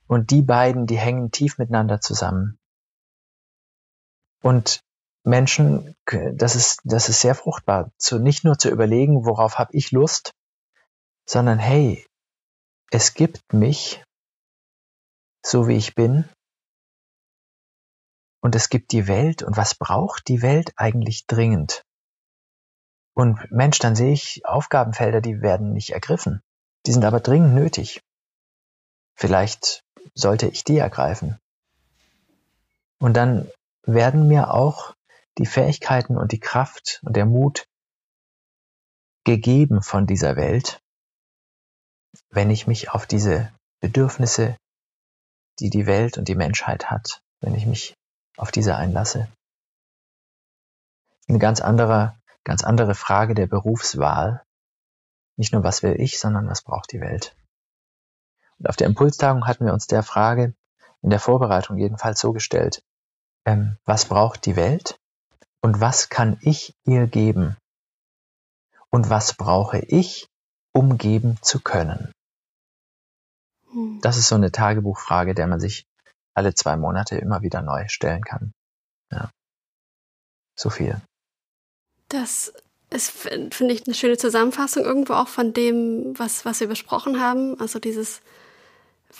Und 0.06 0.30
die 0.30 0.42
beiden, 0.42 0.86
die 0.86 0.98
hängen 0.98 1.32
tief 1.32 1.58
miteinander 1.58 2.00
zusammen. 2.00 2.58
Und 4.40 4.80
Menschen, 5.26 5.96
das 6.04 6.54
ist, 6.54 6.80
das 6.84 7.08
ist 7.08 7.20
sehr 7.20 7.34
fruchtbar, 7.34 7.90
zu, 7.98 8.20
nicht 8.20 8.44
nur 8.44 8.58
zu 8.58 8.70
überlegen, 8.70 9.26
worauf 9.26 9.58
habe 9.58 9.76
ich 9.76 9.90
Lust, 9.90 10.30
sondern 11.28 11.58
hey, 11.58 12.06
es 12.92 13.14
gibt 13.14 13.52
mich, 13.52 14.04
so 15.44 15.66
wie 15.66 15.76
ich 15.76 15.96
bin, 15.96 16.28
und 18.40 18.54
es 18.54 18.68
gibt 18.68 18.92
die 18.92 19.08
Welt, 19.08 19.42
und 19.42 19.56
was 19.56 19.74
braucht 19.74 20.28
die 20.28 20.42
Welt 20.42 20.72
eigentlich 20.76 21.26
dringend? 21.26 21.82
Und 23.14 23.50
Mensch, 23.50 23.80
dann 23.80 23.96
sehe 23.96 24.12
ich 24.12 24.46
Aufgabenfelder, 24.46 25.20
die 25.20 25.42
werden 25.42 25.72
nicht 25.72 25.90
ergriffen, 25.90 26.40
die 26.86 26.92
sind 26.92 27.04
aber 27.04 27.18
dringend 27.18 27.54
nötig. 27.54 28.00
Vielleicht 29.16 29.82
sollte 30.14 30.46
ich 30.46 30.62
die 30.62 30.78
ergreifen. 30.78 31.36
Und 33.00 33.14
dann 33.14 33.50
werden 33.82 34.28
mir 34.28 34.52
auch 34.54 34.95
die 35.38 35.46
Fähigkeiten 35.46 36.16
und 36.16 36.32
die 36.32 36.40
Kraft 36.40 37.00
und 37.04 37.16
der 37.16 37.26
Mut 37.26 37.68
gegeben 39.24 39.82
von 39.82 40.06
dieser 40.06 40.36
Welt, 40.36 40.80
wenn 42.30 42.50
ich 42.50 42.66
mich 42.66 42.90
auf 42.90 43.06
diese 43.06 43.52
Bedürfnisse, 43.80 44.56
die 45.58 45.70
die 45.70 45.86
Welt 45.86 46.16
und 46.16 46.28
die 46.28 46.34
Menschheit 46.34 46.90
hat, 46.90 47.22
wenn 47.40 47.54
ich 47.54 47.66
mich 47.66 47.94
auf 48.36 48.50
diese 48.50 48.76
einlasse. 48.76 49.28
Eine 51.28 51.38
ganz 51.38 51.60
andere, 51.60 52.18
ganz 52.44 52.62
andere 52.62 52.94
Frage 52.94 53.34
der 53.34 53.46
Berufswahl. 53.46 54.44
Nicht 55.36 55.52
nur 55.52 55.64
was 55.64 55.82
will 55.82 56.00
ich, 56.00 56.18
sondern 56.18 56.48
was 56.48 56.62
braucht 56.62 56.92
die 56.92 57.00
Welt. 57.00 57.36
Und 58.58 58.68
auf 58.68 58.76
der 58.76 58.86
Impulstagung 58.86 59.46
hatten 59.46 59.66
wir 59.66 59.72
uns 59.72 59.86
der 59.86 60.02
Frage 60.02 60.54
in 61.02 61.10
der 61.10 61.20
Vorbereitung 61.20 61.76
jedenfalls 61.76 62.20
so 62.20 62.32
gestellt, 62.32 62.82
ähm, 63.44 63.76
was 63.84 64.06
braucht 64.06 64.46
die 64.46 64.56
Welt 64.56 64.98
und 65.66 65.80
was 65.80 66.08
kann 66.08 66.38
ich 66.42 66.76
ihr 66.84 67.08
geben? 67.08 67.56
Und 68.88 69.10
was 69.10 69.34
brauche 69.34 69.80
ich, 69.80 70.28
um 70.72 70.96
geben 70.96 71.38
zu 71.42 71.60
können? 71.60 72.12
Hm. 73.72 73.98
Das 74.00 74.16
ist 74.16 74.28
so 74.28 74.36
eine 74.36 74.52
Tagebuchfrage, 74.52 75.34
der 75.34 75.48
man 75.48 75.58
sich 75.58 75.84
alle 76.34 76.54
zwei 76.54 76.76
Monate 76.76 77.16
immer 77.16 77.42
wieder 77.42 77.62
neu 77.62 77.88
stellen 77.88 78.22
kann. 78.22 78.52
Ja. 79.10 79.28
So 80.54 80.70
viel. 80.70 81.00
Das 82.10 82.52
ist, 82.90 83.10
finde 83.10 83.74
ich, 83.74 83.88
eine 83.88 83.94
schöne 83.94 84.18
Zusammenfassung 84.18 84.84
irgendwo 84.84 85.14
auch 85.14 85.26
von 85.26 85.52
dem, 85.52 86.16
was, 86.16 86.44
was 86.44 86.60
wir 86.60 86.68
besprochen 86.68 87.20
haben. 87.20 87.58
Also 87.58 87.80
dieses 87.80 88.20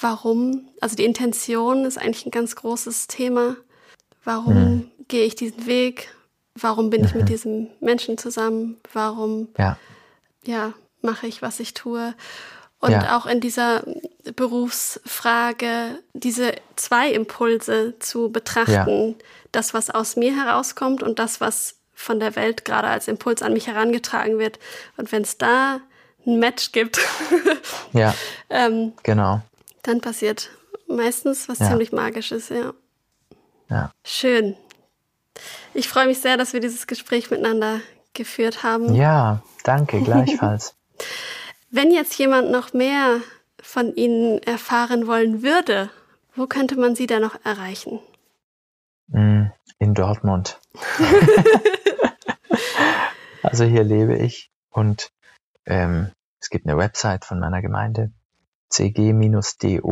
Warum, 0.00 0.68
also 0.80 0.94
die 0.94 1.06
Intention 1.06 1.84
ist 1.86 1.98
eigentlich 1.98 2.24
ein 2.24 2.30
ganz 2.30 2.54
großes 2.54 3.08
Thema. 3.08 3.56
Warum 4.22 4.54
hm. 4.54 4.90
gehe 5.08 5.24
ich 5.24 5.34
diesen 5.34 5.66
Weg? 5.66 6.12
Warum 6.58 6.90
bin 6.90 7.02
mhm. 7.02 7.06
ich 7.06 7.14
mit 7.14 7.28
diesem 7.28 7.68
Menschen 7.80 8.18
zusammen? 8.18 8.78
Warum 8.92 9.48
ja. 9.58 9.76
ja 10.44 10.72
mache 11.02 11.26
ich, 11.26 11.42
was 11.42 11.60
ich 11.60 11.74
tue? 11.74 12.14
Und 12.80 12.92
ja. 12.92 13.16
auch 13.16 13.26
in 13.26 13.40
dieser 13.40 13.84
Berufsfrage 14.34 15.98
diese 16.12 16.52
zwei 16.76 17.10
Impulse 17.10 17.98
zu 17.98 18.30
betrachten. 18.30 19.08
Ja. 19.08 19.24
Das, 19.52 19.74
was 19.74 19.90
aus 19.90 20.16
mir 20.16 20.36
herauskommt 20.36 21.02
und 21.02 21.18
das, 21.18 21.40
was 21.40 21.76
von 21.94 22.20
der 22.20 22.36
Welt 22.36 22.64
gerade 22.64 22.88
als 22.88 23.08
Impuls 23.08 23.42
an 23.42 23.54
mich 23.54 23.66
herangetragen 23.66 24.38
wird. 24.38 24.58
Und 24.98 25.10
wenn 25.12 25.22
es 25.22 25.38
da 25.38 25.80
ein 26.26 26.38
Match 26.38 26.72
gibt, 26.72 27.00
ja, 27.92 28.14
ähm, 28.50 28.92
genau. 29.02 29.40
dann 29.82 30.00
passiert 30.00 30.50
meistens 30.86 31.48
was 31.48 31.58
ziemlich 31.58 31.92
Magisches, 31.92 32.50
ja. 32.50 32.74
ja. 33.70 33.90
Schön. 34.04 34.56
Ich 35.74 35.88
freue 35.88 36.06
mich 36.06 36.20
sehr, 36.20 36.36
dass 36.36 36.52
wir 36.52 36.60
dieses 36.60 36.86
Gespräch 36.86 37.30
miteinander 37.30 37.80
geführt 38.14 38.62
haben. 38.62 38.94
Ja, 38.94 39.42
danke, 39.64 40.00
gleichfalls. 40.00 40.74
Wenn 41.70 41.92
jetzt 41.92 42.18
jemand 42.18 42.50
noch 42.50 42.72
mehr 42.72 43.20
von 43.60 43.94
Ihnen 43.94 44.42
erfahren 44.42 45.06
wollen 45.06 45.42
würde, 45.42 45.90
wo 46.34 46.46
könnte 46.46 46.78
man 46.78 46.94
Sie 46.94 47.06
da 47.06 47.18
noch 47.20 47.44
erreichen? 47.44 48.00
Mm, 49.08 49.46
in 49.78 49.94
Dortmund. 49.94 50.60
also 53.42 53.64
hier 53.64 53.84
lebe 53.84 54.16
ich 54.16 54.50
und 54.70 55.10
ähm, 55.64 56.12
es 56.40 56.50
gibt 56.50 56.66
eine 56.66 56.78
Website 56.78 57.24
von 57.24 57.40
meiner 57.40 57.62
Gemeinde, 57.62 58.12
cg-do.org 58.70 59.82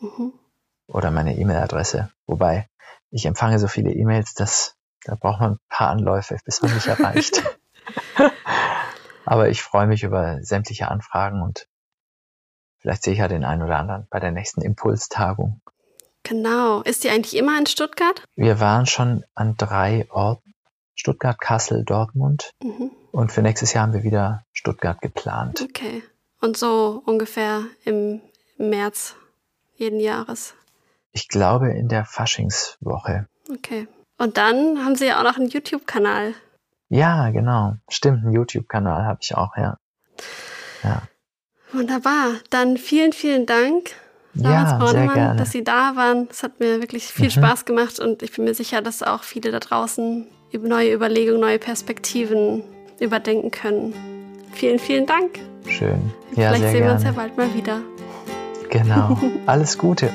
mhm. 0.00 0.32
oder 0.86 1.10
meine 1.10 1.36
E-Mail-Adresse. 1.36 2.10
Wobei 2.26 2.68
ich 3.14 3.26
empfange 3.26 3.60
so 3.60 3.68
viele 3.68 3.92
E-Mails, 3.92 4.34
dass 4.34 4.76
da 5.04 5.14
braucht 5.14 5.40
man 5.40 5.52
ein 5.52 5.58
paar 5.68 5.90
Anläufe, 5.90 6.36
bis 6.44 6.62
man 6.62 6.74
mich 6.74 6.86
erreicht. 6.86 7.42
Aber 9.24 9.48
ich 9.48 9.62
freue 9.62 9.86
mich 9.86 10.02
über 10.02 10.42
sämtliche 10.42 10.88
Anfragen 10.88 11.42
und 11.42 11.68
vielleicht 12.78 13.04
sehe 13.04 13.12
ich 13.12 13.20
ja 13.20 13.28
den 13.28 13.44
einen 13.44 13.62
oder 13.62 13.78
anderen 13.78 14.06
bei 14.10 14.18
der 14.18 14.32
nächsten 14.32 14.62
Impulstagung. 14.62 15.60
Genau. 16.24 16.80
Ist 16.82 17.04
die 17.04 17.10
eigentlich 17.10 17.36
immer 17.36 17.56
in 17.58 17.66
Stuttgart? 17.66 18.24
Wir 18.34 18.58
waren 18.58 18.86
schon 18.86 19.24
an 19.34 19.54
drei 19.56 20.08
Orten. 20.10 20.54
Stuttgart, 20.96 21.38
Kassel, 21.38 21.84
Dortmund. 21.84 22.52
Mhm. 22.62 22.90
Und 23.10 23.32
für 23.32 23.42
nächstes 23.42 23.72
Jahr 23.72 23.84
haben 23.84 23.92
wir 23.92 24.04
wieder 24.04 24.44
Stuttgart 24.52 25.00
geplant. 25.00 25.60
Okay. 25.60 26.02
Und 26.40 26.56
so 26.56 27.02
ungefähr 27.04 27.64
im 27.84 28.20
März 28.58 29.16
jeden 29.74 29.98
Jahres. 29.98 30.54
Ich 31.14 31.28
glaube 31.28 31.70
in 31.70 31.88
der 31.88 32.04
Faschingswoche. 32.04 33.28
Okay. 33.50 33.86
Und 34.18 34.36
dann 34.36 34.84
haben 34.84 34.96
Sie 34.96 35.06
ja 35.06 35.20
auch 35.20 35.24
noch 35.24 35.36
einen 35.36 35.48
YouTube-Kanal. 35.48 36.34
Ja, 36.88 37.30
genau. 37.30 37.74
Stimmt, 37.88 38.24
einen 38.24 38.32
YouTube-Kanal 38.32 39.04
habe 39.04 39.20
ich 39.22 39.34
auch, 39.34 39.56
ja. 39.56 39.78
Ja. 40.82 41.02
Wunderbar. 41.72 42.32
Dann 42.50 42.76
vielen, 42.76 43.12
vielen 43.12 43.46
Dank, 43.46 43.90
Laurens 44.34 44.70
ja, 44.70 44.86
sehr 44.88 45.08
gerne. 45.08 45.38
dass 45.38 45.52
Sie 45.52 45.62
da 45.62 45.94
waren. 45.94 46.28
Es 46.30 46.42
hat 46.42 46.58
mir 46.58 46.80
wirklich 46.80 47.06
viel 47.06 47.26
mhm. 47.26 47.30
Spaß 47.30 47.64
gemacht 47.64 48.00
und 48.00 48.22
ich 48.22 48.32
bin 48.32 48.44
mir 48.44 48.54
sicher, 48.54 48.82
dass 48.82 49.02
auch 49.02 49.22
viele 49.22 49.52
da 49.52 49.60
draußen 49.60 50.26
über 50.52 50.68
neue 50.68 50.92
Überlegungen, 50.92 51.40
neue 51.40 51.58
Perspektiven 51.58 52.64
überdenken 53.00 53.50
können. 53.50 53.94
Vielen, 54.52 54.78
vielen 54.78 55.06
Dank. 55.06 55.38
Schön. 55.68 56.12
Ja, 56.36 56.50
Vielleicht 56.50 56.62
sehen 56.64 56.72
gerne. 56.72 56.86
wir 56.86 56.92
uns 56.94 57.04
ja 57.04 57.12
bald 57.12 57.36
mal 57.36 57.54
wieder. 57.54 57.80
Genau. 58.70 59.18
Alles 59.46 59.78
Gute. 59.78 60.10